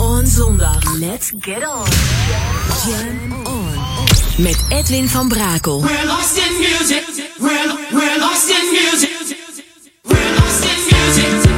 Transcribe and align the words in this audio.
On 0.00 0.26
zondag. 0.26 0.98
Let's 0.98 1.32
get 1.40 1.66
on. 1.66 1.86
Jam 2.84 3.32
on. 3.46 3.74
Met 4.36 4.64
Edwin 4.68 5.08
van 5.08 5.28
Brakel. 5.28 5.80
We're 5.80 6.06
lost 6.06 6.36
in 6.36 6.56
music. 6.58 7.04
We're, 7.38 7.76
we're 7.92 8.18
lost 8.18 8.48
in 8.48 8.70
music. 8.70 9.36
We're 10.02 10.34
lost 10.36 10.64
in 10.64 10.96
music. 10.96 11.49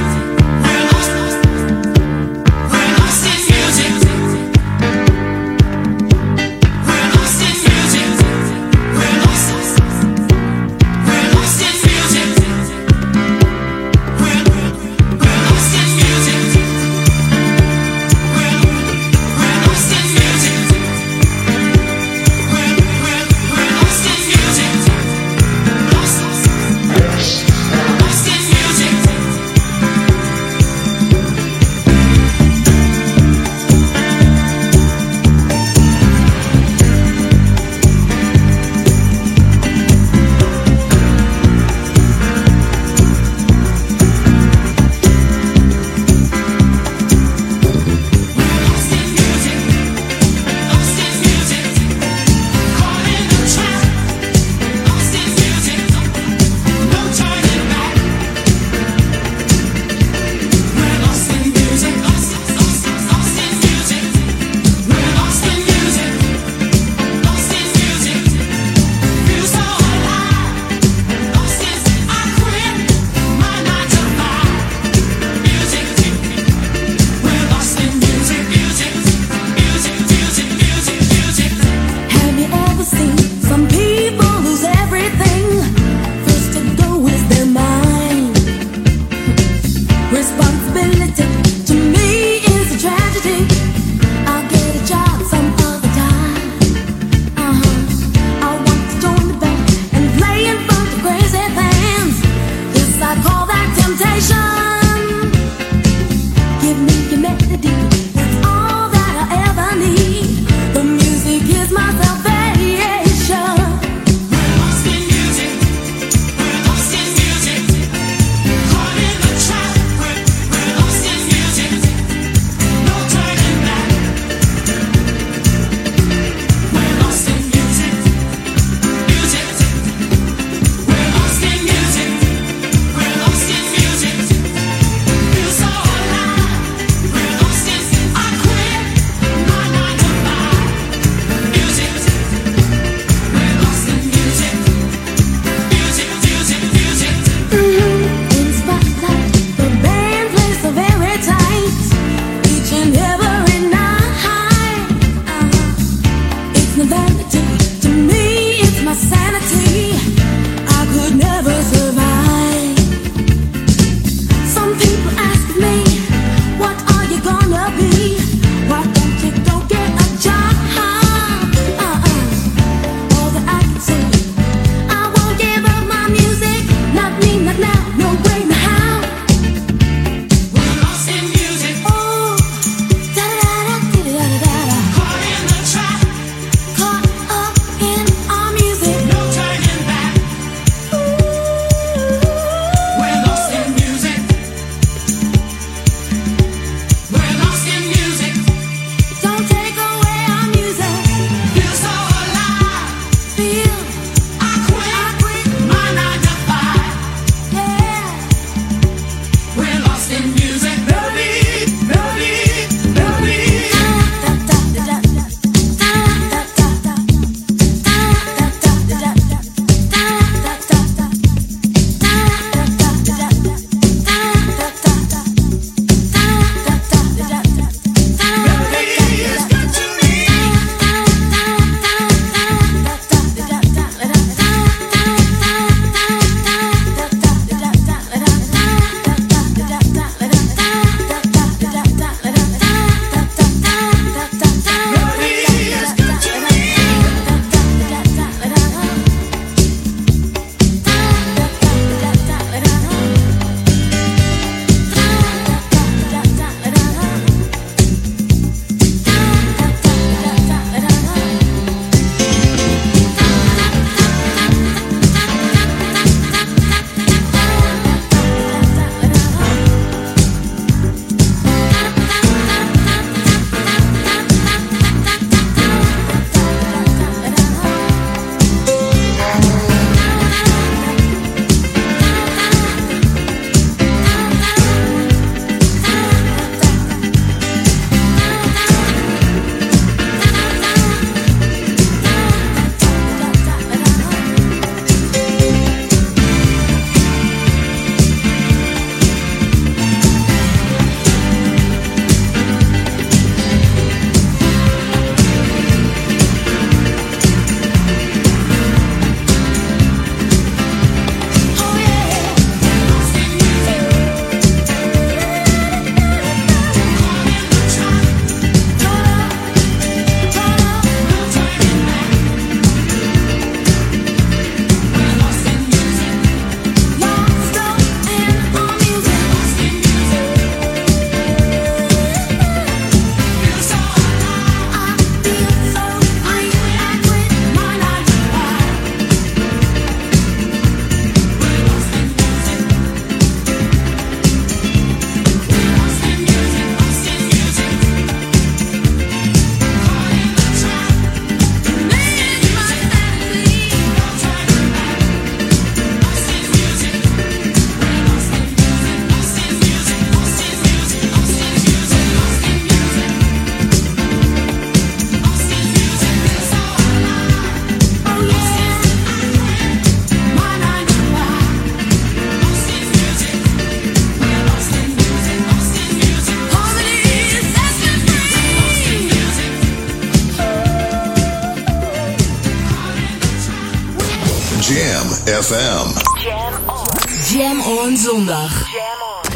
FM. 385.43 385.82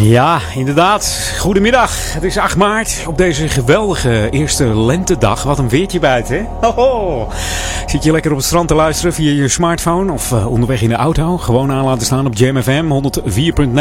Ja, 0.09 0.41
inderdaad. 0.55 1.33
Goedemiddag. 1.39 2.13
Het 2.13 2.23
is 2.23 2.39
8 2.39 2.57
maart 2.57 3.05
op 3.07 3.19
deze 3.19 3.49
geweldige 3.49 4.29
eerste 4.31 4.65
lentedag. 4.65 5.43
Wat 5.43 5.59
een 5.59 5.69
weertje 5.69 5.99
buiten, 5.99 6.37
hè? 6.37 6.45
Hoho. 6.61 7.29
Zit 7.87 8.05
je 8.05 8.13
lekker 8.13 8.31
op 8.31 8.37
het 8.37 8.47
strand 8.47 8.69
te 8.69 8.75
luisteren 8.75 9.13
via 9.13 9.33
je 9.33 9.49
smartphone 9.49 10.13
of 10.13 10.33
uh, 10.33 10.51
onderweg 10.51 10.83
in 10.83 10.89
de 10.89 10.95
auto? 10.95 11.37
Gewoon 11.37 11.73
aan 11.73 11.85
laten 11.85 12.07
staan 12.07 12.27
op 12.27 12.37
Jam 12.37 12.63
FM 12.63 12.85
104.9. 12.85 13.73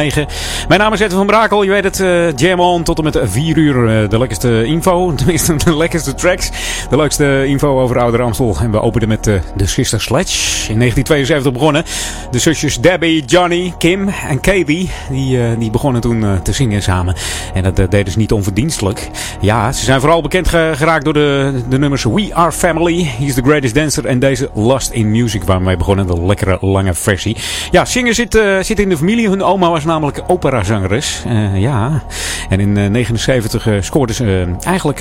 Mijn 0.68 0.80
naam 0.80 0.94
is 0.94 1.00
Edwin 1.00 1.18
van 1.18 1.26
Brakel. 1.28 1.64
Je 1.64 1.70
weet 1.70 1.84
het, 1.84 2.00
uh, 2.00 2.36
Jam 2.36 2.60
on 2.60 2.84
tot 2.84 2.98
en 2.98 3.04
met 3.04 3.20
4 3.24 3.58
uur 3.58 3.76
uh, 3.76 4.10
de 4.10 4.18
lekkerste 4.18 4.64
info. 4.66 5.14
Tenminste, 5.16 5.56
de 5.56 5.78
lekkerste 5.78 6.14
tracks. 6.14 6.50
De 6.90 6.96
leukste 6.96 7.46
info 7.48 7.82
over 7.82 8.00
Ouder 8.00 8.22
Amstel. 8.22 8.58
En 8.60 8.72
we 8.72 8.82
openen 8.82 9.08
met 9.08 9.24
de 9.24 9.66
Sister 9.66 10.02
Sledge. 10.02 10.72
In 10.72 10.80
1972 10.80 11.52
begonnen. 11.52 11.84
De 12.32 12.40
zusjes 12.40 12.80
Debbie, 12.80 13.26
Johnny, 13.26 13.74
Kim 13.78 14.10
en 14.28 14.40
Katie. 14.40 14.90
Die, 15.10 15.58
die 15.58 15.70
begonnen 15.70 16.02
toen 16.02 16.15
uh, 16.24 16.36
te 16.36 16.52
zingen 16.52 16.82
samen. 16.82 17.16
En 17.54 17.64
dat 17.64 17.80
uh, 17.80 17.86
deden 17.90 18.12
ze 18.14 18.18
niet 18.18 18.32
onverdienstelijk. 18.32 19.10
Ja, 19.42 19.72
ze 19.72 19.86
zijn 19.86 20.00
vooral 20.00 20.22
bekend 20.22 20.48
geraakt 20.48 21.04
door 21.04 21.14
de, 21.14 21.54
de 21.70 21.80
nummers 21.80 22.04
We 22.04 22.30
Are 22.34 22.52
Family, 22.52 23.04
He's 23.04 23.34
the 23.34 23.42
Greatest 23.42 23.76
Dancer 23.76 24.06
en 24.06 24.20
deze 24.20 24.50
Lost 24.54 24.92
in 24.92 25.12
Music, 25.12 25.44
waarmee 25.44 25.78
begonnen. 25.78 26.08
De 26.08 26.26
lekkere 26.26 26.58
lange 26.62 26.94
versie. 26.94 27.38
Ja, 27.72 27.86
zingen 27.86 28.16
zit, 28.16 28.36
uh, 28.36 28.60
zit 28.62 28.80
in 28.80 28.90
de 28.90 28.98
familie. 28.98 29.30
Hun 29.30 29.44
oma 29.44 29.70
was 29.70 29.86
namelijk 29.86 30.24
operazangeres. 30.28 31.24
ja, 31.54 32.04
en 32.50 32.60
in 32.60 32.74
1979 32.74 33.86
scoorden 33.86 34.16
ze 34.16 34.56
eigenlijk 34.64 35.00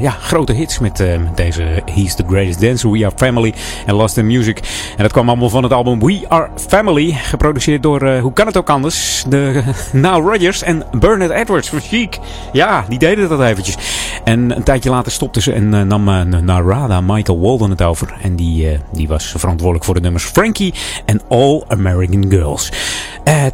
ja, 0.00 0.10
grote 0.10 0.52
hits 0.52 0.78
met 0.78 1.04
deze 1.34 1.82
He's 1.94 2.14
the 2.14 2.24
Greatest 2.26 2.60
Dancer, 2.60 2.90
We 2.90 3.04
Are 3.04 3.14
Family 3.16 3.54
en 3.86 3.94
Lost 3.94 4.16
in 4.16 4.26
Music. 4.26 4.58
En 4.96 5.02
dat 5.02 5.12
kwam 5.12 5.28
allemaal 5.28 5.50
van 5.50 5.62
het 5.62 5.72
album 5.72 6.00
We 6.00 6.24
Are 6.28 6.48
Family, 6.68 7.12
geproduceerd 7.12 7.82
door, 7.82 8.18
hoe 8.18 8.32
kan 8.32 8.46
het 8.46 8.56
ook 8.56 8.70
anders, 8.70 9.24
de 9.28 9.62
Now 9.92 10.28
Rodgers 10.28 10.55
en 10.62 10.82
Bernard 10.98 11.30
Edwards 11.30 11.68
van 11.68 11.80
Chic. 11.80 12.18
Ja, 12.52 12.84
die 12.88 12.98
deden 12.98 13.28
dat 13.28 13.40
eventjes. 13.40 13.76
En 14.24 14.56
een 14.56 14.62
tijdje 14.62 14.90
later 14.90 15.12
stopten 15.12 15.42
ze 15.42 15.52
en 15.52 15.74
uh, 15.74 15.82
nam 15.82 16.08
uh, 16.08 16.22
Narada 16.22 17.00
Michael 17.00 17.40
Walden 17.40 17.70
het 17.70 17.82
over. 17.82 18.14
En 18.22 18.36
die, 18.36 18.72
uh, 18.72 18.78
die 18.92 19.08
was 19.08 19.34
verantwoordelijk 19.36 19.84
voor 19.84 19.94
de 19.94 20.00
nummers 20.00 20.24
Frankie 20.24 20.74
en 21.04 21.20
All 21.28 21.64
American 21.68 22.26
Girls. 22.28 22.72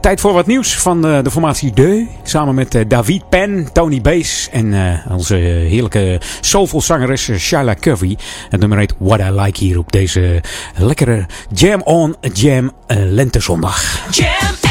tijd 0.00 0.20
voor 0.20 0.32
wat 0.32 0.46
nieuws 0.46 0.76
van 0.76 1.02
de 1.02 1.30
formatie 1.30 1.72
De. 1.72 2.06
Samen 2.22 2.54
met 2.54 2.84
David 2.88 3.28
Penn, 3.28 3.68
Tony 3.72 4.00
Bass 4.00 4.48
en 4.50 4.74
onze 5.10 5.34
heerlijke 5.34 6.20
soulful 6.40 6.80
zangeres 6.80 7.30
Shyla 7.38 7.74
Covey. 7.74 8.18
Het 8.48 8.60
nummer 8.60 8.78
heet 8.78 8.94
What 8.98 9.20
I 9.20 9.30
Like 9.30 9.64
hier 9.64 9.78
op 9.78 9.92
deze 9.92 10.42
lekkere 10.76 11.26
Jam 11.52 11.80
on 11.84 12.16
Jam 12.32 12.72
lentezondag. 12.86 14.08
Jam 14.10 14.61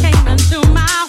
came 0.00 0.26
into 0.28 0.60
my 0.72 1.03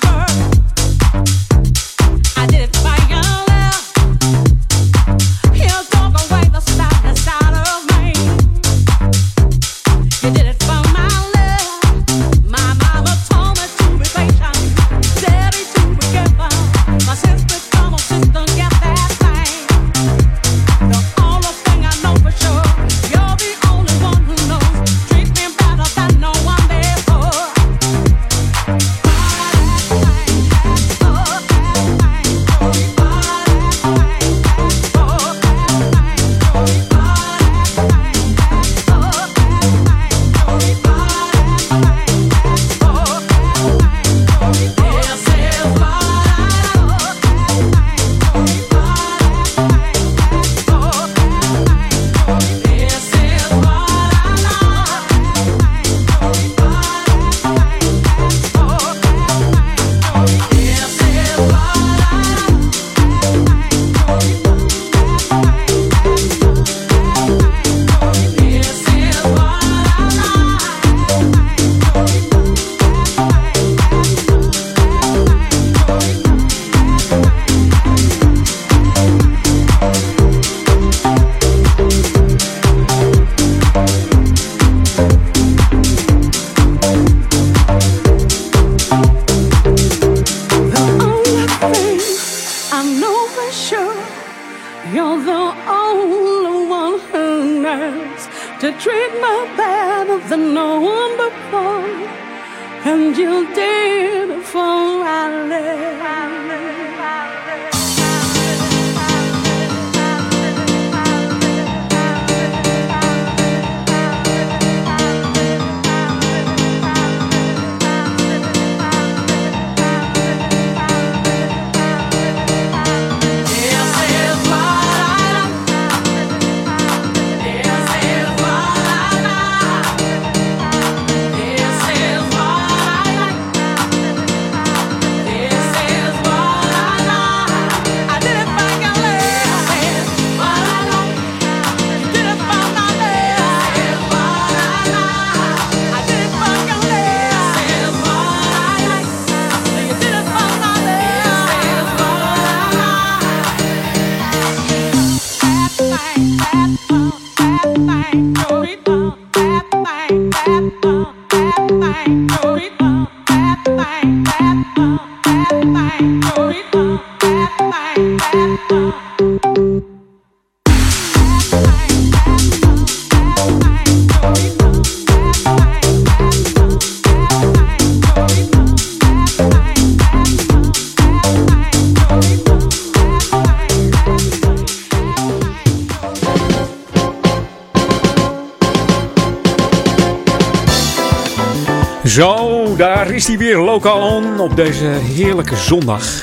is 193.29 193.35
weer 193.35 193.57
lokaal 193.57 194.15
on 194.15 194.39
op 194.39 194.55
deze 194.55 194.85
heerlijke 194.85 195.55
zondag. 195.55 196.21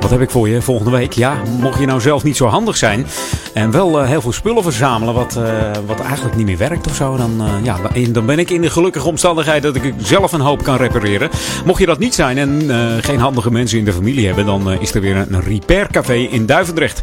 Wat 0.00 0.10
heb 0.10 0.20
ik 0.20 0.30
voor 0.30 0.48
je 0.48 0.62
volgende 0.62 0.90
week? 0.90 1.12
Ja, 1.12 1.42
mocht 1.60 1.78
je 1.78 1.86
nou 1.86 2.00
zelf 2.00 2.22
niet 2.22 2.36
zo 2.36 2.46
handig 2.46 2.76
zijn 2.76 3.06
en 3.54 3.70
wel 3.70 4.00
eh, 4.00 4.08
heel 4.08 4.20
veel 4.20 4.32
spullen 4.32 4.62
verzamelen 4.62 5.14
wat, 5.14 5.36
eh, 5.36 5.70
wat 5.86 6.00
eigenlijk 6.00 6.36
niet 6.36 6.46
meer 6.46 6.56
werkt 6.56 6.86
of 6.86 6.94
zo, 6.94 7.16
dan, 7.16 7.40
eh, 7.40 7.64
ja, 7.64 7.76
dan 8.10 8.26
ben 8.26 8.38
ik 8.38 8.50
in 8.50 8.60
de 8.60 8.70
gelukkige 8.70 9.08
omstandigheid 9.08 9.62
dat 9.62 9.76
ik 9.76 9.94
zelf 10.02 10.32
een 10.32 10.40
hoop 10.40 10.62
kan 10.62 10.76
repareren. 10.76 11.30
Mocht 11.64 11.80
je 11.80 11.86
dat 11.86 11.98
niet 11.98 12.14
zijn 12.14 12.38
en 12.38 12.70
geen 13.02 13.18
handige 13.18 13.50
mensen 13.50 13.78
in 13.78 13.84
de 13.84 13.92
familie 13.92 14.26
hebben, 14.26 14.46
dan 14.46 14.70
is 14.80 14.94
er 14.94 15.00
weer 15.00 15.16
een 15.16 15.42
repaircafé 15.42 16.14
in 16.14 16.46
Duivendrecht. 16.46 17.01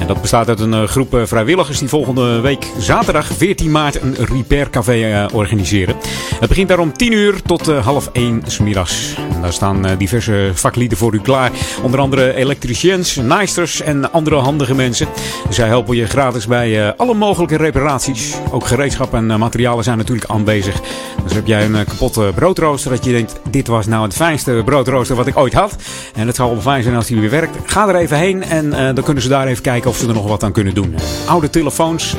En 0.00 0.06
dat 0.06 0.20
bestaat 0.20 0.48
uit 0.48 0.60
een 0.60 0.88
groep 0.88 1.20
vrijwilligers 1.24 1.78
die 1.78 1.88
volgende 1.88 2.40
week 2.40 2.66
zaterdag 2.78 3.26
14 3.26 3.70
maart 3.70 4.02
een 4.02 4.14
repaircafé 4.14 5.26
organiseren. 5.32 5.96
Het 6.40 6.48
begint 6.48 6.68
daar 6.68 6.78
om 6.78 6.92
10 6.92 7.12
uur 7.12 7.42
tot 7.42 7.66
half 7.66 8.10
1 8.12 8.42
s 8.46 8.58
middags. 8.58 9.14
En 9.34 9.42
daar 9.42 9.52
staan 9.52 9.96
diverse 9.98 10.50
vaklieden 10.54 10.98
voor 10.98 11.14
u 11.14 11.20
klaar. 11.20 11.50
Onder 11.82 12.00
andere 12.00 12.34
elektriciens, 12.34 13.16
naaisters 13.16 13.80
en 13.80 14.12
andere 14.12 14.36
handige 14.36 14.74
mensen. 14.74 15.08
Zij 15.48 15.66
helpen 15.66 15.96
je 15.96 16.06
gratis 16.06 16.46
bij 16.46 16.96
alle 16.96 17.14
mogelijke 17.14 17.56
reparaties. 17.56 18.34
Ook 18.50 18.66
gereedschap 18.66 19.14
en 19.14 19.26
materialen 19.38 19.84
zijn 19.84 19.98
natuurlijk 19.98 20.30
aanwezig. 20.30 20.80
Dus 21.22 21.34
heb 21.34 21.46
jij 21.46 21.64
een 21.64 21.84
kapotte 21.84 22.32
broodrooster 22.34 22.90
dat 22.90 23.04
je 23.04 23.12
denkt, 23.12 23.40
dit 23.50 23.66
was 23.66 23.86
nou 23.86 24.02
het 24.02 24.14
fijnste 24.14 24.62
broodrooster 24.64 25.16
wat 25.16 25.26
ik 25.26 25.36
ooit 25.36 25.52
had. 25.52 25.76
En 26.14 26.26
het 26.26 26.36
zal 26.36 26.50
wel 26.50 26.60
fijn 26.60 26.82
zijn 26.82 26.94
als 26.94 27.06
die 27.06 27.20
weer 27.20 27.30
werkt. 27.30 27.56
Ga 27.64 27.88
er 27.88 27.96
even 27.96 28.16
heen 28.16 28.42
en 28.42 28.94
dan 28.94 29.04
kunnen 29.04 29.22
ze 29.22 29.28
daar 29.28 29.46
even 29.46 29.62
kijken 29.62 29.89
of 29.90 29.96
ze 29.96 30.08
er 30.08 30.14
nog 30.14 30.26
wat 30.26 30.42
aan 30.42 30.52
kunnen 30.52 30.74
doen. 30.74 30.94
oude 31.26 31.50
telefoons, 31.50 32.16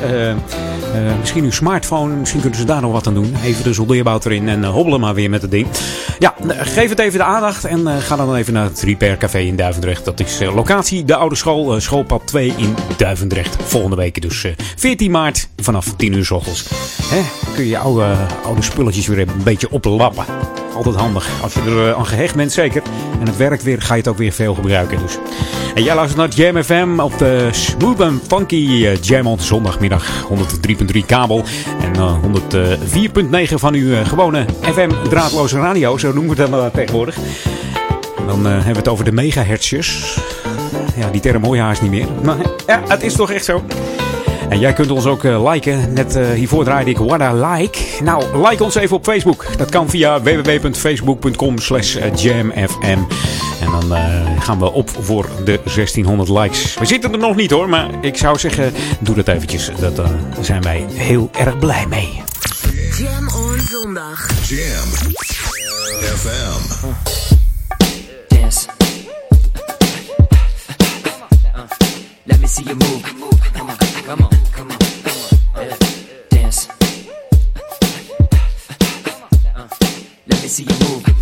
misschien 1.20 1.44
uw 1.44 1.50
smartphone, 1.50 2.14
misschien 2.14 2.40
kunnen 2.40 2.58
ze 2.58 2.64
daar 2.64 2.80
nog 2.80 2.92
wat 2.92 3.06
aan 3.06 3.14
doen. 3.14 3.34
Even 3.44 3.64
de 3.64 3.72
soldeerbout 3.72 4.24
erin 4.24 4.48
en 4.48 4.64
hobbelen 4.64 5.00
maar 5.00 5.14
weer 5.14 5.30
met 5.30 5.42
het 5.42 5.50
ding. 5.50 5.66
Ja, 6.18 6.34
geef 6.48 6.88
het 6.88 6.98
even 6.98 7.18
de 7.18 7.24
aandacht 7.24 7.64
en 7.64 8.00
ga 8.00 8.16
dan 8.16 8.34
even 8.34 8.52
naar 8.52 8.64
het 8.64 8.82
Repair 8.82 9.16
Café 9.16 9.38
in 9.38 9.56
Duivendrecht. 9.56 10.04
Dat 10.04 10.20
is 10.20 10.40
locatie 10.54 11.04
de 11.04 11.16
oude 11.16 11.34
school, 11.34 11.80
schoolpad 11.80 12.22
2 12.24 12.54
in 12.56 12.74
Duivendrecht. 12.96 13.56
Volgende 13.62 13.96
week 13.96 14.22
dus 14.22 14.46
14 14.76 15.10
maart 15.10 15.48
vanaf 15.56 15.94
10 15.96 16.12
uur 16.12 16.24
s 16.24 16.30
ochtends. 16.30 16.68
Hè, 17.02 17.20
kun 17.54 17.64
je 17.64 17.70
je 17.70 17.78
oude, 17.78 18.16
oude 18.44 18.62
spulletjes 18.62 19.06
weer 19.06 19.18
een 19.18 19.42
beetje 19.44 19.70
oplappen. 19.70 20.24
Altijd 20.74 20.94
handig. 20.94 21.28
Als 21.42 21.52
je 21.54 21.60
er 21.60 21.94
aan 21.94 22.06
gehecht 22.06 22.34
bent, 22.34 22.52
zeker. 22.52 22.82
En 23.20 23.26
het 23.26 23.36
werkt 23.36 23.62
weer, 23.62 23.82
ga 23.82 23.94
je 23.94 24.00
het 24.00 24.08
ook 24.08 24.16
weer 24.16 24.32
veel 24.32 24.54
gebruiken. 24.54 24.98
Dus. 24.98 25.18
En 25.74 25.82
jij 25.82 25.94
luistert 25.94 26.20
naar 26.20 26.28
Jam 26.28 26.62
FM 26.62 27.00
op 27.00 27.18
de 27.18 27.48
Smooth 27.50 28.12
Funky 28.26 28.96
Jam 29.00 29.26
on 29.26 29.40
zondagmiddag. 29.40 30.26
103.3 30.28 31.06
kabel 31.06 31.44
en 31.80 31.96
uh, 31.96 33.48
104.9 33.48 33.54
van 33.54 33.74
uw 33.74 34.04
gewone 34.04 34.44
FM 34.60 34.90
draadloze 35.08 35.58
radio. 35.58 35.98
Zo 35.98 36.12
noemen 36.12 36.36
we 36.36 36.42
het 36.42 36.50
dan 36.50 36.70
tegenwoordig. 36.70 37.16
En 38.18 38.26
dan 38.26 38.44
hebben 38.46 38.72
we 38.72 38.78
het 38.78 38.88
over 38.88 39.04
de 39.04 39.12
megahertzjes. 39.12 40.18
Ja, 40.96 41.10
die 41.10 41.20
term 41.20 41.44
hoor 41.44 41.56
haast 41.56 41.82
niet 41.82 41.90
meer. 41.90 42.06
Maar 42.22 42.36
ja, 42.66 42.82
het 42.88 43.02
is 43.02 43.14
toch 43.14 43.30
echt 43.30 43.44
zo. 43.44 43.62
En 44.52 44.58
jij 44.58 44.72
kunt 44.72 44.90
ons 44.90 45.06
ook 45.06 45.22
uh, 45.22 45.50
liken. 45.52 45.92
Net 45.92 46.16
uh, 46.16 46.30
hiervoor 46.30 46.64
draaide 46.64 46.90
ik 46.90 46.98
What 46.98 47.20
I 47.20 47.34
Like. 47.34 47.78
Nou, 48.02 48.48
like 48.48 48.64
ons 48.64 48.74
even 48.74 48.96
op 48.96 49.04
Facebook. 49.04 49.46
Dat 49.56 49.70
kan 49.70 49.88
via 49.88 50.22
www.facebook.com 50.22 51.58
slash 51.58 51.96
jamfm. 52.14 52.98
En 53.60 53.70
dan 53.70 53.92
uh, 53.92 54.02
gaan 54.38 54.58
we 54.58 54.72
op 54.72 54.90
voor 55.00 55.28
de 55.44 55.60
1600 55.64 56.28
likes. 56.28 56.74
We 56.78 56.84
zitten 56.84 57.12
er 57.12 57.18
nog 57.18 57.36
niet 57.36 57.50
hoor, 57.50 57.68
maar 57.68 57.88
ik 58.00 58.16
zou 58.16 58.38
zeggen, 58.38 58.72
doe 58.98 59.14
dat 59.14 59.28
eventjes. 59.28 59.70
Dat, 59.80 59.96
daar 59.96 60.10
zijn 60.40 60.62
wij 60.62 60.84
heel 60.88 61.30
erg 61.32 61.58
blij 61.58 61.86
mee. 61.86 62.22
Jam 62.98 63.28
on 63.28 63.58
zondag. 63.70 64.28
Jam 64.48 64.88
FM. 66.16 66.90
Dance. 68.28 68.66
Let 72.24 72.40
me 72.40 72.46
see 72.46 72.64
you 72.64 72.76
move. 72.76 73.02
Come 73.54 73.70
on, 73.70 73.76
come 74.06 74.22
on, 74.22 74.41
see 80.52 80.64
you 80.64 80.78
move. 80.86 81.21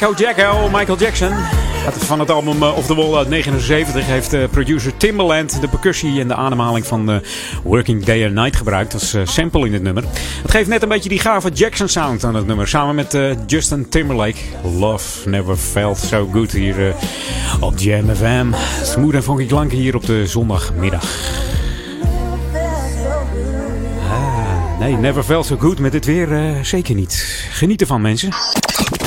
Wacko 0.00 0.24
Jacko, 0.24 0.68
Michael 0.68 0.98
Jackson. 0.98 1.32
Van 1.92 2.20
het 2.20 2.30
album 2.30 2.62
uh, 2.62 2.76
Off 2.76 2.86
the 2.86 2.94
Wall 2.94 3.14
uit 3.14 3.28
79 3.28 4.06
heeft 4.06 4.34
uh, 4.34 4.48
producer 4.50 4.96
Timbaland 4.96 5.60
de 5.60 5.68
percussie 5.68 6.20
en 6.20 6.28
de 6.28 6.34
ademhaling 6.34 6.86
van 6.86 7.10
uh, 7.10 7.16
Working 7.64 8.04
Day 8.04 8.24
and 8.24 8.34
Night 8.34 8.56
gebruikt 8.56 8.94
als 8.94 9.16
sample 9.22 9.66
in 9.66 9.72
het 9.72 9.82
nummer. 9.82 10.04
Het 10.42 10.50
geeft 10.50 10.68
net 10.68 10.82
een 10.82 10.88
beetje 10.88 11.08
die 11.08 11.18
gave 11.18 11.50
Jackson 11.50 11.88
sound 11.88 12.24
aan 12.24 12.34
het 12.34 12.46
nummer. 12.46 12.68
Samen 12.68 12.94
met 12.94 13.18
Justin 13.46 13.88
Timberlake. 13.88 14.38
Love 14.78 15.28
never 15.28 15.56
felt 15.56 15.98
so 15.98 16.28
good 16.32 16.52
hier 16.52 16.94
op 17.60 17.78
Jam 17.78 18.14
FM. 18.14 18.46
Smooth 18.82 19.14
en 19.14 19.22
funky 19.22 19.46
klanken 19.46 19.78
hier 19.78 19.94
op 19.94 20.06
de 20.06 20.26
zondagmiddag. 20.26 21.04
Ah, 24.10 24.78
nee, 24.78 24.96
never 24.96 25.22
felt 25.22 25.46
so 25.46 25.56
good 25.56 25.78
met 25.78 25.92
dit 25.92 26.04
weer 26.04 26.58
zeker 26.62 26.94
niet. 26.94 27.46
Geniet 27.50 27.80
ervan 27.80 28.00
mensen. 28.00 28.30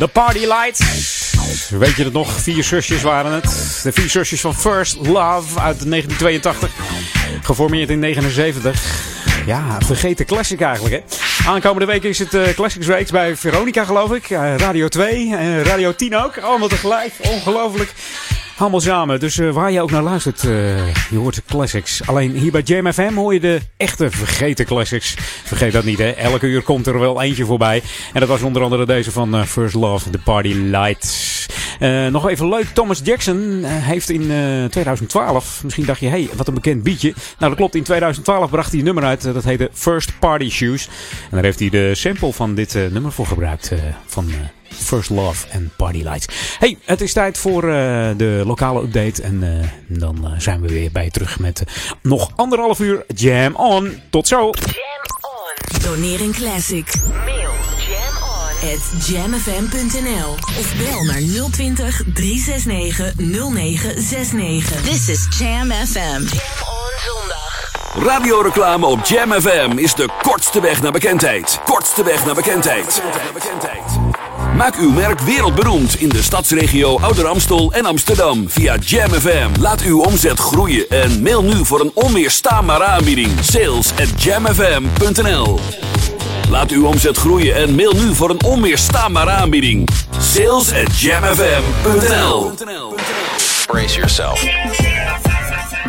The 0.00 0.08
Party 0.08 0.46
Lights. 0.46 0.80
Weet 1.70 1.96
je 1.96 2.04
het 2.04 2.12
nog? 2.12 2.40
Vier 2.40 2.64
zusjes 2.64 3.02
waren 3.02 3.32
het. 3.32 3.80
De 3.82 3.92
vier 3.92 4.10
zusjes 4.10 4.40
van 4.40 4.54
First 4.54 4.96
Love 4.96 5.60
uit 5.60 5.90
1982. 5.90 6.70
Geformeerd 7.42 7.90
in 7.90 7.98
79. 7.98 9.02
Ja, 9.46 9.78
vergeten 9.84 10.26
classic 10.26 10.60
eigenlijk 10.60 10.94
hè. 10.94 11.00
Aankomende 11.50 11.86
week 11.86 12.02
is 12.02 12.18
het 12.18 12.34
eh, 12.34 12.48
Classics 12.48 12.86
Week 12.86 13.10
bij 13.10 13.36
Veronica 13.36 13.84
geloof 13.84 14.12
ik. 14.12 14.30
Eh, 14.30 14.56
Radio 14.56 14.88
2 14.88 15.36
en 15.36 15.62
Radio 15.62 15.94
10 15.94 16.16
ook. 16.16 16.38
Allemaal 16.38 16.68
tegelijk. 16.68 17.12
Ongelooflijk. 17.18 17.92
Allemaal 18.60 18.80
samen. 18.80 19.20
Dus 19.20 19.38
eh, 19.38 19.50
waar 19.50 19.72
je 19.72 19.82
ook 19.82 19.90
naar 19.90 20.02
luistert, 20.02 20.44
eh, 20.44 20.94
je 21.10 21.16
hoort 21.16 21.34
de 21.34 21.42
classics. 21.46 22.06
Alleen 22.06 22.30
hier 22.30 22.52
bij 22.52 22.60
Jam 22.60 22.92
FM 22.92 23.14
hoor 23.14 23.34
je 23.34 23.40
de 23.40 23.60
echte 23.76 24.10
vergeten 24.10 24.66
classics. 24.66 25.14
Vergeet 25.44 25.72
dat 25.72 25.84
niet, 25.84 25.98
hè. 25.98 26.10
Elke 26.10 26.46
uur 26.46 26.62
komt 26.62 26.86
er 26.86 26.98
wel 26.98 27.22
eentje 27.22 27.44
voorbij. 27.44 27.82
En 28.12 28.20
dat 28.20 28.28
was 28.28 28.42
onder 28.42 28.62
andere 28.62 28.86
deze 28.86 29.10
van 29.10 29.34
eh, 29.34 29.42
First 29.42 29.74
Love, 29.74 30.10
The 30.10 30.18
Party 30.18 30.52
Lights. 30.52 31.28
Nog 32.10 32.28
even 32.28 32.48
leuk, 32.48 32.66
Thomas 32.66 33.00
Jackson 33.04 33.64
heeft 33.64 34.10
in 34.10 34.30
eh, 34.30 34.64
2012, 34.64 35.60
misschien 35.64 35.84
dacht 35.84 36.00
je, 36.00 36.06
hé, 36.06 36.22
hey, 36.22 36.28
wat 36.34 36.48
een 36.48 36.54
bekend 36.54 36.82
beatje. 36.82 37.12
Nou, 37.14 37.50
dat 37.50 37.54
klopt, 37.54 37.74
in 37.74 37.82
2012 37.82 38.50
bracht 38.50 38.70
hij 38.70 38.78
een 38.78 38.84
nummer 38.84 39.04
uit, 39.04 39.22
dat 39.22 39.44
heette 39.44 39.70
First 39.72 40.18
Party 40.18 40.50
Shoes. 40.50 40.88
En 41.22 41.28
daar 41.30 41.44
heeft 41.44 41.58
hij 41.58 41.68
de 41.68 41.94
sample 41.94 42.32
van 42.32 42.54
dit 42.54 42.74
nummer 42.74 43.12
voor 43.12 43.26
gebruikt, 43.26 43.72
van... 44.06 44.32
First 44.74 45.10
Love 45.10 45.46
en 45.48 45.72
Party 45.76 46.02
Lights. 46.02 46.26
Hey, 46.58 46.78
het 46.84 47.00
is 47.00 47.12
tijd 47.12 47.38
voor 47.38 47.62
eh, 47.62 48.08
de 48.16 48.42
lokale 48.46 48.82
update. 48.82 49.22
En 49.22 49.42
eh, 49.42 49.68
dan 49.86 50.24
eh, 50.24 50.32
zijn 50.38 50.60
we 50.60 50.68
weer 50.68 50.90
bij 50.92 51.04
je 51.04 51.10
terug 51.10 51.38
met 51.38 51.62
nog 52.02 52.30
anderhalf 52.36 52.80
uur 52.80 53.04
Jam 53.14 53.54
On. 53.54 54.00
Tot 54.10 54.28
zo! 54.28 54.50
Doneer 55.82 56.20
een 56.20 56.32
classic. 56.32 56.94
Mail 57.24 57.52
jam 57.88 58.20
at 58.72 59.06
jamfm.nl 59.06 60.30
of 60.58 60.74
bel 60.76 61.04
naar 61.04 61.50
020 61.50 62.02
369 62.14 63.14
0969. 63.16 64.82
This 64.82 65.08
is 65.08 65.38
Jam 65.38 65.70
FM. 65.70 66.22
Jam 66.22 66.60
on 66.60 66.92
zondag. 67.04 67.50
Radioreclame 67.94 68.86
op 68.86 69.04
Jam 69.04 69.32
FM 69.32 69.72
is 69.76 69.94
de 69.94 70.08
kortste 70.22 70.60
weg 70.60 70.82
naar 70.82 70.92
bekendheid. 70.92 71.60
Kortste 71.64 72.04
weg 72.04 72.24
naar 72.24 72.34
bekendheid. 72.34 73.00
Maak 74.60 74.76
uw 74.76 74.90
merk 74.90 75.20
wereldberoemd 75.20 76.00
in 76.00 76.08
de 76.08 76.22
stadsregio 76.22 76.98
Ouder 76.98 77.26
Amstel 77.26 77.72
en 77.72 77.86
Amsterdam 77.86 78.50
via 78.50 78.76
Jam 78.76 79.10
FM. 79.10 79.60
Laat 79.60 79.82
uw 79.82 80.02
omzet 80.02 80.38
groeien 80.38 80.88
en 80.88 81.22
mail 81.22 81.42
nu 81.42 81.64
voor 81.64 81.80
een 81.80 81.90
onweerstaanbare 81.94 82.84
aanbieding. 82.84 83.30
Sales 83.42 83.92
at 83.92 84.22
jamfm.nl 84.22 85.58
Laat 86.50 86.70
uw 86.70 86.86
omzet 86.86 87.16
groeien 87.16 87.54
en 87.54 87.74
mail 87.74 87.92
nu 87.92 88.14
voor 88.14 88.30
een 88.30 88.42
onweerstaanbare 88.44 89.30
aanbieding. 89.30 89.88
Sales 90.18 90.72
at 90.72 91.00
jamfm.nl 91.00 92.52
Brace 93.66 93.94
yourself. 93.94 94.42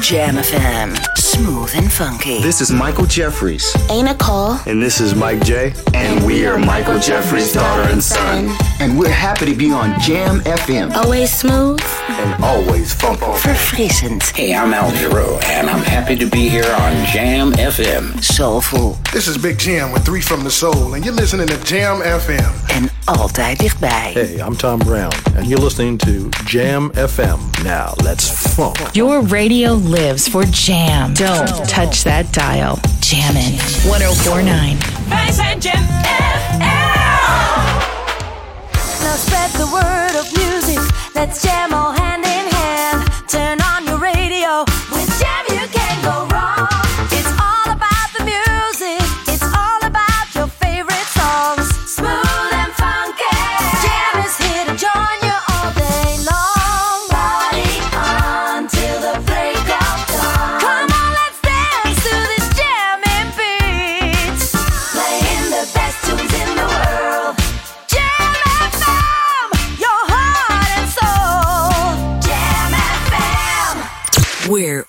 Jam 0.02 0.36
FM. 0.36 0.98
Smooth 1.18 1.72
and 1.76 1.92
funky. 1.92 2.42
This 2.42 2.60
is 2.60 2.72
Michael 2.72 3.06
Jeffries, 3.06 3.74
Ain't 3.90 4.10
a 4.10 4.16
call. 4.16 4.60
and 4.66 4.82
this 4.82 5.00
is 5.00 5.14
Mike 5.16 5.44
J, 5.46 5.74
and 5.94 6.26
we 6.26 6.46
are 6.46 6.58
Michael 6.58 7.00
Jeffries' 7.00 7.54
daughter 7.54 7.84
and 7.90 8.04
son, 8.04 8.50
and 8.80 8.98
we're 8.98 9.10
happy 9.12 9.46
to 9.46 9.54
be 9.56 9.72
on 9.72 9.98
Jam 10.02 10.42
FM 10.42 10.92
Always 10.96 11.32
smooth. 11.32 11.80
and 12.10 12.44
always 12.44 12.94
funky. 12.94 13.20
for 13.20 13.38
Verfrissend. 13.50 14.24
Hey, 14.36 14.54
I'm 14.54 14.74
Al 14.74 14.92
Giro, 14.92 15.38
and 15.46 15.70
I'm 15.70 15.84
happy 15.84 16.16
to 16.18 16.26
be 16.26 16.50
here 16.50 16.72
on 16.82 17.06
Jam 17.14 17.54
FM. 17.54 18.22
Soulful. 18.24 18.98
This 19.14 19.28
is 19.28 19.38
Big 19.38 19.58
Jam 19.58 19.92
with 19.92 20.04
Three 20.04 20.22
from 20.22 20.44
the 20.44 20.52
Soul, 20.52 20.94
and 20.96 21.06
you're 21.06 21.16
listening 21.16 21.48
to 21.48 21.58
Jam 21.64 22.02
FM. 22.02 22.52
En 22.68 22.90
altijd 23.06 23.58
dichtbij. 23.60 24.12
Hey, 24.14 24.40
I'm 24.40 24.56
Tom 24.56 24.80
Brown, 24.80 25.12
and 25.38 25.48
you're 25.48 25.64
listening 25.64 25.98
to 26.00 26.30
Jam 26.46 26.92
FM. 26.94 27.40
Now, 27.64 27.94
let's 28.04 28.28
funk. 28.56 28.78
Your 28.94 29.22
radio 29.28 29.76
lives 29.92 30.26
for 30.28 30.44
Jam. 30.46 31.14
Don't 31.14 31.48
touch 31.68 32.04
that 32.06 32.32
dial. 32.32 32.80
Jammin' 33.02 33.58
1049. 33.84 34.78
Wij 35.10 35.32
zijn 35.32 35.60
Jam 35.60 35.88
oh 36.54 36.70
Now 39.02 39.16
spread 39.16 39.52
the 39.52 39.68
word 39.68 40.16
of 40.16 40.32
music. 40.32 40.80
Let's 41.14 41.42
jam 41.42 41.74
all 41.74 41.94
hand 41.94 42.26
in 42.26 42.48
hand. 42.56 43.10
Turn 43.28 43.61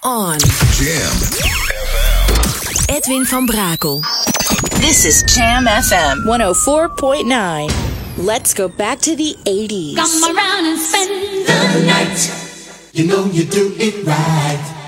on. 0.02 0.38
Jam. 0.38 1.14
FM. 1.30 2.88
Edwin 2.88 3.24
van 3.24 3.46
Brakel. 3.46 4.00
This 4.80 5.04
is 5.04 5.22
Jam 5.34 5.66
FM 5.66 6.24
104.9. 6.24 7.70
Let's 8.18 8.52
go 8.52 8.68
back 8.68 8.98
to 9.00 9.14
the 9.16 9.36
80s. 9.44 9.94
Come 9.96 10.36
around 10.36 10.66
and 10.66 10.78
spend 10.78 11.10
the 11.74 11.86
night. 11.86 12.90
You 12.92 13.06
know 13.06 13.24
you 13.26 13.44
do 13.44 13.74
it 13.78 14.04
right. 14.04 14.81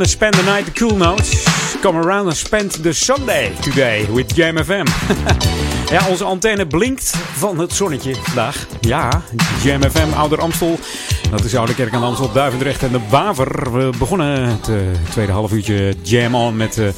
And 0.00 0.10
spend 0.10 0.34
the 0.34 0.42
night, 0.42 0.64
the 0.64 0.72
cool 0.72 0.96
notes. 0.96 1.44
Come 1.80 1.98
around 1.98 2.26
and 2.26 2.36
spend 2.36 2.70
the 2.82 2.92
Sunday 2.92 3.52
today 3.60 4.06
with 4.12 4.36
Jam 4.36 4.56
FM. 4.64 4.84
ja, 5.94 6.08
onze 6.08 6.24
antenne 6.24 6.66
blinkt 6.66 7.14
van 7.32 7.58
het 7.58 7.72
zonnetje 7.72 8.14
vandaag. 8.14 8.66
Ja, 8.80 9.22
Jam 9.62 9.82
FM, 9.82 10.12
Ouder 10.16 10.40
Amstel. 10.40 10.78
Dat 11.30 11.44
is 11.44 11.56
Oude 11.56 11.74
Kerk 11.74 11.94
aan 11.94 12.02
Amstel, 12.02 12.32
Duivendrecht 12.32 12.82
en 12.82 12.92
de 12.92 13.00
Waver. 13.10 13.72
We 13.72 13.90
begonnen 13.98 14.48
het 14.48 14.68
eh, 14.68 14.76
tweede 15.10 15.32
half 15.32 15.52
uurtje 15.52 15.94
Jam 16.02 16.34
On 16.34 16.56
met 16.56 16.78
eh, 16.78 16.88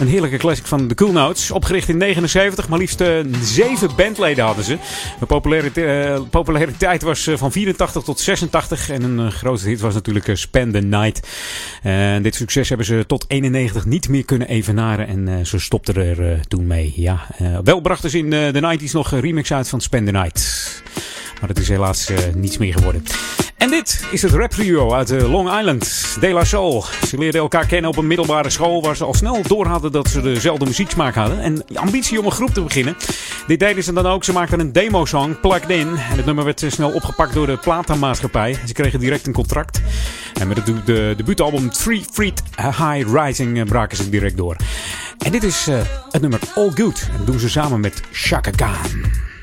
een 0.00 0.08
heerlijke 0.08 0.36
classic 0.36 0.66
van 0.66 0.86
The 0.86 0.94
Cool 0.94 1.12
Notes. 1.12 1.50
Opgericht 1.50 1.88
in 1.88 1.96
79, 1.96 2.68
maar 2.68 2.78
liefst 2.78 3.00
eh, 3.00 3.18
zeven 3.40 3.90
bandleden 3.96 4.44
hadden 4.44 4.64
ze. 4.64 4.78
De 5.20 5.26
populariteit, 5.26 6.06
eh, 6.06 6.20
populariteit 6.30 7.02
was 7.02 7.26
eh, 7.26 7.36
van 7.36 7.52
84 7.52 8.02
tot 8.02 8.20
86. 8.20 8.90
En 8.90 9.02
een 9.02 9.32
grote 9.32 9.68
hit 9.68 9.80
was 9.80 9.94
natuurlijk 9.94 10.30
Spend 10.32 10.72
the 10.72 10.80
Night. 10.80 11.28
Dit 12.22 12.34
succes 12.34 12.68
hebben 12.68 12.86
ze 12.86 13.04
tot 13.06 13.24
91 13.28 13.84
niet 13.84 14.08
meer 14.08 14.24
kunnen 14.24 14.48
evenaren. 14.48 15.06
En 15.06 15.46
ze 15.46 15.58
stopten 15.58 15.94
er 15.94 16.40
toen 16.48 16.66
mee. 16.66 16.92
Ja, 16.96 17.26
wel 17.64 17.80
brachten 17.80 18.10
ze 18.10 18.18
in 18.18 18.32
eh, 18.32 18.52
de 18.52 18.78
90s 18.78 18.92
nog 18.92 19.12
een 19.12 19.20
remix 19.20 19.52
uit 19.52 19.68
van 19.68 19.80
Spend 19.80 20.06
the 20.06 20.12
Night. 20.12 20.82
Maar 21.40 21.48
dat 21.48 21.58
is 21.58 21.68
helaas 21.68 22.10
niets 22.34 22.58
meer 22.58 22.72
geworden. 22.72 23.02
En 23.56 23.70
dit 23.70 24.04
is 24.10 24.22
het 24.22 24.32
rap 24.32 24.50
trio 24.50 24.92
uit 24.92 25.10
eh, 25.10 25.30
Long 25.30 25.58
Island, 25.58 26.16
De 26.20 26.28
La 26.28 26.44
Soul. 26.44 26.84
Ze 27.06 27.18
leerden 27.18 27.40
elkaar 27.40 27.66
kennen 27.66 27.90
op 27.90 27.96
een 27.96 28.06
middelbare 28.06 28.50
school 28.50 28.82
waar 28.82 28.96
ze 28.96 29.04
al 29.04 29.14
snel 29.14 29.42
door 29.42 29.66
hadden 29.66 29.92
dat 29.92 30.08
ze 30.08 30.20
dezelfde 30.20 30.64
muzieksmaak 30.64 31.14
hadden. 31.14 31.40
En 31.40 31.64
ambitie 31.74 32.18
om 32.18 32.24
een 32.24 32.32
groep 32.32 32.54
te 32.54 32.62
beginnen. 32.62 32.96
Dit 33.46 33.58
deden 33.58 33.82
ze 33.82 33.92
dan 33.92 34.06
ook. 34.06 34.24
Ze 34.24 34.32
maakten 34.32 34.60
een 34.60 34.72
demo-song, 34.72 35.40
Plugged 35.40 35.70
In. 35.70 35.88
En 35.88 36.16
het 36.16 36.24
nummer 36.24 36.44
werd 36.44 36.62
eh, 36.62 36.70
snel 36.70 36.90
opgepakt 36.90 37.34
door 37.34 37.46
de 37.46 37.56
platenmaatschappij. 37.56 38.58
Ze 38.66 38.72
kregen 38.72 39.00
direct 39.00 39.26
een 39.26 39.32
contract. 39.32 39.80
En 40.40 40.48
met 40.48 40.56
het 40.56 40.66
de, 40.66 40.82
de 40.84 41.14
debuutalbum 41.16 41.70
Three 41.70 42.04
Feet 42.12 42.42
High 42.56 43.12
Rising 43.12 43.58
eh, 43.58 43.64
braken 43.64 43.96
ze 43.96 44.10
direct 44.10 44.36
door. 44.36 44.56
En 45.18 45.32
dit 45.32 45.42
is 45.42 45.66
het 46.10 46.20
nummer 46.20 46.40
All 46.54 46.70
Good. 46.74 47.08
En 47.10 47.16
dat 47.16 47.26
doen 47.26 47.38
ze 47.38 47.48
samen 47.48 47.80
met 47.80 48.02
Shaka 48.12 48.50
Khan. 48.50 49.34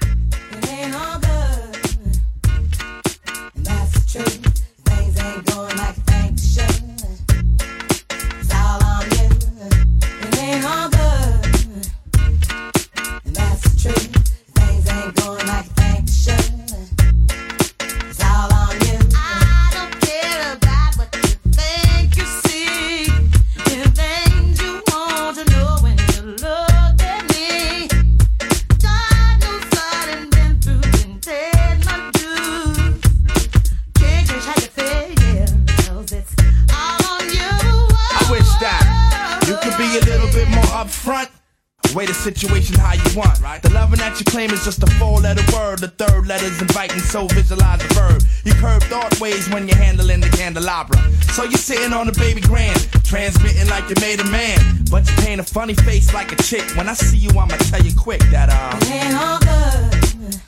Situation 42.24 42.80
how 42.80 42.94
you 42.94 43.18
want. 43.18 43.40
Right. 43.42 43.62
The 43.62 43.70
loving 43.72 44.00
that 44.00 44.18
you 44.18 44.26
claim 44.26 44.52
is 44.52 44.64
just 44.64 44.82
a 44.82 44.88
four 44.96 45.20
letter 45.20 45.44
word. 45.52 45.80
The 45.80 45.90
third 45.90 46.26
letter's 46.26 46.62
inviting, 46.62 47.00
so 47.00 47.28
visualize 47.28 47.82
the 47.82 47.94
verb. 47.94 48.24
You 48.46 48.54
curve 48.54 48.84
thought 48.84 49.20
ways 49.20 49.50
when 49.50 49.68
you're 49.68 49.78
handling 49.78 50.22
the 50.22 50.30
candelabra. 50.30 50.98
So 51.34 51.44
you're 51.44 51.58
sitting 51.58 51.92
on 51.92 52.08
the 52.08 52.14
baby 52.14 52.40
grand, 52.40 52.80
transmitting 53.04 53.68
like 53.68 53.90
you 53.90 53.96
made 54.00 54.22
a 54.22 54.26
man. 54.32 54.86
But 54.90 55.10
you 55.10 55.16
paint 55.18 55.42
a 55.42 55.44
funny 55.44 55.74
face 55.74 56.14
like 56.14 56.32
a 56.32 56.38
chick. 56.44 56.64
When 56.78 56.88
I 56.88 56.94
see 56.94 57.18
you, 57.18 57.30
I'ma 57.32 57.58
tell 57.70 57.82
you 57.82 57.92
quick 57.96 58.22
that, 58.32 58.50
uh. 58.50 58.78
It 58.82 58.92
ain't 59.04 59.16
all 59.16 59.40
good. 59.40 60.40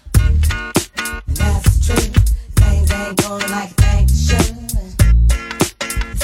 That's 1.28 1.86
true. 1.86 2.10
Things 2.56 2.92
ain't 2.92 3.22
going 3.22 3.52
like 3.52 3.76
they 3.76 4.08
should. 4.08 4.55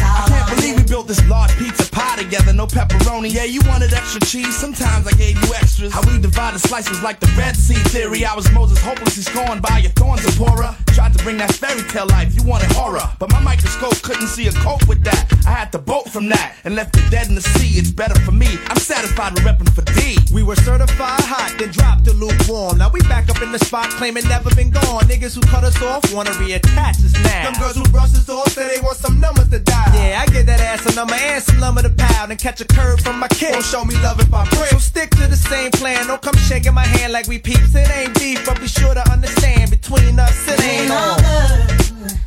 I 0.03 0.25
can't 0.27 0.55
believe 0.55 0.75
we 0.77 0.83
built 0.83 1.07
this 1.07 1.25
large 1.27 1.55
pizza 1.57 1.89
pie 1.91 2.17
together, 2.17 2.53
no 2.53 2.67
pepperoni. 2.67 3.33
Yeah, 3.33 3.45
you 3.45 3.61
wanted 3.65 3.93
extra 3.93 4.21
cheese, 4.21 4.55
sometimes 4.55 5.07
I 5.07 5.11
gave 5.11 5.41
you 5.43 5.53
extras. 5.81 5.93
How 5.93 6.11
we 6.11 6.21
divided 6.21 6.59
slices 6.59 7.01
like 7.01 7.19
the 7.19 7.31
Red 7.37 7.55
Sea 7.55 7.75
theory. 7.89 8.25
I 8.25 8.35
was 8.35 8.51
Moses 8.51 8.79
hopelessly 8.79 9.23
scorned 9.23 9.61
by 9.61 9.79
your 9.79 9.91
thorns, 9.91 10.21
Zipporah. 10.21 10.75
Tried 10.93 11.13
to 11.17 11.23
bring 11.23 11.37
that 11.37 11.53
fairy 11.53 11.81
tale 11.89 12.07
life, 12.07 12.33
you 12.35 12.43
wanted 12.43 12.71
horror. 12.73 13.07
But 13.19 13.31
my 13.31 13.39
microscope 13.39 14.01
couldn't 14.01 14.27
see 14.27 14.47
a 14.47 14.51
cope 14.51 14.87
with 14.87 15.03
that. 15.03 15.31
I 15.45 15.51
had 15.51 15.71
to 15.71 15.79
bolt 15.79 16.09
from 16.09 16.29
that 16.29 16.55
and 16.63 16.75
left 16.75 16.97
it 16.97 17.09
dead 17.09 17.27
in 17.27 17.35
the 17.35 17.41
sea. 17.41 17.79
It's 17.79 17.91
better 17.91 18.19
for 18.21 18.31
me. 18.31 18.47
I'm 18.67 18.77
satisfied 18.77 19.33
with 19.33 19.43
repping 19.43 19.71
for 19.73 19.83
D. 19.95 20.17
We 20.33 20.43
were 20.43 20.55
certified 20.55 21.23
hot, 21.23 21.55
then 21.57 21.71
dropped 21.71 22.05
to 22.05 22.13
lukewarm. 22.13 22.77
Now 22.77 22.89
we 22.89 22.99
back 23.01 23.29
up 23.29 23.41
in 23.41 23.51
the 23.51 23.59
spot, 23.59 23.89
claiming 23.91 24.27
never 24.27 24.53
been 24.55 24.69
gone. 24.69 25.03
Niggas 25.07 25.35
who 25.35 25.41
cut 25.41 25.63
us 25.63 25.81
off 25.81 26.13
wanna 26.13 26.31
reattach 26.31 26.99
us 27.03 27.13
now. 27.23 27.51
Them 27.51 27.59
girls 27.59 27.75
who 27.75 27.83
brush 27.91 28.13
us 28.13 28.29
off 28.29 28.51
say 28.51 28.67
they 28.67 28.81
want 28.81 28.97
some 28.97 29.19
numbers 29.19 29.49
to 29.49 29.59
die. 29.59 29.91
Yeah, 29.95 30.21
I 30.21 30.25
get 30.31 30.45
that 30.45 30.59
ass 30.59 30.85
a 30.85 30.95
number 30.95 31.15
and 31.15 31.43
some 31.43 31.59
lumber 31.59 31.81
to 31.81 31.89
pound 31.89 32.31
and 32.31 32.39
catch 32.39 32.59
a 32.61 32.65
curve 32.65 32.99
from 32.99 33.19
my 33.19 33.27
kid. 33.29 33.53
Don't 33.53 33.63
show 33.63 33.85
me 33.85 33.95
love 34.03 34.19
if 34.19 34.33
I 34.33 34.45
pray. 34.45 34.67
So 34.67 34.77
stick 34.77 35.09
to 35.11 35.27
the 35.27 35.35
same 35.35 35.70
plan. 35.71 36.07
Don't 36.07 36.21
come 36.21 36.35
shaking 36.35 36.73
my 36.73 36.85
hand 36.85 37.13
like 37.13 37.27
we 37.27 37.39
peeps. 37.39 37.73
It 37.75 37.89
ain't 37.91 38.13
beef, 38.19 38.45
but 38.45 38.59
be 38.59 38.67
sure 38.67 38.93
to 38.93 39.11
understand 39.11 39.69
between 39.71 40.19
us 40.19 40.47
it 40.47 40.61
ain't 40.63 40.91
all 40.91 41.11
on. 41.11 41.17
good. 41.17 42.17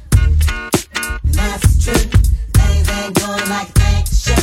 That's 1.25 1.85
true. 1.85 1.95
Things 2.55 2.89
ain't 2.91 3.15
going 3.21 3.49
like 3.49 3.69
should. 4.09 4.39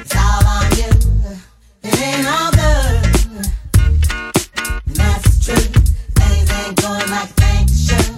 It's 0.00 0.16
all 0.16 0.46
on 0.46 0.70
you. 0.80 0.90
It 1.82 2.00
ain't 2.00 2.26
all 2.26 2.50
good. 2.52 3.02
That's 4.94 5.44
true. 5.44 5.66
Things 6.18 6.50
ain't 6.50 6.76
going 6.82 7.10
like 7.10 7.30
should. 7.68 8.16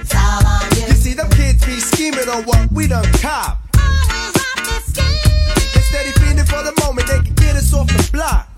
It's 0.00 0.14
all 0.14 0.46
on 0.46 0.70
you. 0.76 0.86
You 0.86 0.94
see, 0.94 1.14
them 1.14 1.30
kids 1.30 1.64
be 1.64 1.80
scheming 1.80 2.28
on 2.28 2.44
what 2.44 2.70
we 2.72 2.86
done 2.86 3.04
cop. 3.20 3.65
Off 7.76 7.88
the 7.88 8.08
block. 8.12 8.48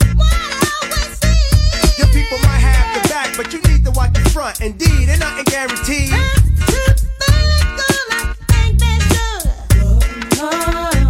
Your 1.98 2.06
people 2.08 2.38
might 2.46 2.62
have 2.62 3.02
the 3.02 3.08
back, 3.08 3.36
but 3.36 3.52
you 3.52 3.60
need 3.62 3.84
to 3.84 3.90
watch 3.92 4.12
the 4.12 4.30
front. 4.30 4.60
Indeed, 4.60 5.08
ain't 5.08 5.20
nothing 5.20 5.44
guaranteed. 5.44 6.12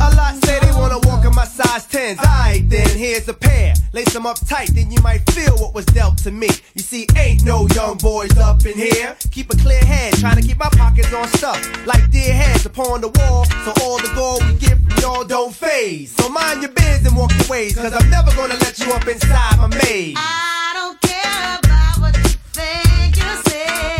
A 0.00 0.08
lot 0.16 0.34
say 0.44 0.58
they 0.60 0.72
wanna 0.72 0.98
walk 1.04 1.24
in 1.24 1.34
my 1.34 1.44
size 1.44 1.86
10s. 1.86 2.18
Alright 2.18 2.68
then, 2.70 2.88
here's 2.96 3.28
a 3.28 3.34
pair. 3.34 3.67
Lace 3.98 4.12
them 4.12 4.26
up 4.26 4.38
tight, 4.46 4.68
then 4.74 4.92
you 4.92 5.02
might 5.02 5.28
feel 5.32 5.56
what 5.56 5.74
was 5.74 5.84
dealt 5.86 6.18
to 6.18 6.30
me. 6.30 6.46
You 6.74 6.82
see, 6.82 7.04
ain't 7.16 7.42
no 7.42 7.66
young 7.74 7.96
boys 7.98 8.38
up 8.38 8.64
in 8.64 8.78
here. 8.78 9.16
Keep 9.32 9.52
a 9.52 9.56
clear 9.56 9.84
head, 9.84 10.14
trying 10.14 10.40
to 10.40 10.42
keep 10.46 10.56
my 10.56 10.68
pockets 10.68 11.12
on 11.12 11.26
stuff. 11.26 11.58
Like 11.84 12.08
dear 12.12 12.32
heads 12.32 12.64
upon 12.64 13.00
the 13.00 13.08
wall, 13.08 13.44
so 13.64 13.72
all 13.82 13.98
the 13.98 14.12
gold 14.14 14.44
we 14.46 14.54
get 14.54 14.78
from 14.78 15.02
y'all 15.02 15.24
don't 15.24 15.52
phase. 15.52 16.14
So 16.14 16.28
mind 16.28 16.62
your 16.62 16.70
biz 16.70 17.04
and 17.06 17.16
walk 17.16 17.32
your 17.40 17.48
ways, 17.48 17.74
cause 17.74 17.92
I'm 17.92 18.08
never 18.08 18.30
gonna 18.36 18.54
let 18.54 18.78
you 18.78 18.92
up 18.92 19.04
inside 19.08 19.58
my 19.58 19.66
maze. 19.66 20.14
I 20.16 20.70
don't 20.74 21.00
care 21.00 21.58
about 21.58 22.00
what 22.00 22.16
you 22.18 22.38
think 22.52 23.16
you 23.16 23.50
say. 23.50 23.97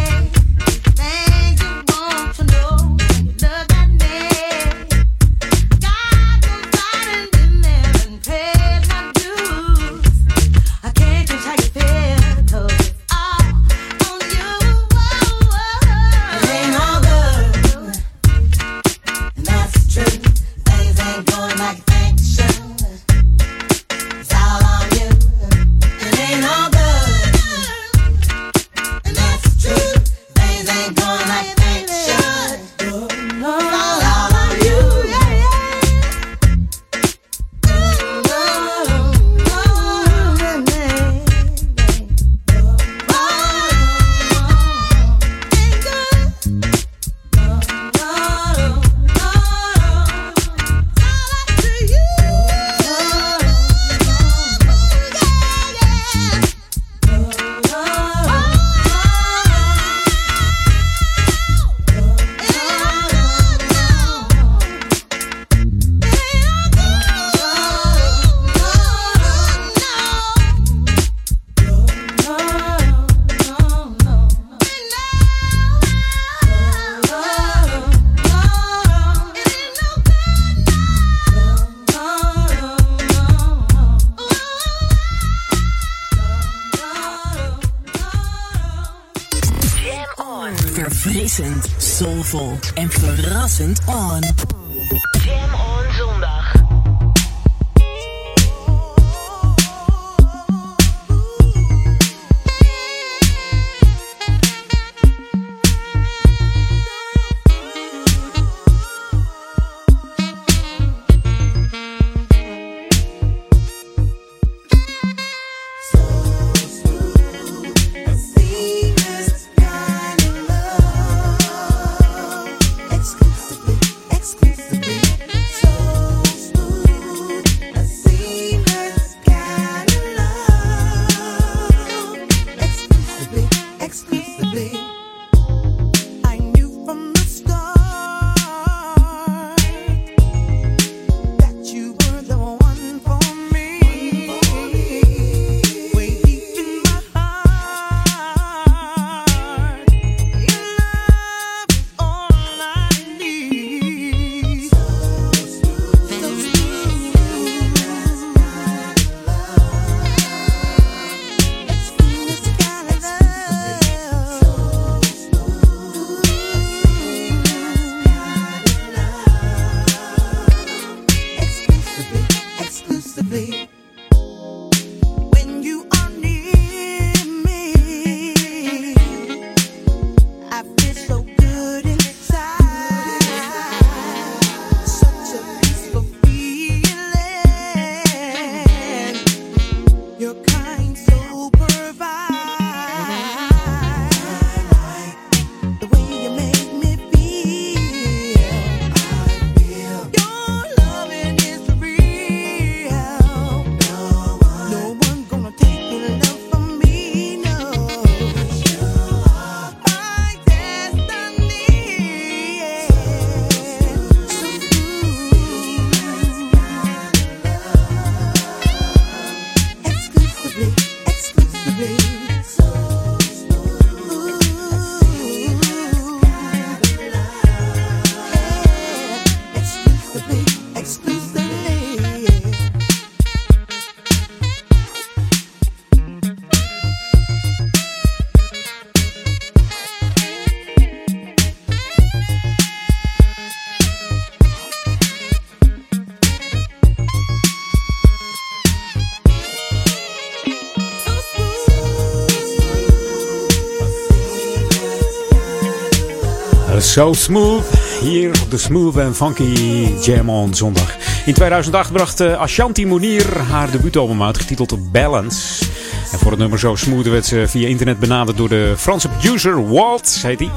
So 256.99 257.13
smooth. 257.13 257.65
Hier 258.01 258.29
op 258.43 258.51
de 258.51 258.59
Smooth 258.59 258.97
en 258.97 259.15
Funky 259.15 259.89
Jam 260.03 260.31
on 260.31 260.55
zondag. 260.55 260.97
In 261.27 261.35
2008 261.35 261.93
bracht 261.93 262.21
eh, 262.21 262.41
Ashanti 262.41 262.87
Mounir 262.87 263.39
haar 263.39 263.71
debuutalbum 263.71 264.23
uit, 264.23 264.39
getiteld 264.39 264.93
Balance. 264.93 265.65
En 266.13 266.19
voor 266.19 266.31
het 266.31 266.41
nummer 266.41 266.59
So 266.59 266.77
Smooth 266.77 267.09
werd 267.09 267.27
ze 267.27 267.45
via 267.49 267.69
internet 267.69 267.99
benaderd 267.99 268.37
door 268.37 268.49
de 268.49 268.75
Franse 268.77 269.09
producer 269.09 269.69
Waltz, 269.69 270.23
heet 270.23 270.39
hij. 270.39 270.51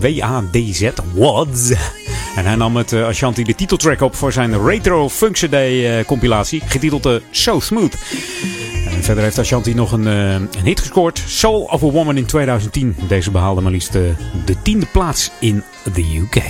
W-A-D-Z, 0.00 0.90
Waltz. 1.14 1.70
En 2.36 2.44
hij 2.44 2.54
nam 2.54 2.72
met 2.72 2.92
eh, 2.92 3.06
Ashanti 3.06 3.42
de 3.42 3.54
titeltrack 3.54 4.00
op 4.00 4.14
voor 4.14 4.32
zijn 4.32 4.66
Retro 4.66 5.08
Funk 5.08 5.34
CD 5.34 5.52
eh, 5.52 6.04
compilatie, 6.06 6.62
getiteld 6.66 7.22
So 7.30 7.60
Smooth. 7.60 7.94
Verder 9.06 9.24
heeft 9.24 9.38
Ashanti 9.38 9.74
nog 9.74 9.92
een, 9.92 10.06
eh, 10.06 10.32
een 10.32 10.64
hit 10.64 10.80
gescoord. 10.80 11.22
Soul 11.26 11.60
of 11.62 11.82
a 11.82 11.86
Woman 11.86 12.16
in 12.16 12.26
2010. 12.26 12.96
Deze 13.08 13.30
behaalde 13.30 13.60
maar 13.60 13.72
liefst 13.72 13.94
eh, 13.94 14.02
de 14.44 14.62
tiende 14.62 14.86
plaats 14.86 15.30
in 15.40 15.62
de 15.94 16.16
UK. 16.16 16.42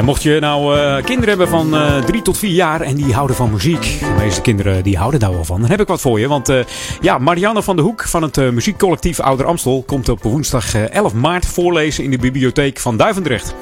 En 0.00 0.06
mocht 0.06 0.22
je 0.22 0.40
nou 0.40 0.78
eh, 0.78 1.04
kinderen 1.04 1.28
hebben 1.28 1.48
van 1.48 1.74
eh 1.74 2.04
3 2.04 2.22
tot 2.22 2.38
4 2.38 2.50
jaar 2.50 2.80
en 2.80 2.96
die 2.96 3.14
houden 3.14 3.36
van 3.36 3.50
muziek. 3.50 3.98
De 3.98 4.14
meeste 4.18 4.40
kinderen 4.40 4.82
die 4.82 4.96
houden 4.96 5.20
daar 5.20 5.32
wel 5.32 5.44
van. 5.44 5.60
Dan 5.60 5.70
heb 5.70 5.80
ik 5.80 5.86
wat 5.86 6.00
voor 6.00 6.20
je. 6.20 6.28
Want 6.28 6.48
eh, 6.48 6.58
ja, 7.00 7.18
Marianne 7.18 7.62
van 7.62 7.76
de 7.76 7.82
Hoek 7.82 8.02
van 8.02 8.22
het 8.22 8.36
muziekcollectief 8.36 9.20
Ouder 9.20 9.46
Amstel 9.46 9.82
komt 9.86 10.08
op 10.08 10.22
woensdag 10.22 10.74
eh, 10.74 10.90
11 10.90 11.14
maart 11.14 11.46
voorlezen 11.46 12.04
in 12.04 12.10
de 12.10 12.18
bibliotheek 12.18 12.78
van 12.78 12.96
Duivendrecht. 12.96 13.54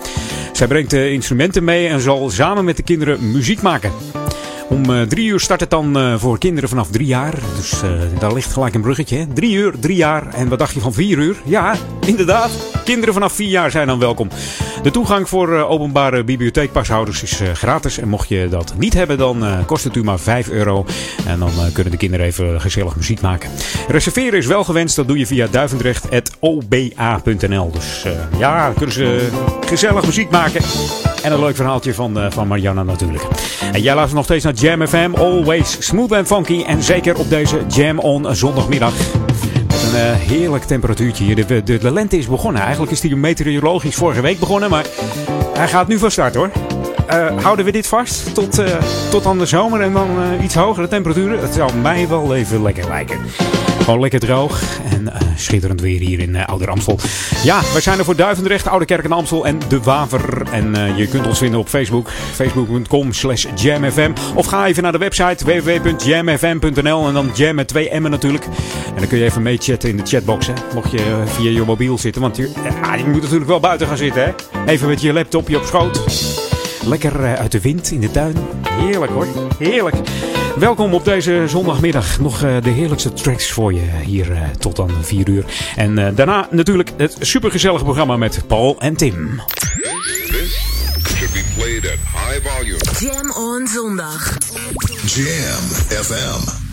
Zij 0.52 0.66
brengt 0.66 0.92
instrumenten 0.92 1.64
mee 1.64 1.88
en 1.88 2.00
zal 2.00 2.30
samen 2.30 2.64
met 2.64 2.76
de 2.76 2.82
kinderen 2.82 3.32
muziek 3.32 3.62
maken. 3.62 3.92
Om 4.68 4.94
eh, 4.94 5.02
drie 5.02 5.28
uur 5.28 5.40
start 5.40 5.60
het 5.60 5.70
dan 5.70 5.98
eh, 5.98 6.14
voor 6.18 6.38
kinderen 6.38 6.68
vanaf 6.68 6.90
drie 6.90 7.06
jaar. 7.06 7.34
Dus 7.56 7.82
eh, 7.82 7.90
daar 8.18 8.32
ligt 8.32 8.52
gelijk 8.52 8.74
een 8.74 8.80
bruggetje. 8.80 9.16
Hè? 9.16 9.26
Drie 9.26 9.56
uur, 9.56 9.74
drie 9.80 9.96
jaar. 9.96 10.34
En 10.34 10.48
wat 10.48 10.58
dacht 10.58 10.74
je 10.74 10.80
van 10.80 10.92
vier 10.92 11.18
uur? 11.18 11.36
Ja, 11.44 11.74
inderdaad. 12.06 12.50
Kinderen 12.84 13.14
vanaf 13.14 13.32
vier 13.32 13.48
jaar 13.48 13.70
zijn 13.70 13.86
dan 13.86 13.98
welkom. 13.98 14.28
De 14.82 14.90
toegang 14.90 15.28
voor 15.28 15.48
openbare 15.48 16.24
bibliotheekpashouders 16.24 17.22
is 17.22 17.40
gratis. 17.52 17.98
En 17.98 18.08
mocht 18.08 18.28
je 18.28 18.46
dat 18.50 18.74
niet 18.76 18.94
hebben, 18.94 19.18
dan 19.18 19.44
kost 19.66 19.84
het 19.84 19.96
u 19.96 20.04
maar 20.04 20.18
5 20.18 20.48
euro. 20.48 20.86
En 21.26 21.38
dan 21.38 21.50
kunnen 21.72 21.92
de 21.92 21.98
kinderen 21.98 22.26
even 22.26 22.60
gezellig 22.60 22.96
muziek 22.96 23.20
maken. 23.20 23.50
Reserveren 23.88 24.38
is 24.38 24.46
wel 24.46 24.64
gewenst. 24.64 24.96
Dat 24.96 25.08
doe 25.08 25.18
je 25.18 25.26
via 25.26 25.46
duivendrecht.oba.nl. 25.50 27.70
Dus 27.70 28.06
ja, 28.38 28.72
kunnen 28.76 28.94
ze 28.94 29.28
gezellig 29.66 30.04
muziek 30.04 30.30
maken. 30.30 30.62
En 31.28 31.34
een 31.34 31.40
leuk 31.40 31.56
verhaaltje 31.56 31.94
van, 31.94 32.18
eh, 32.18 32.30
van 32.30 32.46
Marianne 32.46 32.84
natuurlijk. 32.84 33.22
En 33.72 33.82
jij 33.82 33.94
luistert 33.94 34.16
nog 34.16 34.24
steeds 34.24 34.44
naar 34.44 34.52
Jam 34.52 34.86
FM. 34.86 35.10
Always 35.14 35.76
smooth 35.86 36.12
and 36.12 36.26
funky. 36.26 36.64
En 36.66 36.82
zeker 36.82 37.18
op 37.18 37.30
deze 37.30 37.60
Jam 37.66 37.98
on 37.98 38.36
zondagmiddag. 38.36 38.94
Met 39.68 39.82
een 39.82 40.00
eh, 40.00 40.12
heerlijk 40.12 40.64
temperatuurtje 40.64 41.24
hier. 41.24 41.46
De, 41.46 41.62
de, 41.62 41.78
de 41.78 41.92
lente 41.92 42.18
is 42.18 42.26
begonnen. 42.26 42.62
Eigenlijk 42.62 42.92
is 42.92 43.00
die 43.00 43.16
meteorologisch 43.16 43.94
vorige 43.94 44.20
week 44.20 44.38
begonnen. 44.38 44.70
Maar 44.70 44.86
hij 45.54 45.68
gaat 45.68 45.88
nu 45.88 45.98
van 45.98 46.10
start 46.10 46.34
hoor. 46.34 46.50
Eh, 47.06 47.26
houden 47.42 47.64
we 47.64 47.72
dit 47.72 47.86
vast 47.86 48.34
tot, 48.34 48.62
tot 49.10 49.26
aan 49.26 49.38
de 49.38 49.46
zomer 49.46 49.80
en 49.80 49.92
dan 49.92 50.08
iets 50.42 50.54
hogere 50.54 50.88
temperaturen? 50.88 51.40
Dat 51.40 51.54
zou 51.54 51.74
mij 51.74 52.08
wel 52.08 52.34
even 52.34 52.62
lekker 52.62 52.88
lijken. 52.88 53.18
Gewoon 53.78 54.00
lekker 54.00 54.20
droog 54.20 54.62
en 54.90 55.12
eh, 55.12 55.20
schitterend 55.36 55.80
weer 55.80 56.00
hier 56.00 56.18
in 56.18 56.36
eh, 56.36 56.46
Ouder 56.46 56.70
Amstel. 56.70 56.98
Ja, 57.44 57.60
wij 57.72 57.80
zijn 57.80 57.98
er 57.98 58.04
voor 58.04 58.16
Duivendrecht, 58.16 58.66
Oude 58.66 58.84
Kerk 58.84 59.04
en 59.04 59.12
Amstel 59.12 59.46
en 59.46 59.58
De 59.68 59.80
Waver. 59.80 60.42
En 60.50 60.74
eh, 60.74 60.98
je 60.98 61.06
kunt 61.06 61.26
ons 61.26 61.38
vinden 61.38 61.60
op 61.60 61.68
Facebook, 61.68 62.10
facebook.com 62.34 63.12
slash 63.12 63.46
jamfm. 63.54 64.12
Of 64.34 64.46
ga 64.46 64.66
even 64.66 64.82
naar 64.82 64.92
de 64.92 64.98
website 64.98 65.44
www.jamfm.nl 65.44 67.06
en 67.06 67.14
dan 67.14 67.30
jam 67.34 67.54
met 67.54 67.68
twee 67.68 68.00
m'en 68.00 68.10
natuurlijk. 68.10 68.44
En 68.44 68.98
dan 68.98 69.06
kun 69.08 69.18
je 69.18 69.24
even 69.24 69.42
meechatten 69.42 69.88
in 69.88 69.96
de 69.96 70.06
chatbox, 70.06 70.46
hè, 70.46 70.52
mocht 70.74 70.90
je 70.90 71.22
via 71.26 71.50
je 71.50 71.62
mobiel 71.62 71.98
zitten. 71.98 72.22
Want 72.22 72.36
je, 72.36 72.50
je 72.96 73.04
moet 73.06 73.22
natuurlijk 73.22 73.50
wel 73.50 73.60
buiten 73.60 73.86
gaan 73.86 73.96
zitten, 73.96 74.22
hè. 74.22 74.32
Even 74.66 74.88
met 74.88 75.00
je 75.00 75.12
laptopje 75.12 75.56
op 75.56 75.64
schoot. 75.64 76.57
Lekker 76.88 77.24
eh, 77.24 77.32
uit 77.32 77.52
de 77.52 77.60
wind 77.60 77.90
in 77.90 78.00
de 78.00 78.10
tuin. 78.10 78.36
Heerlijk 78.68 79.12
hoor, 79.12 79.26
heerlijk. 79.58 79.96
Welkom 80.58 80.94
op 80.94 81.04
deze 81.04 81.44
zondagmiddag. 81.46 82.20
Nog 82.20 82.42
eh, 82.42 82.56
de 82.62 82.70
heerlijkste 82.70 83.12
tracks 83.12 83.50
voor 83.52 83.74
je 83.74 83.80
hier 84.04 84.32
eh, 84.32 84.48
tot 84.58 84.78
aan 84.78 84.90
4 85.02 85.28
uur. 85.28 85.44
En 85.76 85.98
eh, 85.98 86.16
daarna 86.16 86.48
natuurlijk 86.50 86.92
het 86.96 87.16
supergezellige 87.20 87.84
programma 87.84 88.16
met 88.16 88.42
Paul 88.46 88.80
en 88.80 88.96
Tim. 88.96 89.40
should 91.06 91.32
be 91.32 91.44
played 91.56 91.86
at 91.86 91.98
high 92.14 92.48
volume. 92.48 92.78
Jam 92.98 93.30
on 93.30 93.66
zondag. 93.66 94.36
Jam 95.06 95.62
FM. 96.02 96.66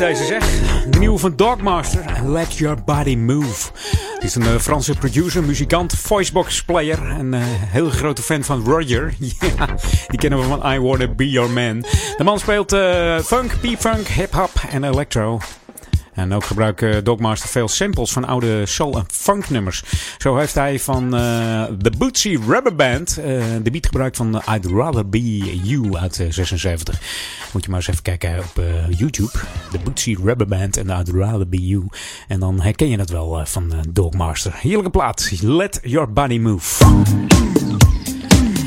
Is 0.00 0.06
deze 0.06 0.24
zeg. 0.24 0.44
De 0.90 0.98
nieuwe 0.98 1.18
van 1.18 1.36
Dogmaster, 1.36 2.04
Let 2.24 2.56
Your 2.56 2.84
Body 2.84 3.16
Move. 3.16 3.70
Het 4.14 4.22
is 4.22 4.34
een 4.34 4.42
eh, 4.42 4.58
Franse 4.58 4.94
producer, 4.94 5.44
muzikant, 5.44 5.94
voicebox 5.94 6.64
player. 6.64 7.10
En 7.18 7.34
eh, 7.34 7.40
heel 7.46 7.90
grote 7.90 8.22
fan 8.22 8.44
van 8.44 8.64
Roger. 8.64 9.14
ja, 9.58 9.68
die 10.08 10.18
kennen 10.18 10.38
we 10.38 10.44
van 10.44 10.72
I 10.72 10.80
Wanna 10.80 11.08
Be 11.08 11.30
Your 11.30 11.50
Man. 11.50 11.84
De 12.16 12.24
man 12.24 12.38
speelt 12.38 12.72
eh, 12.72 13.18
funk, 13.18 13.52
P-funk, 13.60 14.08
hip-hop 14.08 14.50
en 14.70 14.84
electro. 14.84 15.40
En 16.16 16.32
ook 16.32 16.44
gebruikt 16.44 16.82
eh, 16.82 16.96
Dogmaster 17.02 17.48
veel 17.48 17.68
samples 17.68 18.12
van 18.12 18.24
oude 18.24 18.66
soul- 18.66 18.96
en 18.96 19.04
funk 19.10 19.50
nummers. 19.50 19.82
Zo 20.18 20.36
heeft 20.36 20.54
hij 20.54 20.80
van 20.80 21.14
eh 21.14 21.64
The 21.82 21.92
Bootsy 21.98 22.38
Rubber 22.48 22.74
Band 22.74 23.18
eh, 23.18 23.24
de 23.62 23.70
beat 23.70 23.86
gebruikt 23.86 24.16
van 24.16 24.42
I'd 24.50 24.66
Rather 24.66 25.08
Be 25.08 25.38
You 25.62 25.96
uit 25.96 26.20
eh, 26.20 26.26
76. 26.30 27.00
Moet 27.52 27.64
je 27.64 27.70
maar 27.70 27.78
eens 27.78 27.88
even 27.88 28.02
kijken 28.02 28.38
op 28.38 28.62
YouTube. 28.88 29.30
The 29.70 29.78
Bootsy 29.84 30.16
Rubber 30.24 30.46
Band 30.46 30.76
en 30.76 30.88
I'd 30.88 31.08
Rather 31.08 31.48
Be 31.48 31.66
You. 31.66 31.86
En 32.28 32.40
dan 32.40 32.60
herken 32.60 32.88
je 32.88 32.98
het 32.98 33.10
wel 33.10 33.40
van 33.44 33.72
Dogmaster. 33.88 34.52
Heerlijke 34.56 34.90
plaat. 34.90 35.30
Let 35.40 35.80
Your 35.82 36.12
Body 36.12 36.38
Move. 36.38 36.84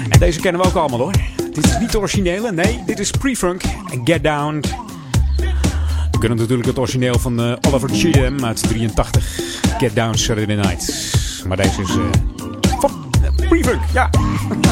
En 0.09 0.19
deze 0.19 0.39
kennen 0.39 0.61
we 0.61 0.67
ook 0.67 0.75
allemaal 0.75 0.99
hoor. 0.99 1.15
Dit 1.53 1.65
is 1.65 1.79
niet 1.79 1.95
originele, 1.95 2.51
nee, 2.51 2.83
dit 2.85 2.99
is 2.99 3.11
Pre-Funk 3.11 3.61
Get 4.03 4.23
Down. 4.23 4.61
We 6.19 6.25
kunnen 6.25 6.43
natuurlijk 6.43 6.69
het 6.69 6.79
origineel 6.79 7.19
van 7.19 7.41
eh, 7.41 7.53
Oliver 7.69 7.89
Cheatham 7.89 8.45
uit 8.45 8.67
83. 8.67 9.39
Get 9.77 9.95
Down 9.95 10.15
Saturday 10.17 10.55
Night. 10.55 11.13
Maar 11.47 11.57
deze 11.57 11.81
is 11.81 11.89
eh, 11.89 13.47
Pre-Funk, 13.49 13.81
ja. 13.93 14.09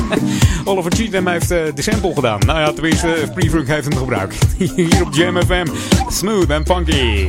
Oliver 0.65 0.91
Cheatham 0.91 1.27
heeft 1.27 1.51
eh, 1.51 1.59
de 1.75 1.81
sample 1.81 2.13
gedaan. 2.13 2.39
Nou 2.45 2.59
ja, 2.59 2.71
tenminste, 2.71 3.13
eh, 3.13 3.33
Pre-Funk 3.33 3.67
heeft 3.67 3.87
hem 3.87 3.97
gebruikt. 3.97 4.45
Hier 4.75 5.05
op 5.05 5.13
Jam 5.13 5.41
FM. 5.41 5.65
Smooth 6.09 6.51
and 6.51 6.67
funky. 6.67 7.27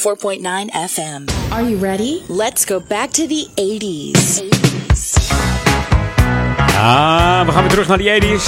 104.9 0.00 0.70
FM. 0.88 1.28
Are 1.52 1.62
you 1.62 1.76
ready? 1.76 2.22
Let's 2.28 2.64
go 2.64 2.80
back 2.80 3.10
to 3.10 3.26
the 3.26 3.46
80s. 3.56 4.40
Ah, 6.76 7.46
we 7.46 7.52
gaan 7.52 7.60
weer 7.60 7.70
terug 7.70 7.88
naar 7.88 7.98
die 7.98 8.22
80s. 8.22 8.44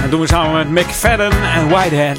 Dat 0.00 0.10
doen 0.10 0.20
we 0.20 0.26
samen 0.26 0.72
met 0.72 0.86
McFadden 0.86 1.32
en 1.54 1.68
Whitehead. 1.68 2.18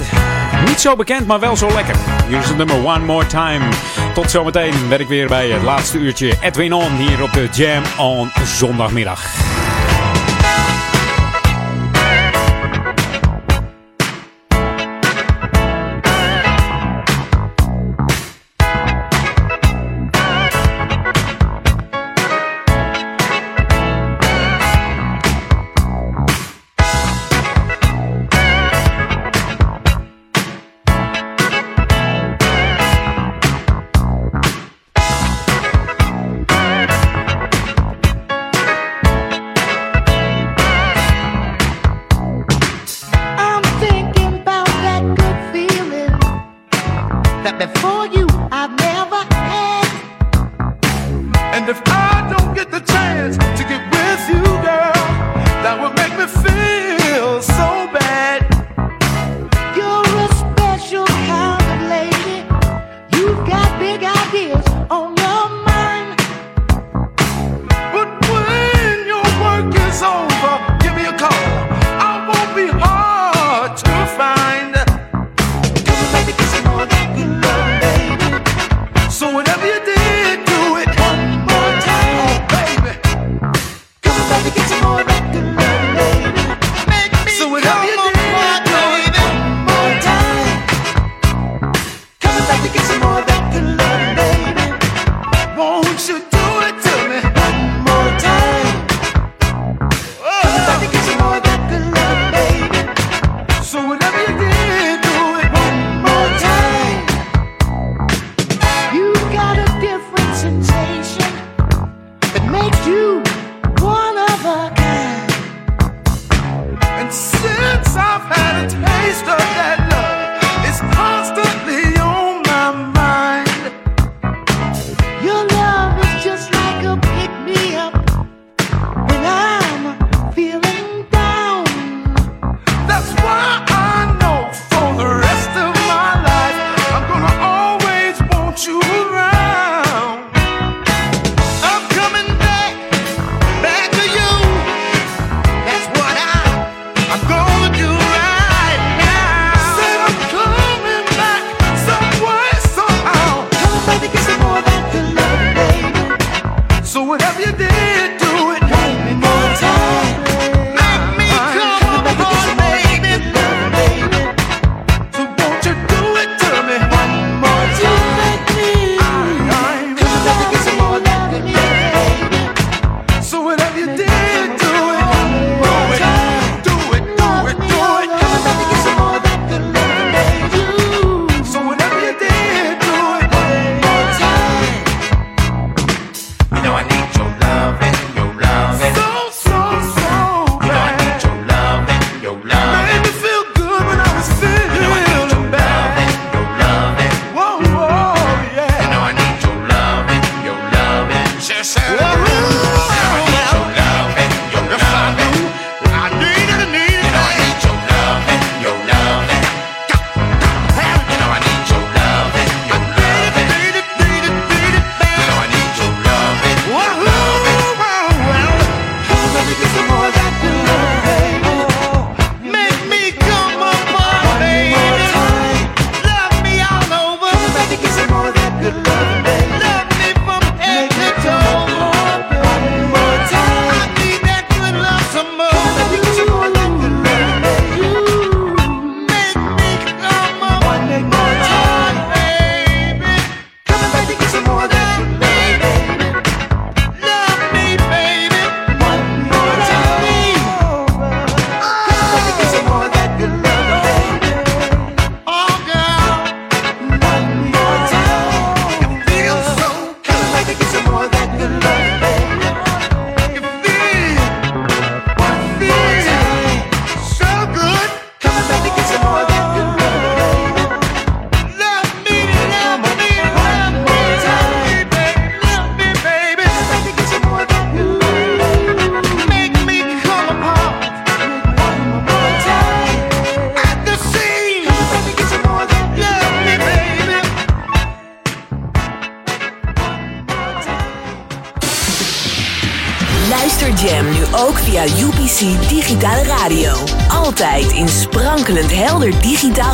Niet 0.67 0.79
zo 0.79 0.95
bekend, 0.95 1.27
maar 1.27 1.39
wel 1.39 1.55
zo 1.55 1.73
lekker. 1.73 1.95
Hier 2.27 2.39
is 2.39 2.47
het 2.47 2.57
nummer 2.57 2.75
One 2.75 3.05
More 3.05 3.25
Time. 3.25 3.65
Tot 4.13 4.31
zometeen 4.31 4.73
ben 4.89 4.99
ik 4.99 5.07
weer 5.07 5.27
bij 5.27 5.49
het 5.49 5.61
laatste 5.61 5.97
uurtje 5.97 6.33
Edwin 6.41 6.73
On 6.73 6.95
hier 6.95 7.23
op 7.23 7.33
de 7.33 7.47
Jam 7.51 7.83
on 7.97 8.31
zondagmiddag. 8.45 9.46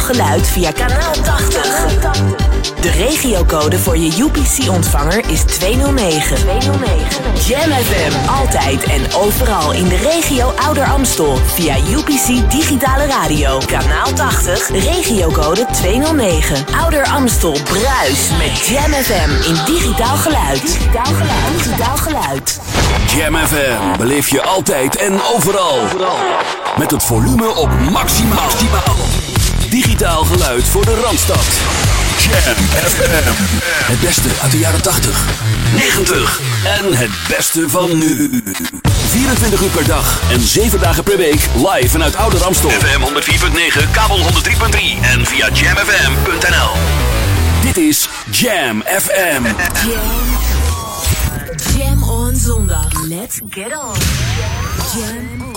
geluid 0.04 0.47
via 0.47 0.72
kanaal 0.72 1.14
80. 1.14 2.43
De 2.82 2.91
regiocode 2.91 3.80
voor 3.80 3.97
je 3.97 4.24
UPC-ontvanger 4.24 5.30
is 5.30 5.41
209. 5.43 6.36
209. 6.36 7.24
Jam 7.47 7.72
FM, 7.72 8.30
altijd 8.30 8.84
en 8.84 9.14
overal 9.14 9.72
in 9.72 9.88
de 9.88 9.95
regio 9.95 10.54
Ouder 10.66 10.84
Amstel. 10.84 11.36
Via 11.36 11.76
UPC 11.78 12.51
Digitale 12.51 13.06
Radio, 13.06 13.62
kanaal 13.66 14.14
80, 14.14 14.70
regiocode 14.70 15.66
209. 15.72 16.66
Ouder 16.82 17.06
Amstel 17.06 17.58
bruis 17.64 18.30
met 18.38 18.66
Jam 18.68 18.91
FM 18.91 19.49
in 19.49 19.74
digitaal 19.74 20.16
geluid. 20.16 20.62
Digitaal 20.62 21.14
geluid. 21.14 21.64
Digitaal 21.64 21.97
geluid. 21.97 22.60
Jam 23.16 23.36
FM 23.36 23.97
beleef 23.97 24.30
je 24.30 24.41
altijd 24.41 24.95
en 24.95 25.22
overal. 25.36 25.80
Met 26.78 26.91
het 26.91 27.04
volume 27.04 27.56
op 27.56 27.70
maximaal 27.91 29.33
digitaal 29.84 30.24
geluid 30.24 30.64
voor 30.64 30.86
de 30.86 30.96
Randstad. 30.96 31.46
Jam 32.18 32.56
FM. 32.90 33.32
Het 33.92 34.00
beste 34.00 34.30
uit 34.42 34.52
de 34.52 34.58
jaren 34.58 34.82
80, 34.82 35.26
90 35.76 36.40
en 36.64 36.98
het 36.98 37.10
beste 37.28 37.70
van 37.70 37.98
nu. 37.98 38.42
24 39.10 39.62
uur 39.62 39.70
per 39.70 39.86
dag 39.86 40.22
en 40.32 40.42
7 40.42 40.80
dagen 40.80 41.04
per 41.04 41.18
week 41.18 41.48
live 41.56 41.90
vanuit 41.90 42.16
Oude 42.16 42.38
Ramstel. 42.38 42.70
FM 42.70 43.02
104.9, 43.84 43.92
kabel 43.92 44.18
103.3 44.18 44.26
en 45.02 45.26
via 45.26 45.50
jamfm.nl. 45.54 46.72
Dit 47.62 47.78
is 47.78 48.10
Jam 48.32 48.82
FM. 48.82 49.44
Jam. 49.44 50.02
Jam 51.78 52.04
on 52.04 52.36
zondag. 52.36 52.88
Let's 53.08 53.40
get 53.50 53.72
on. 53.78 53.96
Jam 54.96 55.53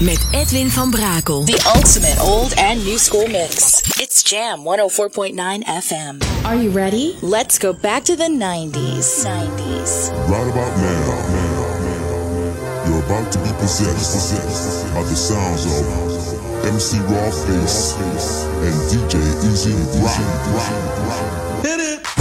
met 0.00 0.26
Edwin 0.30 0.68
van 0.68 0.90
Brakel. 0.90 1.44
The 1.44 1.72
ultimate 1.74 2.20
old 2.20 2.52
and 2.58 2.84
new 2.84 2.98
school 2.98 3.26
mix. 3.28 3.80
It's 4.00 4.22
Jam 4.22 4.62
104.9 4.64 5.34
FM. 5.64 6.22
Are 6.44 6.56
you 6.56 6.70
ready? 6.70 7.16
Let's 7.22 7.58
go 7.58 7.72
back 7.72 8.04
to 8.04 8.16
the 8.16 8.28
90s. 8.28 9.24
90s. 9.24 10.10
Right 10.28 10.48
about 10.52 10.76
now, 10.76 11.06
now 11.32 11.66
you're 12.86 13.04
about 13.04 13.32
to 13.32 13.38
be 13.38 13.50
possessed, 13.58 14.12
possessed 14.12 14.92
by 14.92 15.02
the 15.02 15.16
sounds 15.16 15.64
of 15.64 16.66
MC 16.66 16.98
Raw 17.08 17.30
Face 17.30 17.94
and 18.66 18.76
DJ 18.90 19.16
Easy 19.48 19.72
Rock. 20.02 21.62
Hit 21.62 21.80
it! 21.80 22.15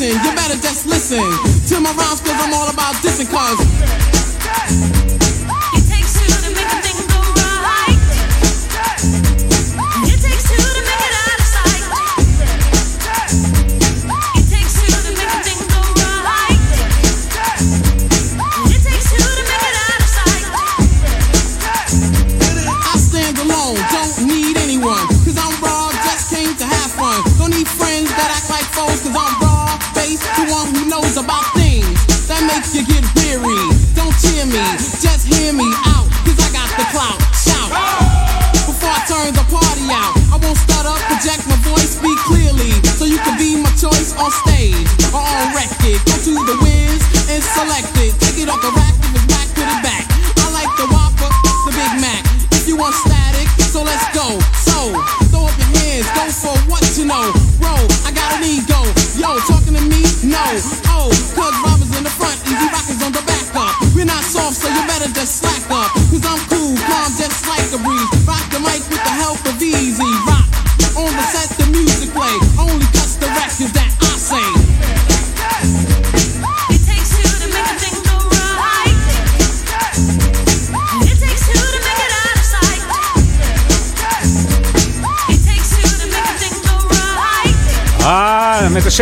listen. 0.00 0.24
You 0.24 0.34
better 0.34 0.56
just 0.56 0.86
listen 0.86 1.18
to 1.68 1.80
my 1.80 1.92
rhymes, 1.92 2.20
cause 2.20 2.34
I'm 2.34 2.54
all 2.54 2.70
about 2.70 2.94
dissing, 2.96 3.28
cause. 3.30 4.99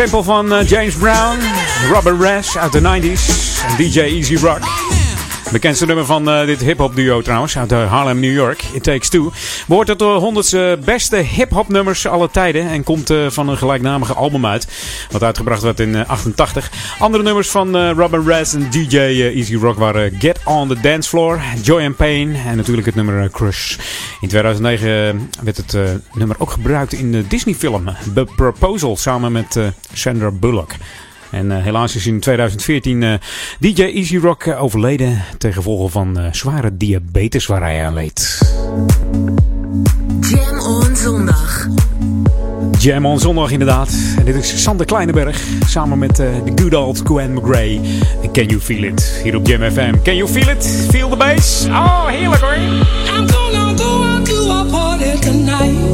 Sample 0.07 0.23
van 0.23 0.53
eh, 0.53 0.67
James 0.67 0.95
Brown, 0.95 1.37
Robert 1.91 2.21
Rash 2.21 2.55
uit 2.55 2.71
de 2.71 2.79
90s 2.79 3.63
en 3.67 3.77
DJ 3.77 3.99
Easy 3.99 4.35
Rock. 4.35 4.88
Bekendste 5.51 5.85
nummer 5.85 6.05
van 6.05 6.29
eh, 6.29 6.45
dit 6.45 6.61
hip-hop 6.61 6.95
duo 6.95 7.21
trouwens, 7.21 7.57
uit 7.57 7.71
eh, 7.71 7.91
Harlem, 7.91 8.19
New 8.19 8.33
York. 8.33 8.63
It 8.73 8.83
Takes 8.83 9.09
Two. 9.09 9.31
Behoort 9.67 9.87
tot 9.87 9.99
de 9.99 10.05
100 10.05 10.85
beste 10.85 11.15
hip-hop 11.15 11.67
nummers 11.67 12.07
aller 12.07 12.31
tijden. 12.31 12.69
En 12.69 12.83
komt 12.83 13.09
eh, 13.09 13.29
van 13.29 13.49
een 13.49 13.57
gelijknamige 13.57 14.13
album 14.13 14.45
uit. 14.45 14.67
Wat 15.11 15.23
uitgebracht 15.23 15.61
werd 15.61 15.79
in 15.79 15.95
eh, 15.95 16.09
88. 16.09 16.71
Andere 16.99 17.23
nummers 17.23 17.49
van 17.49 17.75
eh, 17.75 17.91
Robin 17.95 18.23
Rez 18.25 18.53
en 18.53 18.69
DJ 18.69 18.97
Easy 18.97 19.55
Rock 19.55 19.77
waren 19.77 20.11
Get 20.19 20.39
on 20.45 20.67
the 20.67 20.79
Dance 20.79 21.09
Floor, 21.09 21.41
Joy 21.61 21.81
and 21.81 21.95
Pain. 21.95 22.35
En 22.35 22.57
natuurlijk 22.57 22.85
het 22.85 22.95
nummer 22.95 23.29
Crush. 23.29 23.77
In 24.21 24.27
2009 24.27 25.29
werd 25.43 25.57
het 25.57 25.77
nummer 26.13 26.35
ook 26.39 26.51
gebruikt 26.51 26.93
in 26.93 27.11
de 27.11 27.27
Disney-film 27.27 27.89
The 28.13 28.27
Proposal. 28.35 28.97
Samen 28.97 29.31
met 29.31 29.59
Sandra 29.93 30.31
Bullock. 30.31 30.71
En 31.31 31.51
eh, 31.51 31.63
helaas 31.63 31.95
is 31.95 32.07
in 32.07 32.19
2014 32.19 33.03
eh, 33.03 33.13
DJ 33.59 33.81
Easy 33.83 34.17
Rock 34.17 34.43
eh, 34.43 34.63
overleden 34.63 35.23
ten 35.37 35.53
gevolge 35.53 35.89
van 35.89 36.17
zware 36.31 36.77
diabetes 36.77 37.45
waar 37.45 37.61
hij 37.61 37.85
aan 37.85 37.93
leed. 37.93 38.39
Jam 40.21 40.59
on 40.59 40.95
zondag. 40.95 41.67
Jam 42.79 43.05
on 43.05 43.19
zondag 43.19 43.51
inderdaad. 43.51 43.89
En 44.17 44.25
dit 44.25 44.35
is 44.35 44.63
Sander 44.63 44.85
Kleineberg 44.85 45.41
samen 45.67 45.97
met 45.99 46.15
de 46.15 46.51
good 46.55 46.73
old 46.73 47.01
Gwen 47.03 47.33
McGray. 47.33 47.81
En 48.23 48.31
Can 48.31 48.45
You 48.45 48.59
Feel 48.59 48.83
It? 48.83 49.19
Hier 49.23 49.35
op 49.35 49.47
Jam 49.47 49.71
FM. 49.71 49.93
Can 50.03 50.15
you 50.15 50.29
feel 50.29 50.49
it? 50.49 50.87
Feel 50.89 51.09
the 51.09 51.15
bass? 51.15 51.65
Oh, 51.65 52.05
heerlijk 52.05 52.41
hoor. 52.41 52.55
I'm 52.55 53.29
gonna 53.29 53.73
go 53.77 54.03
out 54.03 54.25
to 54.25 54.51
a 54.51 54.63
party 54.63 55.19
tonight. 55.19 55.88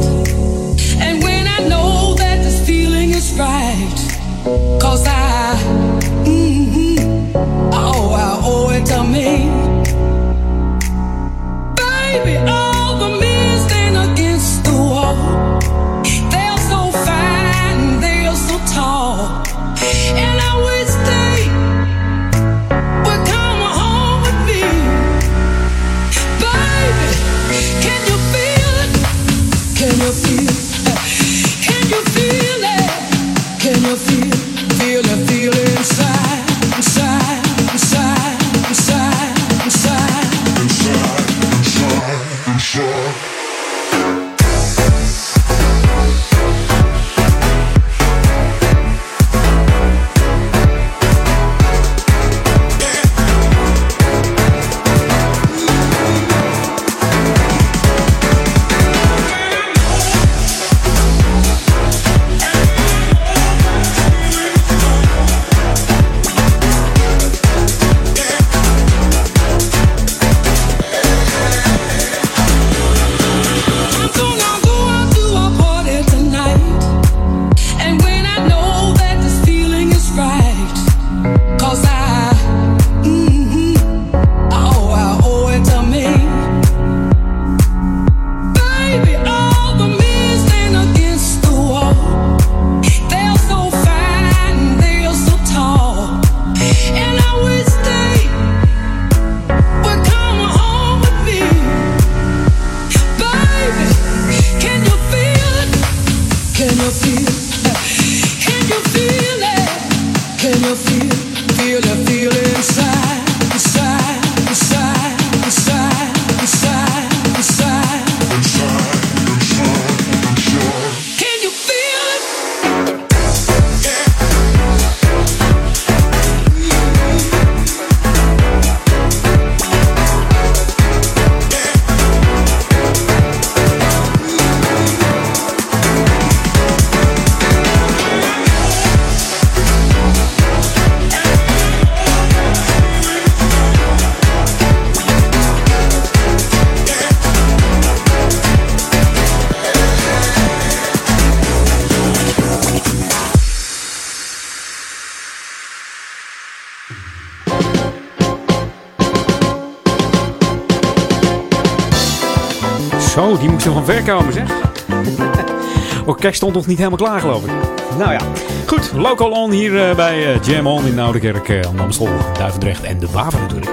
Ver 163.86 164.02
komen 164.02 164.32
zeg. 164.32 164.50
Orkest 166.06 166.36
stond 166.36 166.54
nog 166.54 166.66
niet 166.66 166.78
helemaal 166.78 166.98
klaar 166.98 167.20
geloof 167.20 167.44
ik. 167.44 167.50
Nou 167.98 168.12
ja, 168.12 168.18
goed. 168.66 168.92
Local 168.96 169.30
on 169.30 169.50
hier 169.50 169.88
eh, 169.88 169.96
bij 169.96 170.34
eh, 170.34 170.42
Jam 170.42 170.66
On 170.66 170.86
in 170.86 170.98
Oudekerk, 170.98 171.48
uh, 171.48 171.60
aan 171.60 171.80
Amstel, 171.80 172.08
Duivendrecht 172.38 172.82
en 172.82 172.98
de 172.98 173.06
Waver 173.10 173.40
natuurlijk. 173.40 173.70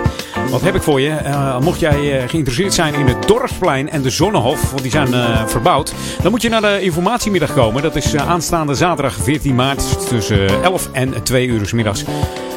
Wat 0.49 0.61
heb 0.61 0.76
ik 0.76 0.82
voor 0.82 1.01
je? 1.01 1.09
Eh, 1.09 1.59
mocht 1.59 1.80
jij 1.80 2.20
eh, 2.22 2.30
geïnteresseerd 2.30 2.74
zijn 2.74 2.93
in 2.93 3.07
het 3.07 3.28
Dorpsplein 3.28 3.89
en 3.89 4.01
de 4.01 4.09
Zonnehof, 4.09 4.70
want 4.70 4.82
die 4.82 4.91
zijn 4.91 5.14
eh, 5.14 5.45
verbouwd, 5.47 5.93
dan 6.22 6.32
moet 6.32 6.41
je 6.41 6.49
naar 6.49 6.61
de 6.61 6.82
informatiemiddag 6.82 7.53
komen. 7.53 7.82
Dat 7.82 7.95
is 7.95 8.14
eh, 8.14 8.30
aanstaande 8.30 8.76
zaterdag 8.76 9.14
14 9.14 9.55
maart 9.55 10.07
tussen 10.07 10.64
11 10.64 10.89
en 10.91 11.24
2 11.24 11.47
uur 11.47 11.66
's 11.66 11.72
middags. 11.74 12.03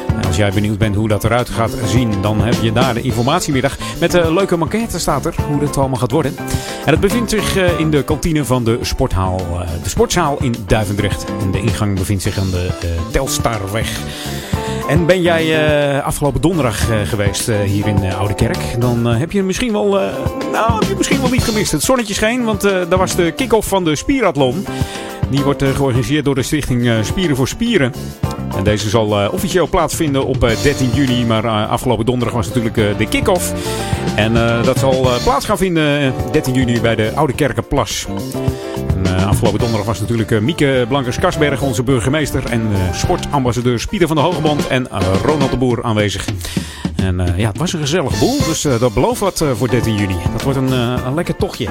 En 0.07 0.25
Als 0.27 0.35
jij 0.35 0.51
benieuwd 0.51 0.77
bent 0.77 0.95
hoe 0.95 1.07
dat 1.07 1.23
eruit 1.23 1.49
gaat 1.49 1.71
zien, 1.85 2.21
dan 2.21 2.41
heb 2.41 2.55
je 2.61 2.71
daar 2.71 2.93
de 2.93 3.01
informatiemiddag. 3.01 3.77
Met 3.99 4.13
een 4.13 4.33
leuke 4.33 4.57
maquette 4.57 4.99
staat 4.99 5.25
er, 5.25 5.35
hoe 5.47 5.59
dat 5.59 5.77
allemaal 5.77 5.99
gaat 5.99 6.11
worden. 6.11 6.35
En 6.85 6.91
het 6.91 6.99
bevindt 6.99 7.29
zich 7.29 7.55
eh, 7.57 7.79
in 7.79 7.89
de 7.91 8.03
kantine 8.03 8.45
van 8.45 8.63
de 8.63 8.77
sporthaal, 8.81 9.39
eh, 9.39 9.69
de 9.83 9.89
sportzaal 9.89 10.37
in 10.41 10.55
Duivendrecht. 10.67 11.25
En 11.41 11.51
de 11.51 11.61
ingang 11.61 11.95
bevindt 11.97 12.23
zich 12.23 12.39
aan 12.39 12.49
de 12.49 12.67
eh, 12.81 12.87
Telstarweg. 13.11 13.99
En 14.89 15.05
ben 15.05 15.21
jij 15.21 15.67
eh, 15.97 16.05
afgelopen 16.05 16.41
donderdag 16.41 16.89
eh, 16.89 16.97
geweest 17.05 17.49
eh, 17.49 17.59
hier 17.59 17.87
in 17.87 18.13
Oude 18.13 18.33
Kerk, 18.33 18.75
dan 18.79 19.07
eh, 19.09 19.17
heb 19.17 19.31
je 19.31 19.43
misschien 19.43 19.71
wel, 19.71 19.99
eh, 19.99 20.07
nou, 20.51 20.73
heb 20.79 20.89
je 20.89 20.95
misschien 20.97 21.21
wel 21.21 21.29
niet 21.29 21.43
gemist. 21.43 21.71
Het 21.71 21.83
zonnetje 21.83 22.13
scheen, 22.13 22.43
want 22.43 22.63
eh 22.63 22.71
daar 22.89 22.97
was 22.99 23.15
de 23.15 23.31
kick-off 23.31 23.67
van 23.67 23.83
de 23.83 23.95
Spierathlon. 23.95 24.65
Die 25.29 25.43
wordt 25.43 25.61
eh, 25.61 25.75
georganiseerd 25.75 26.25
door 26.25 26.35
de 26.35 26.43
stichting 26.43 26.87
eh, 26.87 26.93
Spieren 27.03 27.35
voor 27.35 27.47
Spieren. 27.47 27.93
En 28.57 28.63
deze 28.63 28.89
zal 28.89 29.19
eh, 29.21 29.33
officieel 29.33 29.67
plaatsvinden 29.67 30.25
op 30.25 30.43
eh, 30.43 30.61
13 30.63 30.89
juni. 30.93 31.25
Maar 31.25 31.45
eh, 31.45 31.69
afgelopen 31.69 32.05
donderdag 32.05 32.35
was 32.35 32.47
natuurlijk 32.47 32.77
eh, 32.77 32.97
de 32.97 33.07
kick-off. 33.07 33.53
En 34.15 34.37
eh, 34.37 34.63
dat 34.63 34.79
zal 34.79 34.93
eh, 35.13 35.23
plaats 35.23 35.45
gaan 35.45 35.57
vinden 35.57 35.99
eh, 36.01 36.31
13 36.31 36.53
juni 36.53 36.81
bij 36.81 36.95
de 36.95 37.11
Oude 37.15 37.33
Kerkenplas. 37.33 38.05
En, 38.95 39.05
eh, 39.15 39.27
afgelopen 39.27 39.59
donderdag 39.59 39.87
was 39.87 39.99
natuurlijk 39.99 40.31
eh, 40.31 40.39
Mieke 40.39 40.85
Blankers-Kasberg, 40.87 41.61
onze 41.61 41.83
burgemeester. 41.83 42.45
En 42.45 42.61
eh, 42.73 42.93
sportambassadeurs 42.93 43.85
Pieter 43.85 44.07
van 44.07 44.15
der 44.15 44.25
Hogeband 44.25 44.67
en 44.67 44.89
eh, 44.91 44.97
Ronald 45.23 45.51
de 45.51 45.57
Boer 45.57 45.83
aanwezig. 45.83 46.25
En 46.95 47.19
eh, 47.19 47.37
ja, 47.37 47.47
het 47.47 47.57
was 47.57 47.73
een 47.73 47.79
gezellig 47.79 48.19
boel. 48.19 48.37
Dus 48.37 48.65
eh, 48.65 48.79
dat 48.79 48.93
belooft 48.93 49.19
wat 49.19 49.41
eh, 49.41 49.51
voor 49.51 49.69
13 49.69 49.95
juni. 49.95 50.15
Dat 50.31 50.41
wordt 50.43 50.57
een, 50.59 50.71
eh, 50.73 51.01
een 51.05 51.13
lekker 51.13 51.35
tochtje. 51.35 51.67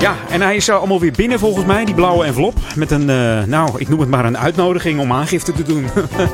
Ja, 0.00 0.16
en 0.30 0.40
hij 0.40 0.56
is 0.56 0.70
allemaal 0.70 1.00
weer 1.00 1.12
binnen 1.12 1.38
volgens 1.38 1.66
mij, 1.66 1.84
die 1.84 1.94
blauwe 1.94 2.24
envelop. 2.24 2.54
Met 2.76 2.90
een, 2.90 3.10
eh, 3.10 3.42
nou, 3.42 3.70
ik 3.78 3.88
noem 3.88 4.00
het 4.00 4.08
maar 4.08 4.24
een 4.24 4.38
uitnodiging 4.38 5.00
om 5.00 5.12
aangifte 5.12 5.52
te 5.52 5.62
doen. 5.62 5.86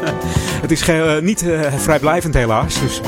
het 0.62 0.70
is 0.70 0.88
eh, 0.88 1.18
niet 1.18 1.48
eh, 1.48 1.60
vrijblijvend 1.76 2.34
helaas. 2.34 2.80
Dus 2.80 3.00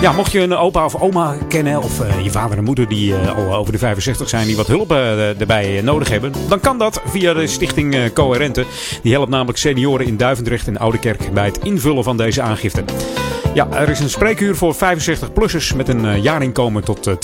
ja, 0.00 0.12
mocht 0.12 0.32
je 0.32 0.40
een 0.40 0.56
opa 0.56 0.84
of 0.84 0.94
oma 0.94 1.36
kennen, 1.48 1.82
of 1.82 2.02
je 2.22 2.30
vader 2.30 2.58
en 2.58 2.64
moeder 2.64 2.88
die 2.88 3.14
al 3.14 3.54
over 3.54 3.72
de 3.72 3.78
65 3.78 4.28
zijn, 4.28 4.46
die 4.46 4.56
wat 4.56 4.66
hulp 4.66 4.92
erbij 5.38 5.80
nodig 5.82 6.08
hebben, 6.08 6.32
dan 6.48 6.60
kan 6.60 6.78
dat 6.78 7.00
via 7.06 7.34
de 7.34 7.46
stichting 7.46 8.12
Coherente. 8.12 8.64
Die 9.02 9.12
helpt 9.12 9.30
namelijk 9.30 9.58
senioren 9.58 10.06
in 10.06 10.16
Duivendrecht 10.16 10.66
en 10.66 10.78
Oudekerk 10.78 11.32
bij 11.32 11.44
het 11.44 11.58
invullen 11.62 12.04
van 12.04 12.16
deze 12.16 12.42
aangifte. 12.42 12.84
Ja, 13.56 13.68
er 13.70 13.88
is 13.88 14.00
een 14.00 14.10
spreekuur 14.10 14.56
voor 14.56 14.74
65-plussers 14.74 15.76
met 15.76 15.88
een 15.88 16.04
eh, 16.04 16.22
jaarinkomen 16.22 16.84
tot 16.84 17.06
eh, 17.06 17.14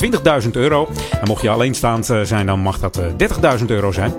20.000 0.45 0.51
euro. 0.51 0.89
En 1.20 1.26
mocht 1.28 1.43
je 1.43 1.51
alleenstaand 1.51 2.11
eh, 2.11 2.20
zijn, 2.22 2.47
dan 2.47 2.61
mag 2.61 2.78
dat 2.78 2.99
eh, 2.99 3.59
30.000 3.59 3.64
euro 3.66 3.93
zijn. 3.93 4.12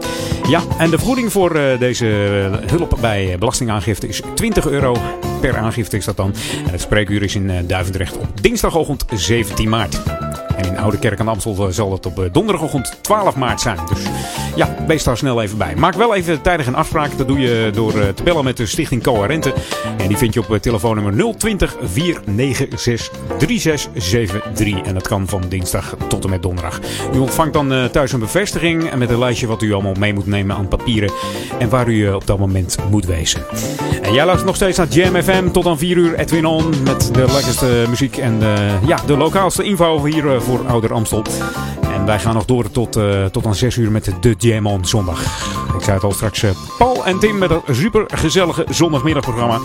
Ja, 0.49 0.61
en 0.77 0.89
de 0.89 0.97
vergoeding 0.97 1.31
voor 1.31 1.55
eh, 1.55 1.79
deze 1.79 2.07
eh, 2.07 2.69
hulp 2.69 2.97
bij 3.01 3.31
eh, 3.31 3.39
belastingaangifte 3.39 4.07
is 4.07 4.21
20 4.33 4.67
euro 4.67 4.97
per 5.41 5.57
aangifte 5.57 5.97
is 5.97 6.05
dat 6.05 6.17
dan. 6.17 6.33
En 6.65 6.71
het 6.71 6.81
spreekuur 6.81 7.23
is 7.23 7.35
in 7.35 7.49
eh, 7.49 7.57
Duivendrecht 7.67 8.17
op 8.17 8.41
dinsdagochtend 8.41 9.05
17 9.13 9.69
maart. 9.69 10.01
En 10.57 10.65
in 10.65 10.77
Oude 10.77 10.99
Kerk 10.99 11.19
aan 11.19 11.25
de 11.25 11.31
Amstel 11.31 11.71
zal 11.71 11.89
dat 11.89 12.05
op 12.05 12.19
eh, 12.19 12.25
donderdagochtend 12.31 12.97
12 13.01 13.35
maart 13.35 13.61
zijn. 13.61 13.77
Dus 13.89 14.03
ja, 14.55 14.75
wees 14.87 15.03
daar 15.03 15.17
snel 15.17 15.41
even 15.41 15.57
bij. 15.57 15.75
Maak 15.75 15.93
wel 15.93 16.15
even 16.15 16.41
tijdig 16.41 16.67
een 16.67 16.75
afspraak. 16.75 17.17
Dat 17.17 17.27
doe 17.27 17.39
je 17.39 17.69
door 17.73 17.99
eh, 17.99 18.07
te 18.07 18.23
bellen 18.23 18.43
met 18.43 18.57
de 18.57 18.65
Stichting 18.65 19.03
Coherente. 19.03 19.53
En 19.97 20.07
die 20.07 20.17
vind 20.17 20.33
je 20.33 20.39
op 20.39 20.53
eh, 20.53 20.59
telefoonnummer 20.59 21.35
020 21.37 21.75
496 21.81 23.11
3673. 23.37 24.81
En 24.81 24.93
dat 24.93 25.07
kan 25.07 25.27
van 25.27 25.41
dinsdag 25.49 25.95
tot 26.07 26.23
en 26.23 26.29
met 26.29 26.41
donderdag. 26.41 26.79
U 27.13 27.17
ontvangt 27.17 27.53
dan 27.53 27.89
thuis 27.91 28.11
een 28.11 28.19
bevestiging 28.19 28.89
en 28.89 28.97
met 28.97 29.09
een 29.09 29.19
lijstje 29.19 29.47
wat 29.47 29.61
u 29.61 29.73
allemaal 29.73 29.93
mee 29.99 30.13
moet 30.13 30.25
nemen 30.25 30.55
aan 30.55 30.67
papieren. 30.67 31.11
En 31.59 31.69
waar 31.69 31.87
u 31.89 32.13
op 32.13 32.27
dat 32.27 32.39
moment 32.39 32.77
moet 32.89 33.05
wezen. 33.05 33.41
En 34.01 34.13
jij 34.13 34.25
luistert 34.25 34.45
nog 34.45 34.55
steeds 34.55 34.77
naar 34.77 34.87
Jam 34.87 35.21
FM 35.21 35.49
tot 35.51 35.65
aan 35.65 35.77
4 35.77 35.97
uur. 35.97 36.19
Edwin 36.19 36.45
On 36.45 36.69
met 36.83 37.13
de 37.13 37.19
lekkerste 37.19 37.85
muziek 37.89 38.17
en 38.17 38.41
eh, 38.41 38.87
ja, 38.87 38.97
de 39.05 39.17
lokaalste 39.17 39.63
info 39.63 40.05
hier 40.05 40.41
voor 40.43 40.67
Ouder 40.67 40.93
Amstel. 40.93 41.23
En 41.81 42.05
wij 42.05 42.19
gaan 42.19 42.33
nog 42.33 42.45
door 42.45 42.71
tot, 42.71 42.95
eh, 42.95 43.25
tot 43.25 43.45
aan 43.45 43.55
6 43.55 43.75
uur 43.75 43.91
met 43.91 44.11
de 44.21 44.35
Jam 44.37 44.65
On 44.65 44.85
zondag. 44.85 45.62
Ik 45.77 45.83
zei 45.83 45.95
het 45.95 46.03
al 46.03 46.11
straks, 46.11 46.43
eh, 46.43 46.49
Paul 46.77 47.05
en 47.05 47.19
Tim 47.19 47.37
met 47.37 47.49
een 47.49 47.61
super 47.75 48.05
gezellige 48.13 48.65
zondagmiddagprogramma. 48.69 49.59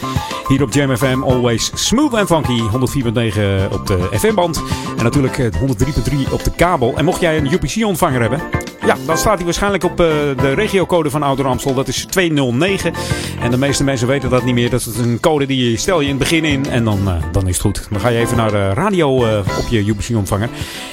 Hier 0.48 0.62
op 0.62 0.72
Jam 0.72 0.96
FM, 0.96 1.22
always 1.22 1.70
smooth 1.74 2.14
en 2.14 2.26
funky. 2.26 2.60
104.9 2.60 3.68
op 3.72 3.86
de 3.86 4.08
FM-band. 4.12 4.62
En 4.96 5.04
natuurlijk 5.04 5.38
eh, 5.38 5.60
103.3 5.60 6.32
op 6.32 6.44
de 6.44 6.50
kabel. 6.56 6.96
En 6.96 7.04
mocht 7.04 7.20
jij 7.20 7.36
een 7.36 7.52
UPC-ontvanger 7.52 8.20
hebben, 8.20 8.40
ja, 8.88 8.96
dan 9.06 9.18
staat 9.18 9.36
hij 9.36 9.44
waarschijnlijk 9.44 9.84
op 9.84 9.90
eh, 9.90 10.06
de 10.36 10.52
regiocode 10.54 11.10
van 11.10 11.22
Ouder 11.22 11.46
Amstel. 11.46 11.74
Dat 11.74 11.88
is 11.88 12.04
209. 12.04 12.92
En 13.40 13.50
de 13.50 13.56
meeste 13.56 13.84
mensen 13.84 14.06
weten 14.06 14.30
dat 14.30 14.44
niet 14.44 14.54
meer. 14.54 14.70
Dat 14.70 14.80
is 14.80 14.96
een 14.96 15.20
code 15.20 15.46
die 15.46 15.70
je 15.70 15.76
stel 15.76 16.00
je 16.00 16.08
in 16.08 16.10
het 16.10 16.18
begin 16.18 16.44
in 16.44 16.66
en 16.66 16.84
dan, 16.84 17.08
eh, 17.08 17.14
dan 17.32 17.46
is 17.46 17.52
het 17.52 17.60
goed. 17.60 17.86
Dan 17.90 18.00
ga 18.00 18.08
je 18.08 18.18
even 18.18 18.36
naar 18.36 18.50
de 18.50 18.72
radio 18.72 19.26
eh, 19.26 19.38
op 19.58 19.68
je 19.68 19.86
UPC-ontvanger. 19.86 20.48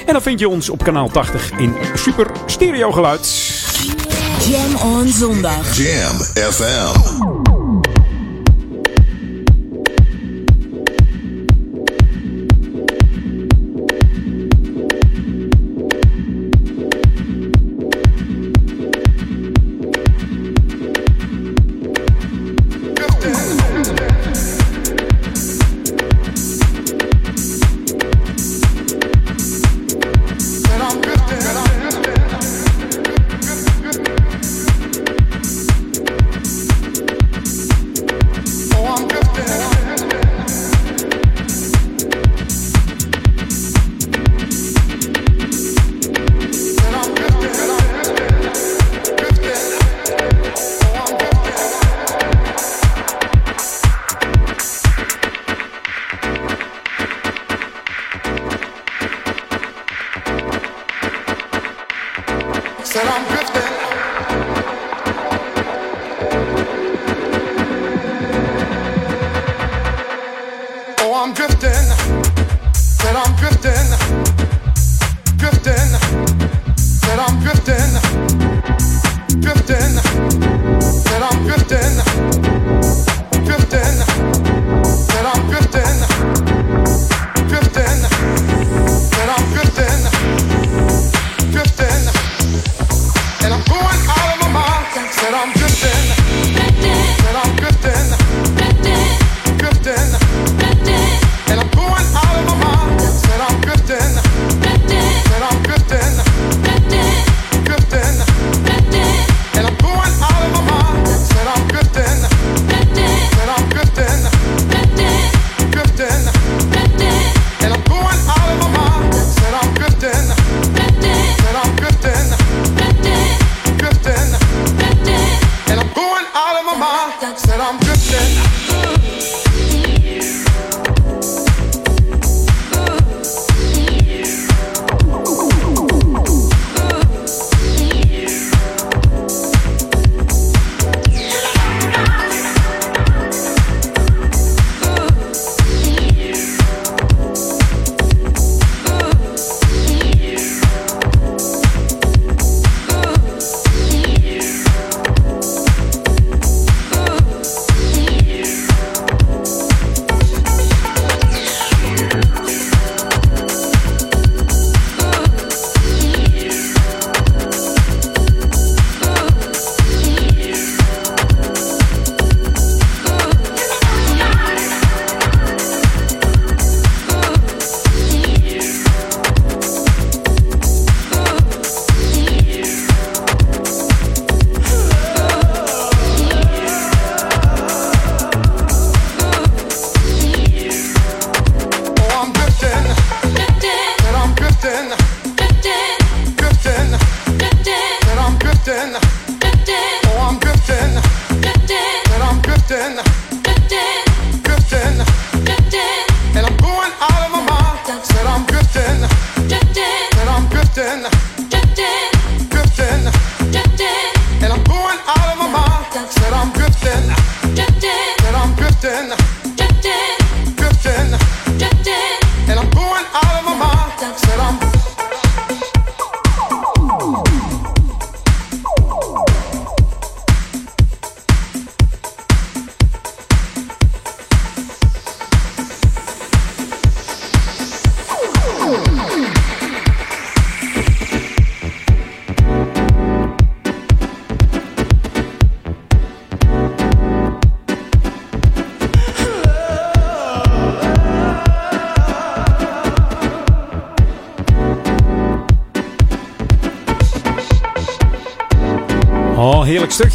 En 0.06 0.12
dan 0.12 0.22
vind 0.22 0.40
je 0.40 0.48
ons 0.48 0.70
op 0.70 0.84
kanaal 0.84 1.08
80 1.08 1.50
in 1.58 1.74
super 1.94 2.26
stereo 2.46 2.92
geluid. 2.92 3.75
Jam 4.46 4.76
on 4.76 5.08
zondag. 5.08 5.76
Jam 5.76 6.16
FM. 6.34 7.55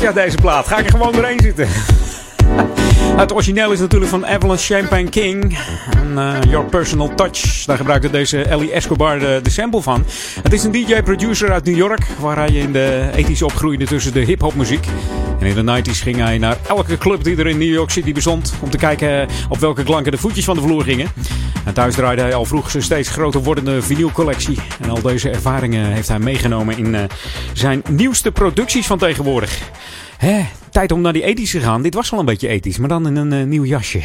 Uit 0.06 0.16
deze 0.16 0.38
plaat. 0.38 0.68
Ga 0.68 0.78
ik 0.78 0.86
er 0.86 0.92
gewoon 0.92 1.14
doorheen 1.14 1.40
zitten. 1.40 1.68
Het 3.22 3.34
origineel 3.34 3.72
is 3.72 3.80
natuurlijk 3.80 4.12
van 4.12 4.26
Evelyn 4.26 4.58
Champagne 4.58 5.10
King. 5.10 5.58
En, 5.92 6.18
eh, 6.18 6.52
Your 6.52 6.66
Personal 6.66 7.16
Touch. 7.16 7.66
Daar 7.66 7.78
gebruikte 7.78 8.10
deze 8.10 8.42
Ellie 8.42 8.72
Escobar 8.72 9.20
de, 9.20 9.40
de 9.44 9.50
sample 9.50 9.82
van. 9.82 10.06
Het 10.44 10.54
is 10.54 10.64
een 10.64 10.72
DJ-producer 10.72 11.52
uit 11.52 11.66
New 11.66 11.76
York. 11.76 12.06
Waar 12.20 12.38
hij 12.38 12.50
in 12.50 12.72
de 12.72 13.10
ethische 13.16 13.46
opgroeide 13.46 13.86
tussen 13.86 14.14
de 14.14 14.20
hip-hop 14.20 14.56
muziek. 14.56 14.88
En 15.40 15.48
in 15.48 15.66
de 15.66 15.82
90s 15.82 16.02
ging 16.02 16.18
hij 16.18 16.38
naar 16.38 16.58
elke 16.68 16.98
club 16.98 17.24
die 17.24 17.38
er 17.38 17.48
in 17.48 17.58
New 17.58 17.74
York 17.74 17.90
City 17.90 18.14
bestond. 18.14 18.54
Om 18.62 18.70
te 18.70 18.78
kijken 18.78 19.28
op 19.50 19.58
welke 19.58 19.84
klanken 19.84 20.12
de 20.12 20.18
voetjes 20.18 20.46
van 20.46 20.56
de 20.56 20.62
vloer 20.62 20.84
gingen. 20.84 21.08
En 21.66 21.74
thuis 21.74 21.96
draaide 21.96 22.22
hij 22.22 22.34
al 22.34 22.46
vroeg 22.46 22.72
zijn 22.72 22.84
steeds 22.84 23.10
groter 23.10 23.42
wordende 23.44 23.82
vinylcollectie. 23.82 24.58
En 24.82 24.90
al 24.90 25.02
deze 25.02 25.30
ervaringen 25.30 25.86
heeft 25.86 26.08
hij 26.08 26.20
meegenomen 26.20 26.78
in 26.78 26.96
eh, 26.96 27.04
zijn 27.54 27.84
nieuwste 27.90 28.32
producties 28.32 28.88
van 28.88 28.98
tegenwoordig. 28.98 29.71
Hè, 30.22 30.46
tijd 30.72 30.92
om 30.92 31.02
naar 31.02 31.14
die 31.14 31.24
ethisch 31.24 31.52
te 31.52 31.60
gaan. 31.60 31.82
Dit 31.82 31.94
was 31.94 32.10
wel 32.10 32.20
een 32.20 32.26
beetje 32.26 32.48
ethisch, 32.48 32.78
maar 32.78 32.90
dan 32.90 33.08
in 33.08 33.16
een 33.16 33.34
eh, 33.34 33.44
nieuw 33.44 33.64
jasje. 33.64 34.02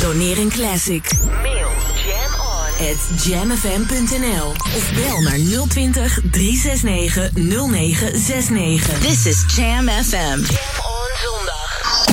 Doneer 0.00 0.38
een 0.38 0.48
classic. 0.48 1.10
Mail 1.42 1.70
jam 2.06 2.32
on 2.40 2.88
at 2.90 3.24
jamfm.nl 3.24 4.48
of 4.48 4.92
bel 4.94 5.20
naar 5.20 5.66
020 5.68 6.20
369 6.30 7.32
0969. 7.34 8.98
This 8.98 9.26
is 9.26 9.54
Jam 9.56 9.88
FM. 9.88 10.16
Jam 10.16 10.78
on 10.84 11.10
zondag. 11.22 12.04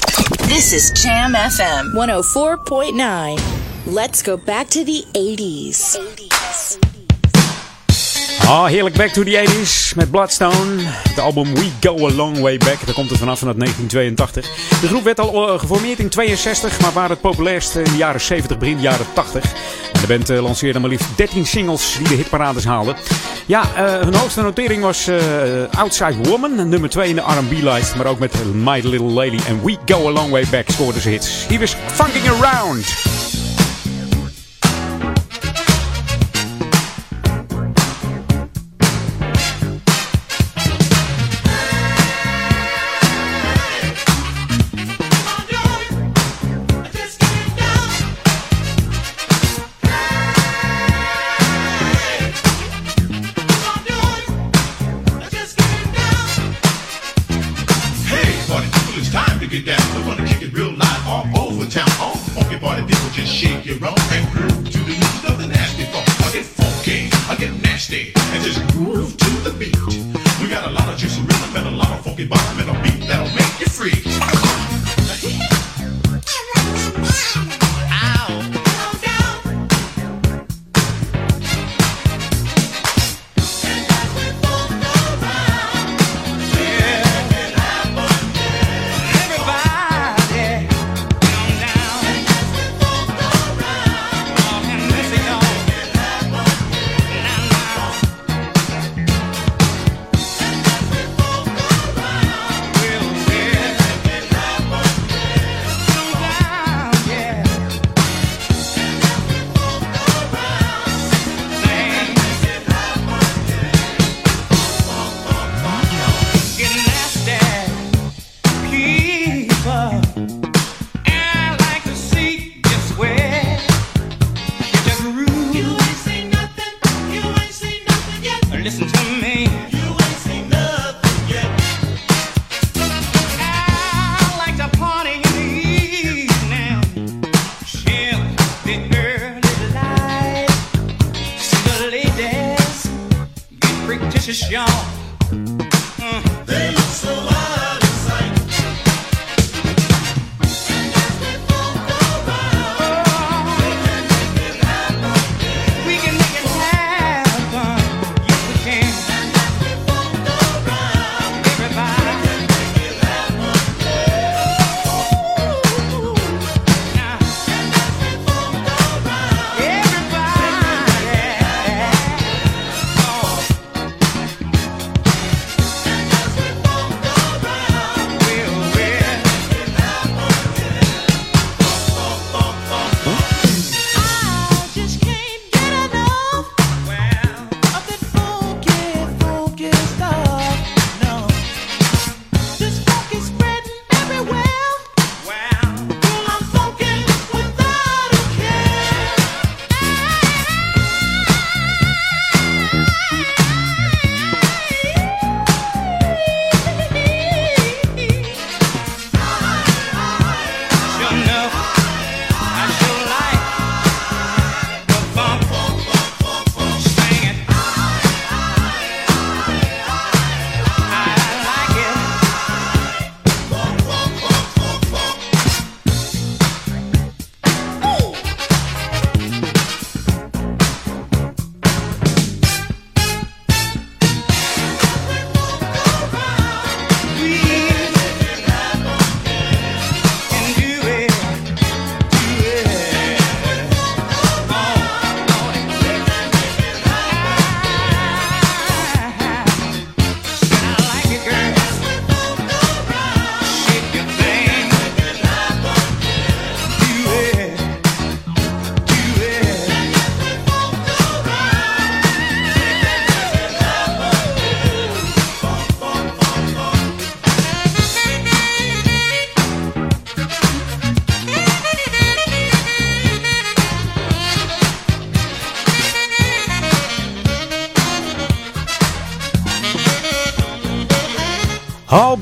This 0.48 0.74
is 0.74 1.02
Jam 1.04 1.36
FM 1.36 1.86
104.9. 3.38 3.94
Let's 3.94 4.22
go 4.22 4.38
back 4.46 4.68
to 4.68 4.84
the 4.84 5.06
80s. 5.12 6.15
Ah, 8.48 8.66
heerlijk 8.66 8.96
Back 8.96 9.08
to 9.08 9.24
the 9.24 9.46
80s 9.48 9.96
met 9.96 10.12
Bloodstone. 10.12 10.82
Het 10.82 11.20
album 11.20 11.54
We 11.54 11.70
Go 11.82 12.08
A 12.08 12.12
Long 12.12 12.40
Way 12.40 12.58
Back. 12.58 12.86
Daar 12.86 12.96
komt 12.96 13.10
het 13.10 13.20
vanaf 13.20 13.40
vanuit 13.40 13.60
1982. 13.60 14.80
De 14.82 14.88
groep 14.88 15.04
werd 15.04 15.20
al 15.20 15.50
eh, 15.50 15.60
geformeerd 15.60 16.00
in 16.00 16.10
62, 16.10 16.80
maar 16.80 16.94
waren 16.94 17.10
het 17.10 17.22
populairst 17.22 17.76
in 17.76 17.84
de 17.84 17.98
jaren 17.98 18.22
70, 18.22 18.58
begin 18.58 18.82
jaren 18.82 19.06
80. 19.14 19.44
En 19.94 20.02
de 20.02 20.08
band 20.08 20.30
eh, 20.30 20.42
lanceerde 20.42 20.80
maar 20.80 20.90
liefst 20.90 21.18
13 21.18 21.46
singles 21.46 21.98
die 21.98 22.08
de 22.08 22.16
hitparades 22.16 22.66
haalden. 22.66 22.96
Ja, 23.46 23.64
eh, 23.76 24.00
hun 24.00 24.16
hoogste 24.16 24.42
notering 24.42 24.82
was 24.82 25.10
Outside 25.72 26.30
Woman, 26.30 26.70
nummer 26.70 26.90
2 26.90 27.10
in 27.10 27.16
de 27.16 27.22
R&B-lijst. 27.22 27.96
Maar 27.96 28.06
ook 28.06 28.20
met 28.20 28.54
My 28.54 28.80
Little 28.84 29.12
Lady 29.12 29.40
en 29.48 29.64
We 29.64 29.78
Go 29.86 30.08
A 30.08 30.12
Long 30.12 30.30
Way 30.30 30.46
Back 30.52 30.70
scoorden 30.70 31.02
ze 31.02 31.10
hits. 31.10 31.46
Hier 31.48 31.60
was 31.60 31.76
Funking 31.88 32.28
Around. 32.28 33.05
Funky 72.16 72.30
bottom 72.30 72.60
and 72.60 72.70
a 72.70 72.84
beat 72.84 72.95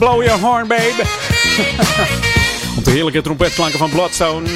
Blow 0.03 0.21
Your 0.21 0.39
Horn, 0.39 0.67
Babe. 0.67 1.03
Op 2.77 2.85
de 2.85 2.91
heerlijke 2.91 3.21
trompetklanken 3.21 3.79
van 3.79 3.89
Bloodstone. 3.89 4.49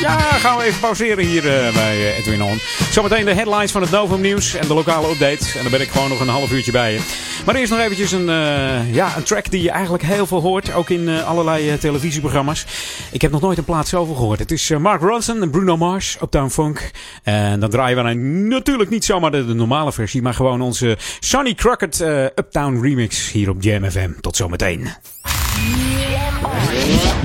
Ja, 0.00 0.18
gaan 0.18 0.56
we 0.56 0.64
even 0.64 0.80
pauzeren 0.80 1.24
hier 1.24 1.46
eh, 1.46 1.74
bij 1.74 1.96
eh, 1.96 2.18
Edwin 2.18 2.42
On. 2.42 2.60
Zometeen 2.90 3.24
de 3.24 3.34
headlines 3.34 3.72
van 3.72 3.82
het 3.82 3.90
Novum 3.90 4.20
Nieuws 4.20 4.54
en 4.54 4.66
de 4.66 4.74
lokale 4.74 5.10
update. 5.10 5.58
En 5.58 5.62
dan 5.62 5.70
ben 5.70 5.80
ik 5.80 5.88
gewoon 5.88 6.08
nog 6.08 6.20
een 6.20 6.28
half 6.28 6.52
uurtje 6.52 6.72
bij 6.72 6.92
je. 6.92 7.00
Maar 7.46 7.54
eerst 7.54 7.70
nog 7.70 7.80
eventjes 7.80 8.12
een, 8.12 8.28
eh, 8.28 8.94
ja, 8.94 9.16
een 9.16 9.22
track 9.22 9.50
die 9.50 9.62
je 9.62 9.70
eigenlijk 9.70 10.02
heel 10.02 10.26
veel 10.26 10.40
hoort. 10.40 10.74
Ook 10.74 10.90
in 10.90 11.08
allerlei 11.08 11.78
televisieprogramma's. 11.78 12.66
Ik 13.12 13.22
heb 13.22 13.30
nog 13.30 13.40
nooit 13.40 13.58
een 13.58 13.64
plaat 13.64 13.88
zoveel 13.88 14.14
gehoord. 14.14 14.38
Het 14.38 14.50
is 14.50 14.68
Mark 14.68 15.00
Ronson 15.00 15.42
en 15.42 15.50
Bruno 15.50 15.76
Mars 15.76 16.16
uptown 16.22 16.48
Funk. 16.48 16.90
En 17.22 17.60
dan 17.60 17.70
draaien 17.70 17.96
we 17.96 18.02
nou 18.02 18.16
natuurlijk 18.48 18.90
niet 18.90 19.04
zomaar 19.04 19.30
de, 19.30 19.42
normale 19.42 19.92
versie. 19.92 20.22
Maar 20.22 20.34
gewoon 20.34 20.60
onze 20.60 20.96
Sonny 21.20 21.54
Crockett 21.54 22.00
Uptown 22.34 22.82
Remix 22.82 23.30
hier 23.30 23.48
op 23.48 23.62
Jam 23.62 23.90
FM. 23.90 24.10
Tot 24.20 24.36
zometeen. 24.36 24.88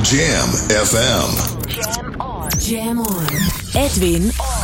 Jam 0.01 0.49
FM. 0.85 2.06
Jam 2.67 2.99
on. 2.99 3.27
Edwin 3.75 4.29
on. 4.41 4.56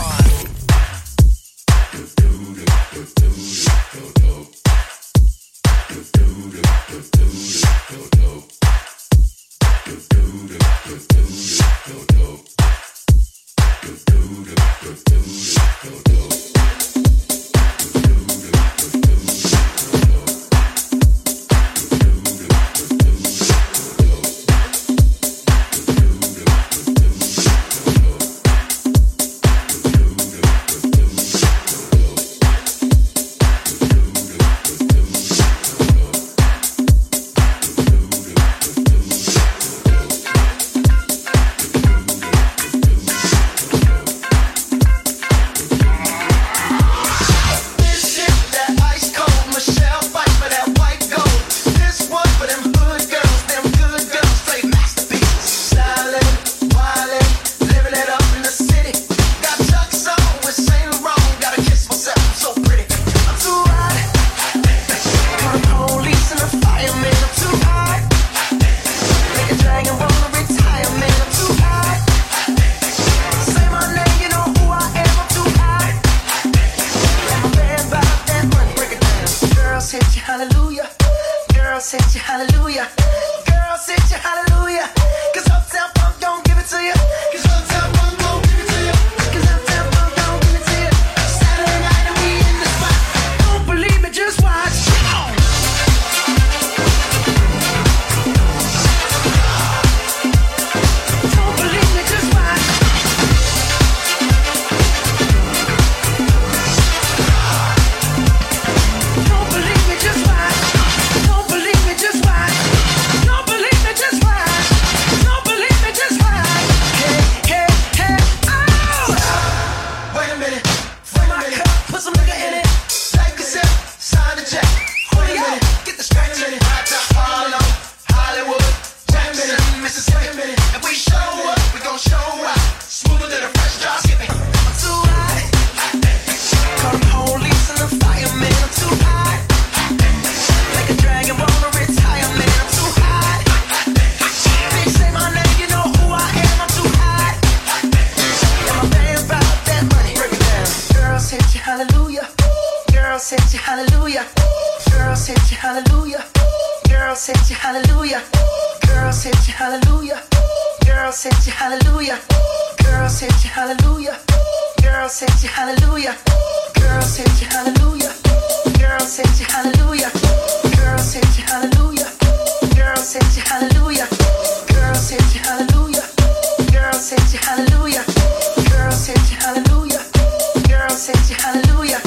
said 181.04 181.30
you 181.30 181.36
hallelujah. 181.36 182.00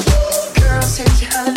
Girl 0.59 0.81
said 0.81 1.07
you 1.21 1.27
hallelujah. 1.27 1.56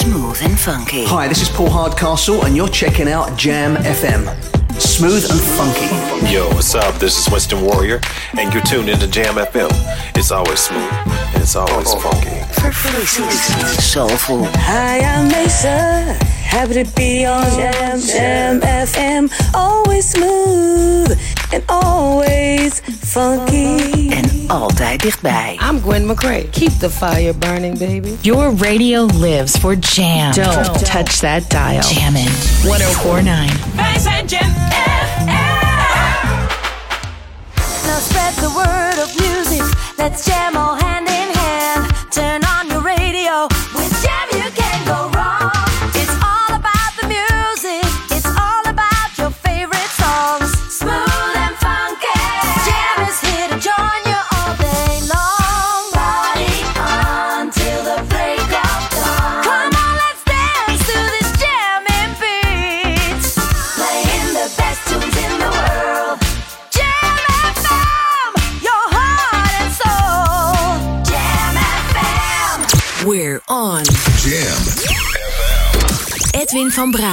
Smooth 0.00 0.40
and 0.42 0.58
funky. 0.58 1.04
Hi, 1.04 1.28
this 1.28 1.42
is 1.42 1.50
Paul 1.50 1.68
Hardcastle, 1.68 2.46
and 2.46 2.56
you're 2.56 2.68
checking 2.70 3.06
out 3.06 3.36
Jam 3.36 3.76
FM. 3.76 4.24
Smooth 4.80 5.30
and 5.30 5.38
funky. 5.38 6.32
Yo, 6.32 6.48
what's 6.54 6.74
up? 6.74 6.94
This 6.98 7.18
is 7.18 7.30
Winston 7.30 7.60
Warrior, 7.60 8.00
and 8.38 8.50
you're 8.54 8.62
tuned 8.62 8.88
into 8.88 9.06
Jam 9.06 9.34
FM. 9.34 9.68
It's 10.16 10.30
always 10.30 10.58
smooth, 10.58 10.90
and 10.90 11.42
it's 11.42 11.54
always 11.54 11.92
funky. 11.92 12.40
Soulful. 13.82 14.46
Hi, 14.54 15.00
I'm 15.00 15.28
Mesa. 15.28 16.16
Happy 16.48 16.82
to 16.82 16.92
be 16.96 17.26
on 17.26 17.44
Jam, 17.50 18.00
Jam 18.00 18.60
FM. 18.62 19.30
Always 19.54 20.08
smooth 20.08 21.20
and 21.52 21.62
always 21.68 22.80
funky. 22.80 23.99
En 24.50 24.56
altijd 24.56 25.02
dichtbij. 25.02 25.58
I'm 25.70 25.80
Gwen 25.82 26.06
McCrae. 26.06 26.48
Keep 26.50 26.70
the 26.78 26.90
fire 26.90 27.34
burning, 27.34 27.78
baby. 27.78 28.16
Your 28.20 28.56
radio 28.56 29.06
lives 29.06 29.56
for 29.56 29.76
jam. 29.78 30.32
Don't 30.32 30.84
touch 30.84 31.18
that 31.18 31.50
dial. 31.50 31.82
Jammin' 31.82 32.30
1049. 32.62 33.56
Wij 33.74 33.98
zijn 33.98 34.26
Jam 34.26 34.40
oh 34.40 35.26
Now 37.86 38.00
spread 38.00 38.34
the 38.34 38.50
word 38.54 38.98
of 39.04 39.18
music. 39.18 39.62
Let's 39.96 40.24
jam 40.24 40.56
all 40.56 40.79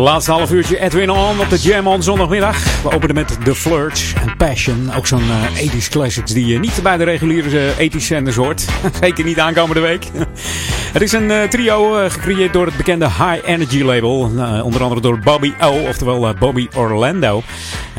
Laatste 0.00 0.30
half 0.30 0.52
uurtje 0.52 0.80
Edwin 0.80 1.10
On 1.10 1.40
op 1.40 1.50
de 1.50 1.56
Jam 1.56 1.86
on 1.86 2.02
zondagmiddag. 2.02 2.82
We 2.82 2.94
openen 2.94 3.14
met 3.14 3.38
The 3.44 3.54
Flirts 3.54 4.12
en 4.14 4.36
Passion. 4.36 4.90
Ook 4.96 5.06
zo'n 5.06 5.22
eh 5.30 5.72
80s 5.72 5.88
classics 5.90 6.32
die 6.32 6.46
je 6.46 6.58
niet 6.58 6.80
bij 6.82 6.96
de 6.96 7.04
reguliere 7.04 7.70
eh, 7.70 7.90
80s 7.90 7.96
zenders 7.96 8.36
hoort. 8.36 8.66
Zeker 9.00 9.24
niet 9.24 9.38
aankomende 9.38 9.80
week. 9.80 10.04
Het 10.92 11.02
is 11.02 11.12
een 11.12 11.30
eh, 11.30 11.42
trio 11.48 12.08
gecreëerd 12.08 12.52
door 12.52 12.66
het 12.66 12.76
bekende 12.76 13.04
High 13.04 13.38
Energy 13.44 13.82
label. 13.82 14.18
Onder 14.64 14.82
andere 14.82 15.00
door 15.00 15.18
Bobby 15.18 15.52
O, 15.60 15.88
oftewel 15.88 16.34
Bobby 16.38 16.68
Orlando. 16.74 17.42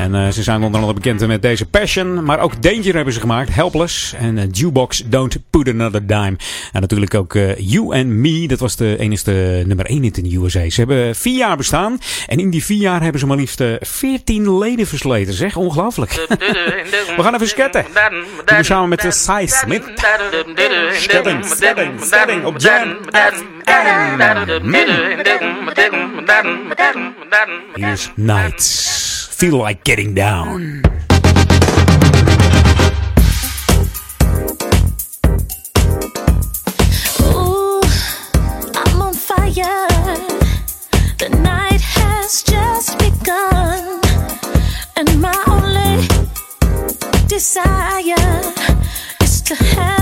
En 0.01 0.15
eh, 0.15 0.29
ze 0.29 0.43
zijn 0.43 0.63
onder 0.63 0.79
andere 0.79 0.99
bekend 0.99 1.27
met 1.27 1.41
deze 1.41 1.65
Passion. 1.65 2.23
Maar 2.23 2.39
ook 2.39 2.61
Danger 2.61 2.95
hebben 2.95 3.13
ze 3.13 3.19
gemaakt. 3.19 3.53
Helpless. 3.53 4.13
En 4.13 4.37
eh, 4.37 4.43
Jukebox 4.51 5.03
Don't 5.05 5.37
Put 5.49 5.67
Another 5.69 6.07
Dime. 6.07 6.35
En 6.71 6.81
natuurlijk 6.81 7.13
ook 7.13 7.35
eh, 7.35 7.57
You 7.57 7.95
and 7.95 8.05
Me. 8.05 8.47
Dat 8.47 8.59
was 8.59 8.75
de 8.75 8.97
enige 8.99 9.63
nummer 9.65 9.85
1 9.85 10.03
in 10.03 10.11
de 10.11 10.37
USA. 10.37 10.69
Ze 10.69 10.79
hebben 10.79 11.15
vier 11.15 11.37
jaar 11.37 11.57
bestaan. 11.57 11.99
En 12.27 12.39
in 12.39 12.49
die 12.49 12.63
vier 12.63 12.77
jaar 12.77 13.01
hebben 13.01 13.19
ze 13.19 13.27
maar 13.27 13.37
liefst 13.37 13.61
eh, 13.61 13.73
14 13.79 14.57
leden 14.57 14.87
versleten. 14.87 15.33
Zeg, 15.33 15.55
ongelooflijk. 15.55 16.11
We 17.17 17.23
gaan 17.23 17.33
even 17.33 17.47
sketten. 17.47 17.85
Doen 18.45 18.57
we 18.57 18.63
samen 18.63 18.89
met 18.89 19.01
de 19.01 19.11
Cy 19.11 19.45
Smith. 19.45 19.83
Sketten, 20.93 21.43
sketten, 21.43 21.99
sketten 21.99 22.45
op 22.45 22.59
Jam 22.59 22.97
Here's 27.75 28.11
Nights. 28.15 29.20
Feel 29.41 29.57
like 29.57 29.83
getting 29.83 30.13
down. 30.13 30.83
Ooh, 37.21 37.81
I'm 38.75 39.01
on 39.01 39.15
fire. 39.15 39.87
The 41.17 41.29
night 41.41 41.81
has 41.81 42.43
just 42.43 42.99
begun, 42.99 43.99
and 44.95 45.19
my 45.19 45.33
only 45.47 46.05
desire 47.27 48.53
is 49.23 49.41
to 49.41 49.55
have 49.55 50.00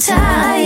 I'm 0.00 0.57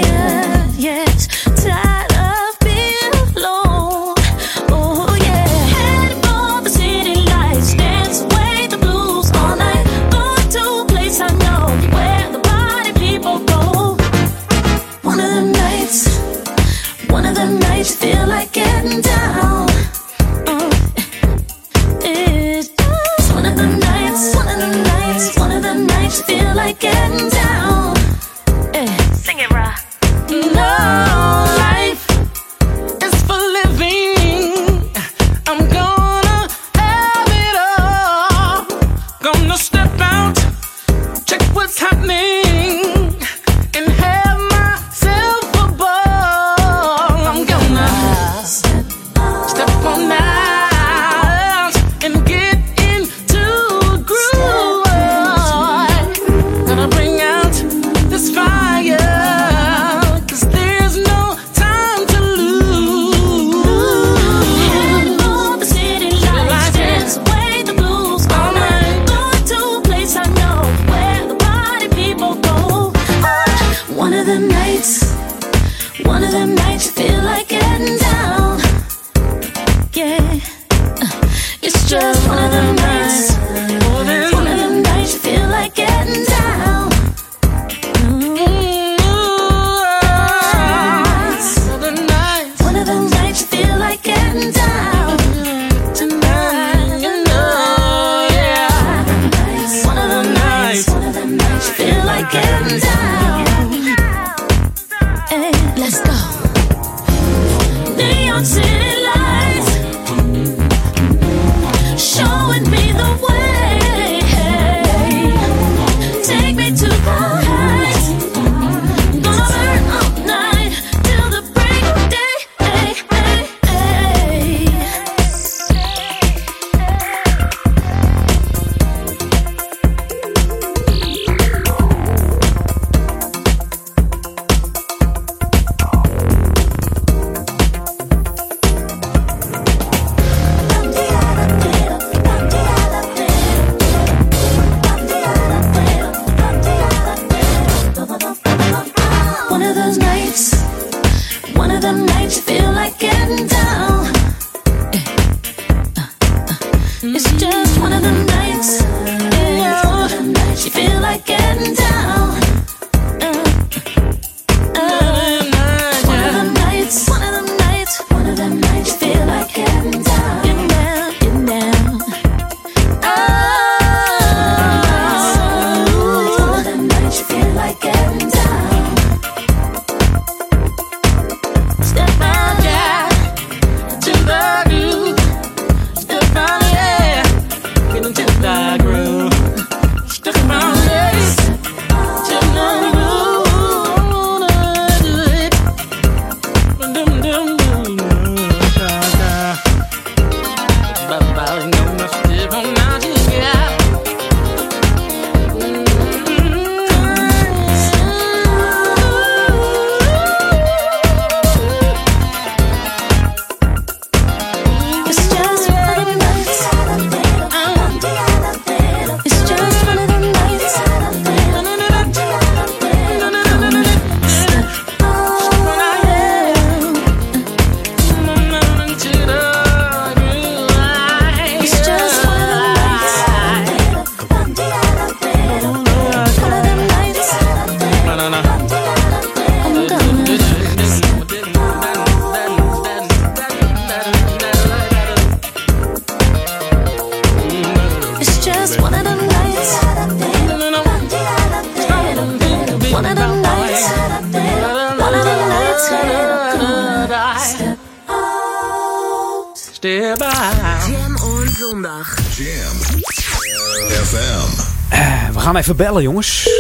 Even 265.63 265.77
bellen, 265.77 266.03
jongens. 266.03 266.52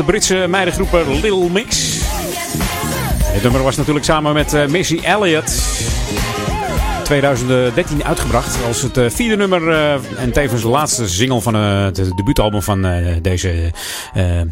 De 0.00 0.06
Britse 0.06 0.46
meidengroep 0.48 0.92
Little 1.22 1.50
Mix. 1.50 1.98
Dit 3.32 3.42
nummer 3.42 3.62
was 3.62 3.76
natuurlijk 3.76 4.04
samen 4.04 4.34
met 4.34 4.54
eh, 4.54 4.66
Missy 4.66 5.00
Elliott 5.02 5.52
2013 7.10 8.04
uitgebracht. 8.04 8.64
Als 8.66 8.82
het 8.82 8.96
eh, 8.96 9.10
vierde 9.10 9.36
nummer 9.36 9.68
eh, 9.68 10.22
en 10.22 10.32
tevens 10.32 10.62
de 10.62 10.68
laatste 10.68 11.08
single 11.08 11.40
van 11.40 11.54
het 11.54 11.96
debuutalbum 12.16 12.62
van 12.62 12.86
deze 13.22 13.72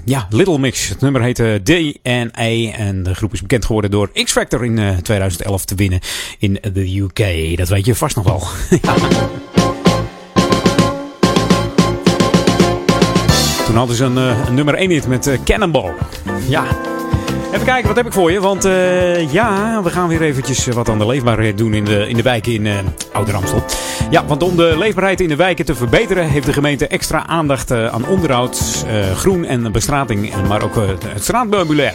ja, 0.05 0.27
Little 0.31 0.59
Mix. 0.59 0.89
Het 0.89 1.01
nummer 1.01 1.23
heette 1.23 1.61
DNA 1.63 2.73
en 2.77 3.03
de 3.03 3.15
groep 3.15 3.33
is 3.33 3.41
bekend 3.41 3.65
geworden 3.65 3.91
door 3.91 4.11
X 4.25 4.33
Factor 4.33 4.65
in 4.65 4.79
eh, 4.79 4.97
2011 4.97 5.65
te 5.65 5.75
winnen 5.75 6.01
in 6.39 6.59
de 6.73 6.99
UK. 6.99 7.57
Dat 7.57 7.69
weet 7.69 7.87
je 7.87 7.95
vast 7.95 8.17
nog 8.17 8.25
wel. 8.25 8.43
Toen 13.69 13.77
hadden 13.77 13.97
ze 13.97 14.05
een, 14.05 14.19
eh, 14.19 14.47
een 14.49 14.55
nummer 14.55 14.75
1 14.75 14.91
hit 14.91 15.07
met 15.07 15.27
eh, 15.27 15.39
Cannonball. 15.45 15.93
Ja. 16.49 16.65
Even 17.53 17.67
kijken, 17.67 17.87
wat 17.87 17.97
heb 17.97 18.07
ik 18.07 18.13
voor 18.13 18.33
je? 18.33 18.41
Want 18.41 18.65
eh, 18.65 19.33
ja, 19.33 19.83
we 19.83 19.91
gaan 19.91 20.09
weer 20.09 20.23
eventjes 20.23 20.67
wat 20.67 20.89
aan 20.89 20.99
de 20.99 21.07
leefbaarheid 21.07 21.59
doen 21.59 21.75
in 21.75 21.85
de, 21.85 22.09
in 22.09 22.17
de 22.17 22.23
wijken 22.23 22.53
in 22.53 22.67
eh 22.67 22.75
Ouder 23.13 23.35
Amstel. 23.35 23.65
Ja, 24.11 24.25
want 24.27 24.43
om 24.43 24.57
de 24.57 24.75
leefbaarheid 24.79 25.21
in 25.21 25.29
de 25.29 25.37
wijken 25.37 25.65
te 25.65 25.75
verbeteren... 25.75 26.29
heeft 26.29 26.47
de 26.47 26.53
gemeente 26.53 26.87
extra 26.87 27.27
aandacht 27.27 27.71
aan 27.73 28.07
onderhoud, 28.07 28.85
groen 29.15 29.45
en 29.45 29.73
bestrating... 29.73 30.33
maar 30.49 30.63
ook 30.63 30.75
het 30.75 31.23
straatmeubilair. 31.23 31.95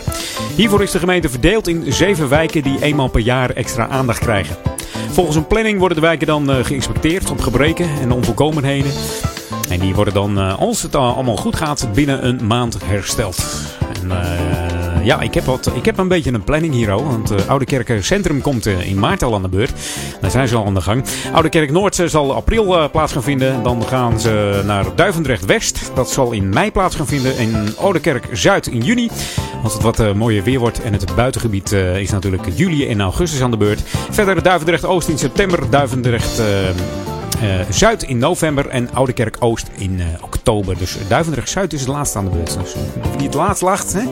Hiervoor 0.55 0.81
is 0.81 0.91
de 0.91 0.99
gemeente 0.99 1.29
verdeeld 1.29 1.67
in 1.67 1.93
zeven 1.93 2.29
wijken... 2.29 2.63
die 2.63 2.81
eenmaal 2.81 3.07
per 3.07 3.21
jaar 3.21 3.49
extra 3.49 3.87
aandacht 3.87 4.19
krijgen. 4.19 4.55
Volgens 5.11 5.35
een 5.35 5.47
planning 5.47 5.79
worden 5.79 5.97
de 5.97 6.03
wijken 6.03 6.27
dan 6.27 6.49
geïnspecteerd 6.65 7.31
op 7.31 7.41
gebreken 7.41 7.87
en 8.01 8.11
onvolkomenheden. 8.11 8.91
En 9.69 9.79
die 9.79 9.95
worden 9.95 10.13
dan, 10.13 10.37
eh, 10.37 10.59
als 10.59 10.81
het 10.81 10.95
al- 10.95 11.13
allemaal 11.13 11.37
goed 11.37 11.55
gaat, 11.55 11.87
binnen 11.93 12.27
een 12.27 12.47
maand 12.47 12.77
hersteld. 12.85 13.45
En 14.01 14.11
eh, 14.11 15.05
ja, 15.05 15.21
ik 15.21 15.33
heb, 15.33 15.43
wat, 15.45 15.71
ik 15.73 15.85
heb 15.85 15.97
een 15.97 16.07
beetje 16.07 16.33
een 16.33 16.43
planning 16.43 16.73
hier 16.73 16.91
ook. 16.91 17.05
Want 17.05 17.31
eh 17.31 17.47
Oude 17.47 17.65
Kerk 17.65 18.03
Centrum 18.03 18.41
komt 18.41 18.65
in 18.65 18.99
maart 18.99 19.23
al 19.23 19.33
aan 19.33 19.41
de 19.41 19.47
beurt. 19.47 19.71
Daar 20.21 20.31
zijn 20.31 20.47
ze 20.47 20.55
al 20.55 20.65
aan 20.65 20.73
de 20.73 20.81
gang. 20.81 21.03
Oude 21.33 21.49
Kerk 21.49 21.71
Noord 21.71 22.01
zal 22.05 22.33
april 22.33 22.89
plaats 22.89 23.13
gaan 23.13 23.23
vinden. 23.23 23.63
Dan 23.63 23.83
gaan 23.83 24.19
ze 24.19 24.61
naar 24.65 24.85
Duivendrecht 24.95 25.45
West. 25.45 25.91
Dat 25.95 26.11
zal 26.11 26.31
in 26.31 26.49
mei 26.49 26.71
plaats 26.71 26.95
gaan 26.95 27.07
vinden. 27.07 27.37
En 27.37 27.73
Oude 27.77 27.99
Kerk 27.99 28.27
Zuid 28.31 28.67
in 28.67 28.81
juni. 28.81 29.09
Als 29.63 29.73
het 29.73 29.81
wat 29.81 30.15
mooier 30.15 30.43
weer 30.43 30.59
wordt. 30.59 30.81
En 30.81 30.93
het 30.93 31.15
buitengebied 31.15 31.71
is 31.71 32.11
natuurlijk 32.11 32.43
juli 32.55 32.87
en 32.87 33.01
augustus 33.01 33.41
aan 33.41 33.51
de 33.51 33.57
beurt. 33.57 33.81
Verder 34.09 34.43
Duivendrecht 34.43 34.85
Oost 34.85 35.07
in 35.07 35.17
september. 35.17 35.69
Duivendrecht... 35.69 36.41
eh, 37.43 37.71
Zuid 37.71 38.03
in 38.03 38.17
november 38.17 38.67
en 38.67 38.89
Oude 38.93 39.13
Kerk 39.13 39.35
Oost 39.39 39.67
in 39.77 39.99
eh, 39.99 40.05
oktober. 40.43 40.77
Dus 40.77 40.97
Duivendrecht 41.07 41.49
Zuid 41.49 41.73
is 41.73 41.79
het 41.79 41.89
laatste 41.89 42.17
aan 42.17 42.25
de 42.25 42.31
beurt. 42.31 42.57
Dus 42.59 42.75
wie 43.17 43.25
het 43.25 43.33
laatst 43.33 43.61
lacht, 43.61 43.93
hè? 43.93 44.01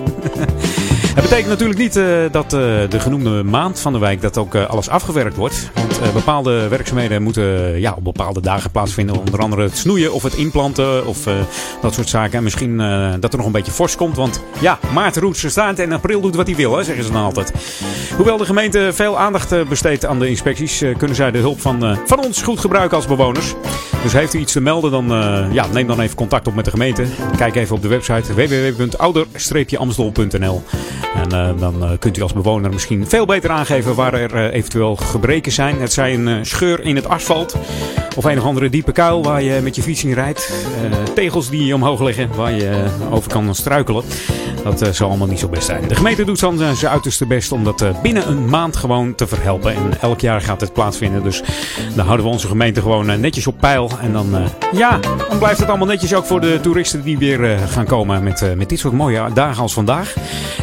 Het 1.12 1.24
betekent 1.24 1.48
natuurlijk 1.48 1.80
niet 1.80 1.96
eh, 1.96 2.06
dat 2.32 2.44
eh, 2.44 2.60
de 2.90 3.00
genoemde 3.00 3.44
maand 3.44 3.80
van 3.80 3.94
de 3.94 4.00
wijk 4.00 4.22
dat 4.22 4.38
ook 4.38 4.56
eh, 4.56 4.70
alles 4.70 4.90
afgewerkt 4.90 5.36
wordt. 5.36 5.70
Want 5.74 6.00
eh, 6.02 6.14
bepaalde 6.14 6.68
werkzaamheden 6.68 7.24
moeten 7.24 7.80
ja, 7.80 7.94
op 7.98 8.04
bepaalde 8.04 8.42
dagen 8.42 8.72
plaatsvinden. 8.72 9.20
Onder 9.20 9.40
andere 9.40 9.62
het 9.62 9.78
snoeien 9.78 10.14
of 10.14 10.24
het 10.24 10.34
inplanten 10.34 11.06
of 11.06 11.28
eh, 11.28 11.34
dat 11.82 11.94
soort 11.94 12.10
zaken. 12.10 12.38
En 12.38 12.44
misschien 12.44 12.80
eh, 12.80 13.14
dat 13.20 13.32
er 13.32 13.38
nog 13.38 13.46
een 13.46 13.52
beetje 13.52 13.72
fors 13.72 13.96
komt. 13.96 14.16
Want 14.16 14.42
ja, 14.60 14.80
maart 14.94 15.18
roept 15.18 15.38
ze 15.38 15.50
staat 15.50 15.80
en 15.80 15.92
april 15.92 16.22
doet 16.22 16.36
wat 16.36 16.48
hij 16.48 16.56
wil, 16.56 16.84
zeggen 16.84 17.04
ze 17.04 17.12
dan 17.12 17.24
altijd. 17.24 17.54
Hoewel 18.16 18.38
de 18.38 18.46
gemeente 18.46 18.90
veel 18.94 19.18
aandacht 19.18 19.52
eh, 19.52 19.66
besteedt 19.66 20.06
aan 20.06 20.20
de 20.20 20.30
inspecties, 20.30 20.82
eh, 20.82 20.98
kunnen 20.98 21.16
zij 21.16 21.32
de 21.32 21.38
hulp 21.38 21.62
van, 21.62 21.86
eh, 21.86 21.98
van 22.06 22.24
ons 22.24 22.42
goed 22.42 22.60
gebruiken 22.60 22.98
als 22.98 23.08
bewoners. 23.08 23.54
Dus 24.04 24.14
heeft 24.14 24.34
u 24.34 24.40
iets 24.40 24.54
te 24.54 24.62
melden, 24.62 24.92
dan 24.92 25.12
eh, 25.12 25.54
ja, 25.54 25.66
neem 25.68 25.88
dan 25.88 26.00
even 26.00 26.16
contact 26.22 26.48
op 26.48 26.56
met 26.56 26.66
de 26.66 26.72
gemeente. 26.72 27.06
Kijk 27.38 27.56
even 27.56 27.76
op 27.76 27.82
de 27.82 27.88
website 27.88 28.34
www.ouder-amstel.nl 28.34 30.64
En 31.16 31.32
eh, 31.32 31.50
dan 31.60 31.84
eh, 31.84 31.90
kunt 32.00 32.18
u 32.18 32.22
als 32.22 32.34
bewoner 32.34 32.72
misschien 32.72 33.08
veel 33.08 33.26
beter 33.26 33.50
aangeven 33.50 33.96
waar 33.96 34.14
er 34.14 34.36
eh, 34.36 34.54
eventueel 34.54 34.96
gebreken 34.96 35.52
zijn. 35.52 35.82
Het 35.82 35.94
zij 35.94 36.14
een 36.14 36.46
scheur 36.46 36.84
in 36.84 36.96
het 36.96 37.08
asfalt 37.08 37.56
of 38.16 38.24
een 38.24 38.38
of 38.38 38.44
andere 38.44 38.70
diepe 38.70 38.92
kuil 38.92 39.24
waar 39.24 39.42
je 39.42 39.60
met 39.62 39.76
je 39.76 39.82
fiets 39.82 40.04
in 40.04 40.14
rijdt. 40.14 40.54
Tegels 41.16 41.50
die 41.50 41.76
omhoog 41.76 42.02
liggen 42.02 42.30
waar 42.36 42.54
je 42.54 42.86
over 43.12 43.32
kan 43.32 43.56
struikelen. 43.56 44.04
Dat 44.64 44.90
zal 44.92 45.10
allemaal 45.10 45.28
niet 45.28 45.40
zo 45.40 45.48
best 45.48 45.66
zijn. 45.66 45.88
De 45.88 45.96
gemeente 45.96 46.24
doet 46.24 46.40
dan 46.40 46.58
zijn 46.58 46.92
uiterste 46.92 47.26
best 47.26 47.52
om 47.52 47.64
dat 47.64 47.86
binnen 48.02 48.28
een 48.28 48.50
maand 48.50 48.76
gewoon 48.76 49.16
te 49.16 49.28
verhelpen. 49.28 49.76
En 49.76 50.02
elk 50.02 50.22
jaar 50.22 50.42
gaat 50.42 50.62
het 50.62 50.74
plaatsvinden. 50.74 51.24
Dus 51.24 51.44
dan 51.96 52.06
houden 52.06 52.26
we 52.26 52.32
onze 52.32 52.48
gemeente 52.48 52.82
gewoon 52.82 53.20
netjes 53.20 53.48
op 53.48 53.58
peil. 53.60 53.92
En 54.02 54.14
dan, 54.14 54.36
ja, 54.72 55.00
dan 55.30 55.38
blijft 55.38 55.60
het 55.60 55.70
allemaal 55.70 55.88
netjes 55.88 56.11
ook 56.16 56.26
voor 56.26 56.42
de 56.42 56.60
toeristen 56.62 57.04
die 57.04 57.18
weer 57.18 57.52
eh, 57.52 57.68
gaan 57.68 57.86
komen 57.86 58.24
met, 58.24 58.42
eh, 58.42 58.54
met 58.54 58.70
dit 58.70 58.80
soort 58.80 58.94
mooie 58.94 59.34
dagen 59.34 59.62
als 59.62 59.74
vandaag. 59.74 60.14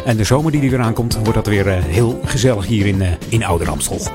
En 0.05 0.17
de 0.17 0.23
zomer 0.23 0.51
die 0.51 0.61
er 0.61 0.69
weer 0.69 0.79
aankomt, 0.79 1.13
wordt 1.13 1.33
dat 1.33 1.47
weer 1.47 1.67
eh, 1.67 1.83
heel 1.83 2.21
gezellig 2.25 2.65
hier 2.65 2.85
in, 2.85 3.03
in 3.29 3.45
Ouder 3.45 3.69
Amstel. 3.69 3.97
This 3.97 4.11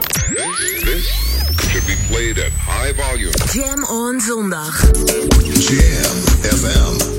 should 1.70 1.86
be 1.86 1.96
played 2.08 2.38
at 2.38 2.52
high 2.66 3.00
volume. 3.02 3.32
Jam 3.52 3.84
on 3.84 4.20
zondag. 4.20 4.90
Jam 5.52 6.16
FM. 6.42 7.13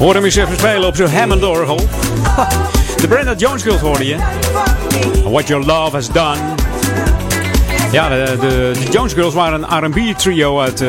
Hoor 0.00 0.14
hem 0.14 0.24
eens 0.24 0.36
even 0.36 0.56
spelen 0.56 0.88
op 0.88 0.96
zo'n 0.96 1.10
Hammond 1.10 1.44
orgel. 1.44 1.76
De 3.00 3.08
Brenda 3.08 3.34
Jones 3.34 3.62
Girls 3.62 3.80
hoorde 3.80 4.06
je. 4.06 4.16
What 5.24 5.48
Your 5.48 5.66
Love 5.66 5.96
Has 5.96 6.12
Done. 6.12 6.38
Ja, 7.92 8.08
de, 8.08 8.36
de, 8.40 8.72
Jones 8.90 9.12
Girls 9.12 9.34
waren 9.34 9.62
een 9.62 9.84
R&B 9.84 10.18
trio 10.18 10.60
uit, 10.60 10.80
eh, 10.80 10.88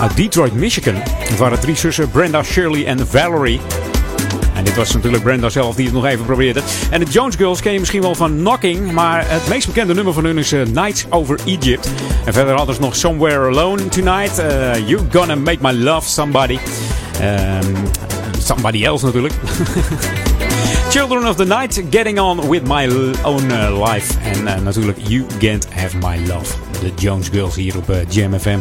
uit 0.00 0.16
Detroit, 0.16 0.54
Michigan. 0.54 0.94
Het 1.18 1.38
waren 1.38 1.60
drie 1.60 1.76
zussen, 1.76 2.10
Brenda, 2.10 2.42
Shirley 2.42 2.86
en 2.86 3.08
Valerie. 3.08 3.60
En 4.54 4.64
dit 4.64 4.76
was 4.76 4.92
natuurlijk 4.92 5.22
Brenda 5.22 5.48
zelf 5.48 5.74
die 5.74 5.84
het 5.84 5.94
nog 5.94 6.06
even 6.06 6.24
probeerde. 6.24 6.60
En 6.90 7.00
de 7.00 7.10
Jones 7.10 7.36
Girls 7.36 7.60
ken 7.60 7.72
je 7.72 7.78
misschien 7.78 8.02
wel 8.02 8.14
van 8.14 8.36
Knocking. 8.36 8.92
Maar 8.92 9.24
het 9.30 9.48
meest 9.48 9.66
bekende 9.66 9.94
nummer 9.94 10.12
van 10.12 10.24
hun 10.24 10.38
is 10.38 10.52
eh, 10.52 10.60
Nights 10.66 11.06
Over 11.10 11.38
Egypt. 11.46 11.90
En 12.24 12.32
verder 12.32 12.54
hadden 12.56 12.74
ze 12.74 12.80
nog 12.80 12.96
Somewhere 12.96 13.46
Alone 13.46 13.88
Tonight. 13.88 14.38
eh, 14.38 14.88
you 14.88 15.00
Gonna 15.12 15.34
Make 15.34 15.58
My 15.60 15.72
Love 15.72 16.08
Somebody. 16.08 16.58
Ehm, 17.20 17.74
somebody 18.38 18.84
else 18.84 19.04
natuurlijk. 19.04 19.34
Children 20.90 21.28
of 21.28 21.36
the 21.36 21.44
Night, 21.44 21.82
Getting 21.90 22.18
On 22.18 22.48
With 22.48 22.66
My 22.66 22.88
Own 23.22 23.50
eh, 23.50 23.84
Life. 23.92 24.14
En 24.22 24.46
eh, 24.46 24.60
natuurlijk 24.60 24.98
You 25.08 25.26
Can't 25.38 25.66
Have 25.74 25.96
My 25.96 26.26
Love. 26.26 26.54
De 26.80 26.92
Jones 26.94 27.28
Girls 27.28 27.54
hier 27.54 27.76
op 27.76 27.90
eh, 27.90 27.96
Jam 28.08 28.38
FM. 28.38 28.58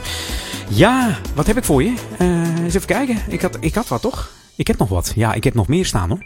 Ja, 0.68 1.18
wat 1.34 1.48
heb 1.48 1.58
ik 1.58 1.64
voor 1.64 1.84
je? 1.84 1.94
Eh, 2.18 2.64
eens 2.64 2.74
even 2.74 2.88
kijken. 2.88 3.18
Ik 3.28 3.42
had, 3.42 3.58
ik 3.60 3.76
had 3.76 3.88
wat, 3.88 4.02
toch? 4.02 4.30
Ik 4.56 4.68
heb 4.68 4.78
nog 4.78 4.90
wat. 4.90 5.12
Ja, 5.16 5.34
ik 5.34 5.44
heb 5.44 5.54
nog 5.54 5.68
meer 5.68 5.86
staan, 5.86 6.10
hoor. 6.10 6.24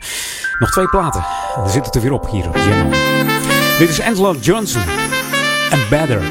Nog 0.59 0.71
twee 0.71 0.87
platen. 0.87 1.25
We 1.63 1.69
zitten 1.69 1.91
er 1.93 2.01
weer 2.01 2.11
op 2.11 2.29
hier 2.29 2.47
op 2.47 2.55
Jam. 2.55 2.89
Dit 3.79 3.89
is 3.89 4.01
Angela 4.01 4.33
Johnson. 4.41 4.81
En 5.69 5.79
Better. 5.89 6.21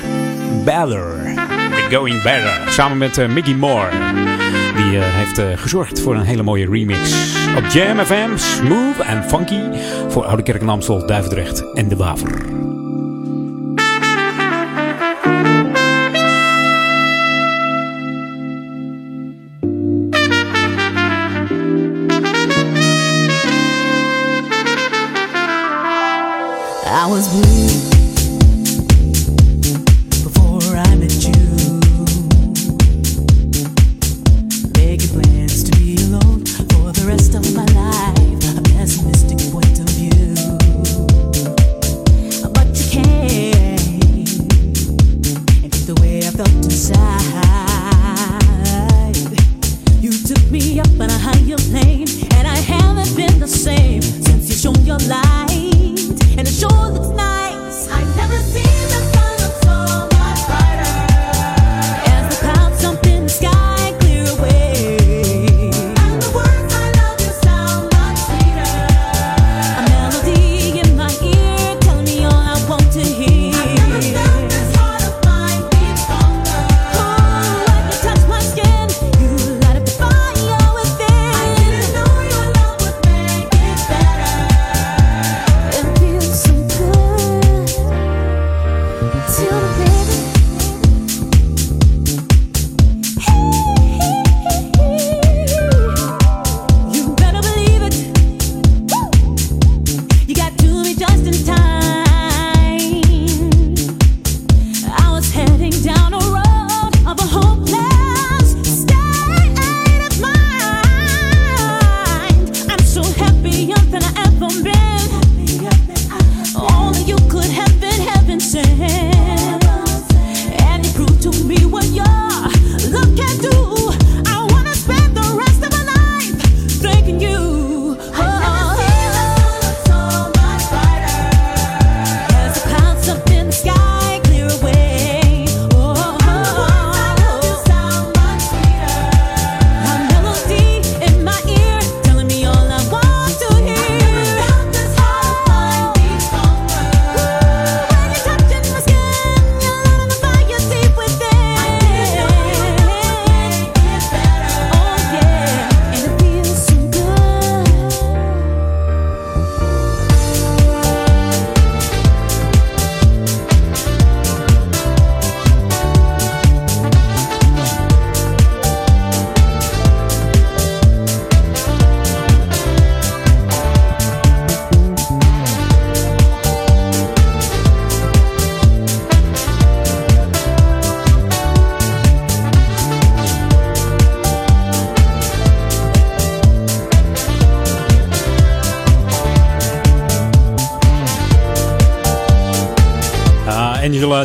Better. 0.65 1.23
We're 1.71 1.97
going 1.97 2.23
better. 2.23 2.73
Samen 2.73 2.99
met 2.99 3.29
Mickey 3.29 3.55
Moore. 3.55 3.91
Die 4.89 4.99
eh, 4.99 5.05
heeft 5.07 5.39
eh, 5.39 5.47
gezorgd 5.57 6.01
voor 6.01 6.15
een 6.15 6.23
hele 6.23 6.43
mooie 6.43 6.71
remix. 6.71 7.13
Op 7.57 7.67
Jam 7.67 7.99
FM, 7.99 8.37
smooth 8.37 8.99
en 8.99 9.25
funky. 9.25 9.61
Voor 10.09 10.25
Oude 10.25 10.43
Kerk 10.43 10.63
en 10.63 11.07
Duivendrecht 11.07 11.73
en 11.73 11.89
De 11.89 11.97
Waver. 11.97 12.58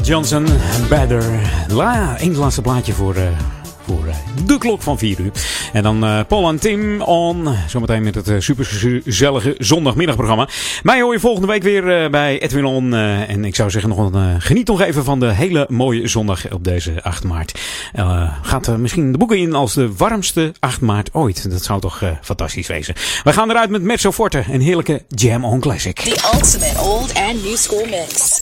Johnson, 0.01 0.45
Better. 0.89 1.23
La, 1.67 2.17
één 2.19 2.35
laatste 2.35 2.61
plaatje 2.61 2.93
voor, 2.93 3.15
eh, 3.15 3.23
voor 3.85 4.07
eh, 4.07 4.15
de 4.45 4.57
klok 4.57 4.81
van 4.81 4.97
4 4.97 5.19
uur. 5.19 5.31
En 5.73 5.83
dan 5.83 6.03
eh, 6.03 6.19
Paul 6.27 6.47
en 6.47 6.59
Tim 6.59 7.01
on. 7.01 7.47
Zometeen 7.67 8.03
met 8.03 8.15
het 8.15 8.27
eh, 8.27 8.35
supergezellige 8.39 9.55
zondagmiddagprogramma. 9.57 10.47
Mij 10.83 11.01
hoor 11.01 11.13
je 11.13 11.19
volgende 11.19 11.47
week 11.47 11.63
weer 11.63 12.09
bij 12.09 12.39
Edwin 12.41 12.65
On. 12.65 12.93
en 12.93 13.45
ik 13.45 13.55
zou 13.55 13.69
zeggen, 13.69 13.89
nog 13.89 14.13
een, 14.13 14.41
geniet 14.41 14.67
nog 14.67 14.81
even 14.81 15.03
van 15.03 15.19
de 15.19 15.33
hele 15.33 15.65
mooie 15.69 16.07
zondag 16.07 16.51
op 16.51 16.63
deze 16.63 17.03
8 17.03 17.23
maart. 17.23 17.59
Gaat 18.41 18.67
eh, 18.67 18.75
misschien 18.75 19.11
de 19.11 19.17
boeken 19.17 19.37
in 19.37 19.53
als 19.53 19.73
de 19.73 19.93
warmste 19.97 20.51
8 20.59 20.81
maart 20.81 21.13
ooit. 21.13 21.51
Dat 21.51 21.63
zou 21.63 21.79
toch 21.79 22.01
fantastisch 22.21 22.67
wezen. 22.67 22.95
We 23.23 23.33
gaan 23.33 23.49
eruit 23.49 23.69
met 23.69 23.81
Mezzo 23.81 24.11
Forte, 24.11 24.43
een 24.51 24.61
heerlijke 24.61 25.03
Jam 25.07 25.45
On 25.45 25.59
Classic. 25.59 25.95
The 25.95 26.29
ultimate 26.33 26.79
old 26.79 27.13
and 27.13 27.43
new 27.43 27.55
school 27.55 27.85
mix. 27.89 28.41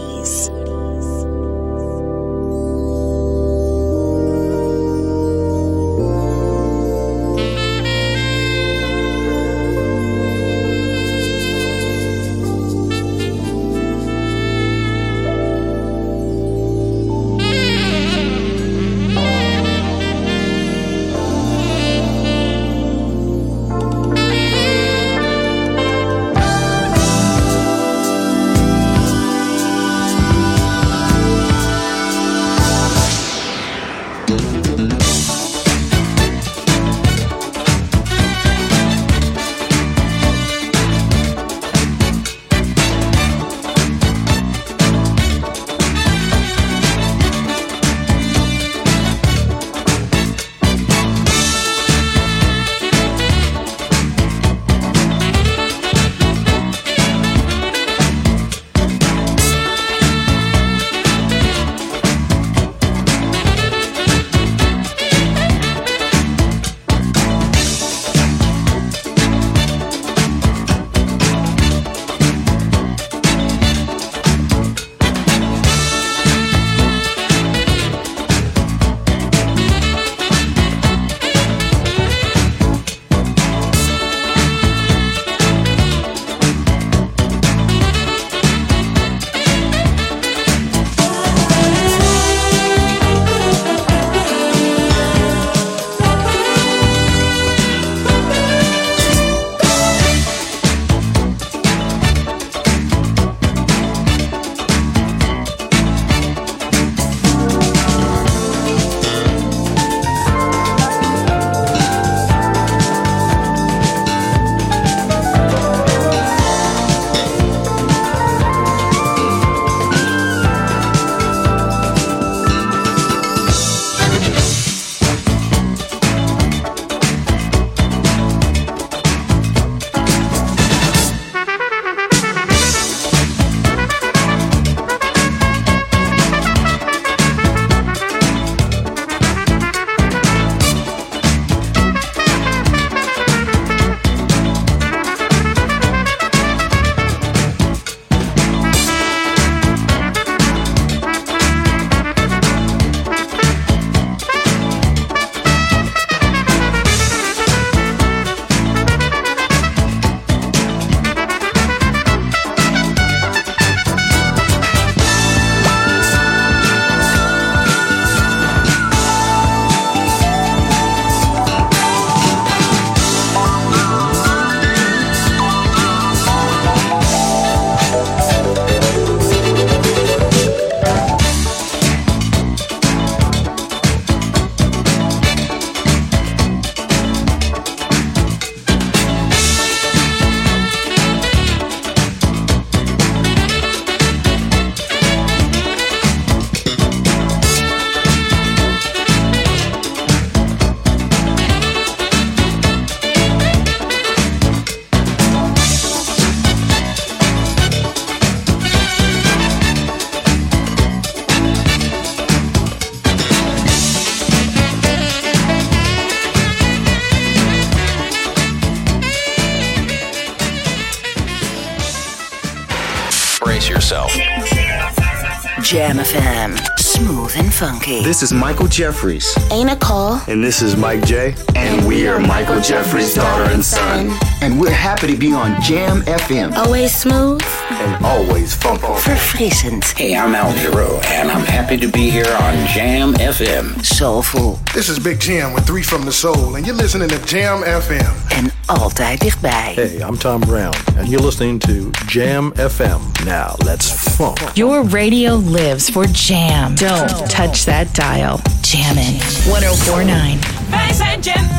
And. 227.91 228.05
This 228.05 228.23
is 228.23 228.33
Michael 228.33 228.67
Jeffries. 228.67 229.35
Ain't 229.51 229.69
a 229.69 229.75
call. 229.75 230.21
And 230.27 230.43
this 230.43 230.61
is 230.61 230.75
Mike 230.75 231.05
J. 231.05 231.35
And 231.55 231.85
we 231.87 232.07
are 232.07 232.19
Michael 232.19 232.61
Jeffries' 232.61 233.13
daughter 233.13 233.51
and 233.51 233.63
son. 233.63 234.11
And 234.41 234.59
we're 234.59 234.71
happy 234.71 235.07
to 235.07 235.17
be 235.17 235.33
on 235.33 235.61
Jam 235.61 236.01
FM. 236.01 236.53
Always 236.53 236.95
smooth. 236.95 237.41
And 237.69 238.05
always 238.05 238.53
funky. 238.53 238.81
For 238.81 239.11
Verfrissend. 239.11 239.83
Hey, 239.97 240.15
I'm 240.15 240.35
Al 240.35 240.53
Giro, 240.53 240.99
and 241.05 241.29
I'm 241.29 241.45
happy 241.45 241.77
to 241.77 241.87
be 241.87 242.09
here 242.09 242.31
on 242.41 242.67
Jam 242.67 243.13
FM. 243.13 243.83
Soulful. 243.83 244.59
This 244.73 244.89
is 244.89 244.99
Big 244.99 245.19
Jam 245.19 245.53
with 245.53 245.65
Three 245.65 245.83
from 245.83 246.03
the 246.03 246.11
Soul, 246.11 246.55
and 246.55 246.65
you're 246.65 246.75
listening 246.75 247.09
to 247.09 247.19
Jam 247.25 247.61
FM. 247.63 248.13
En 248.29 248.51
altijd 248.65 249.19
dichtbij. 249.19 249.73
Hey, 249.75 250.01
I'm 250.01 250.17
Tom 250.17 250.39
Brown, 250.39 250.73
and 250.97 251.07
you're 251.07 251.23
listening 251.23 251.59
to 251.59 251.91
Jam 252.07 252.53
FM. 252.55 253.10
Now, 253.25 253.55
let's 253.63 253.91
funk. 253.91 254.39
Your 254.55 254.83
radio 254.83 255.35
lives 255.35 255.89
for 255.89 256.05
jam. 256.07 256.75
Don't 256.75 257.29
touch 257.29 257.65
that 257.65 257.93
dial. 257.93 258.39
Jammin' 258.61 259.19
1049. 259.45 260.69
Wij 260.69 260.93
zijn 260.93 261.21
Jam 261.21 261.49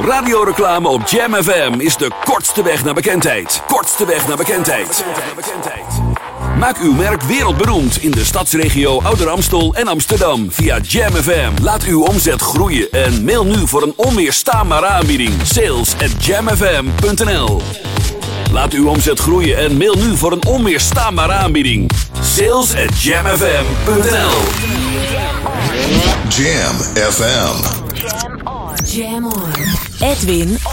Radioreclame 0.00 0.88
op 0.88 1.06
Jam 1.06 1.34
FM 1.34 1.80
is 1.80 1.96
de 1.96 2.10
kortste 2.24 2.62
weg 2.62 2.84
naar 2.84 2.94
bekendheid. 2.94 3.62
Kortste 3.66 4.06
weg 4.06 4.28
naar 4.28 4.36
bekendheid. 4.36 5.04
Maak 6.58 6.78
uw 6.78 6.92
merk 6.92 7.22
wereldberoemd 7.22 8.02
in 8.02 8.10
de 8.10 8.24
stadsregio 8.24 9.00
Ouder 9.02 9.28
Amstel 9.28 9.74
en 9.74 9.88
Amsterdam 9.88 10.52
via 10.52 10.78
Jam 10.78 11.12
FM. 11.12 11.62
Laat 11.62 11.84
uw 11.84 12.04
omzet 12.04 12.40
groeien 12.40 12.90
en 12.90 13.24
mail 13.24 13.44
nu 13.44 13.66
voor 13.66 13.82
een 13.82 13.94
onweerstaanbare 13.96 14.86
aanbieding. 14.86 15.32
Sales 15.42 15.94
at 15.94 16.24
jamfm.nl 16.24 17.60
Laat 18.56 18.72
uw 18.72 18.88
omzet 18.88 19.18
groeien 19.18 19.56
en 19.58 19.76
mail 19.76 19.94
nu 19.94 20.16
voor 20.16 20.32
een 20.32 20.44
onweerstaanbare 20.46 21.32
aanbieding. 21.32 21.90
Sales 22.20 22.74
at 22.74 23.02
jamfm.nl 23.02 24.36
Jam 26.28 26.76
FM. 27.10 27.62
Jam 28.84 29.24
on. 29.24 29.42
Edwin 30.00 30.48
on. 30.48 30.65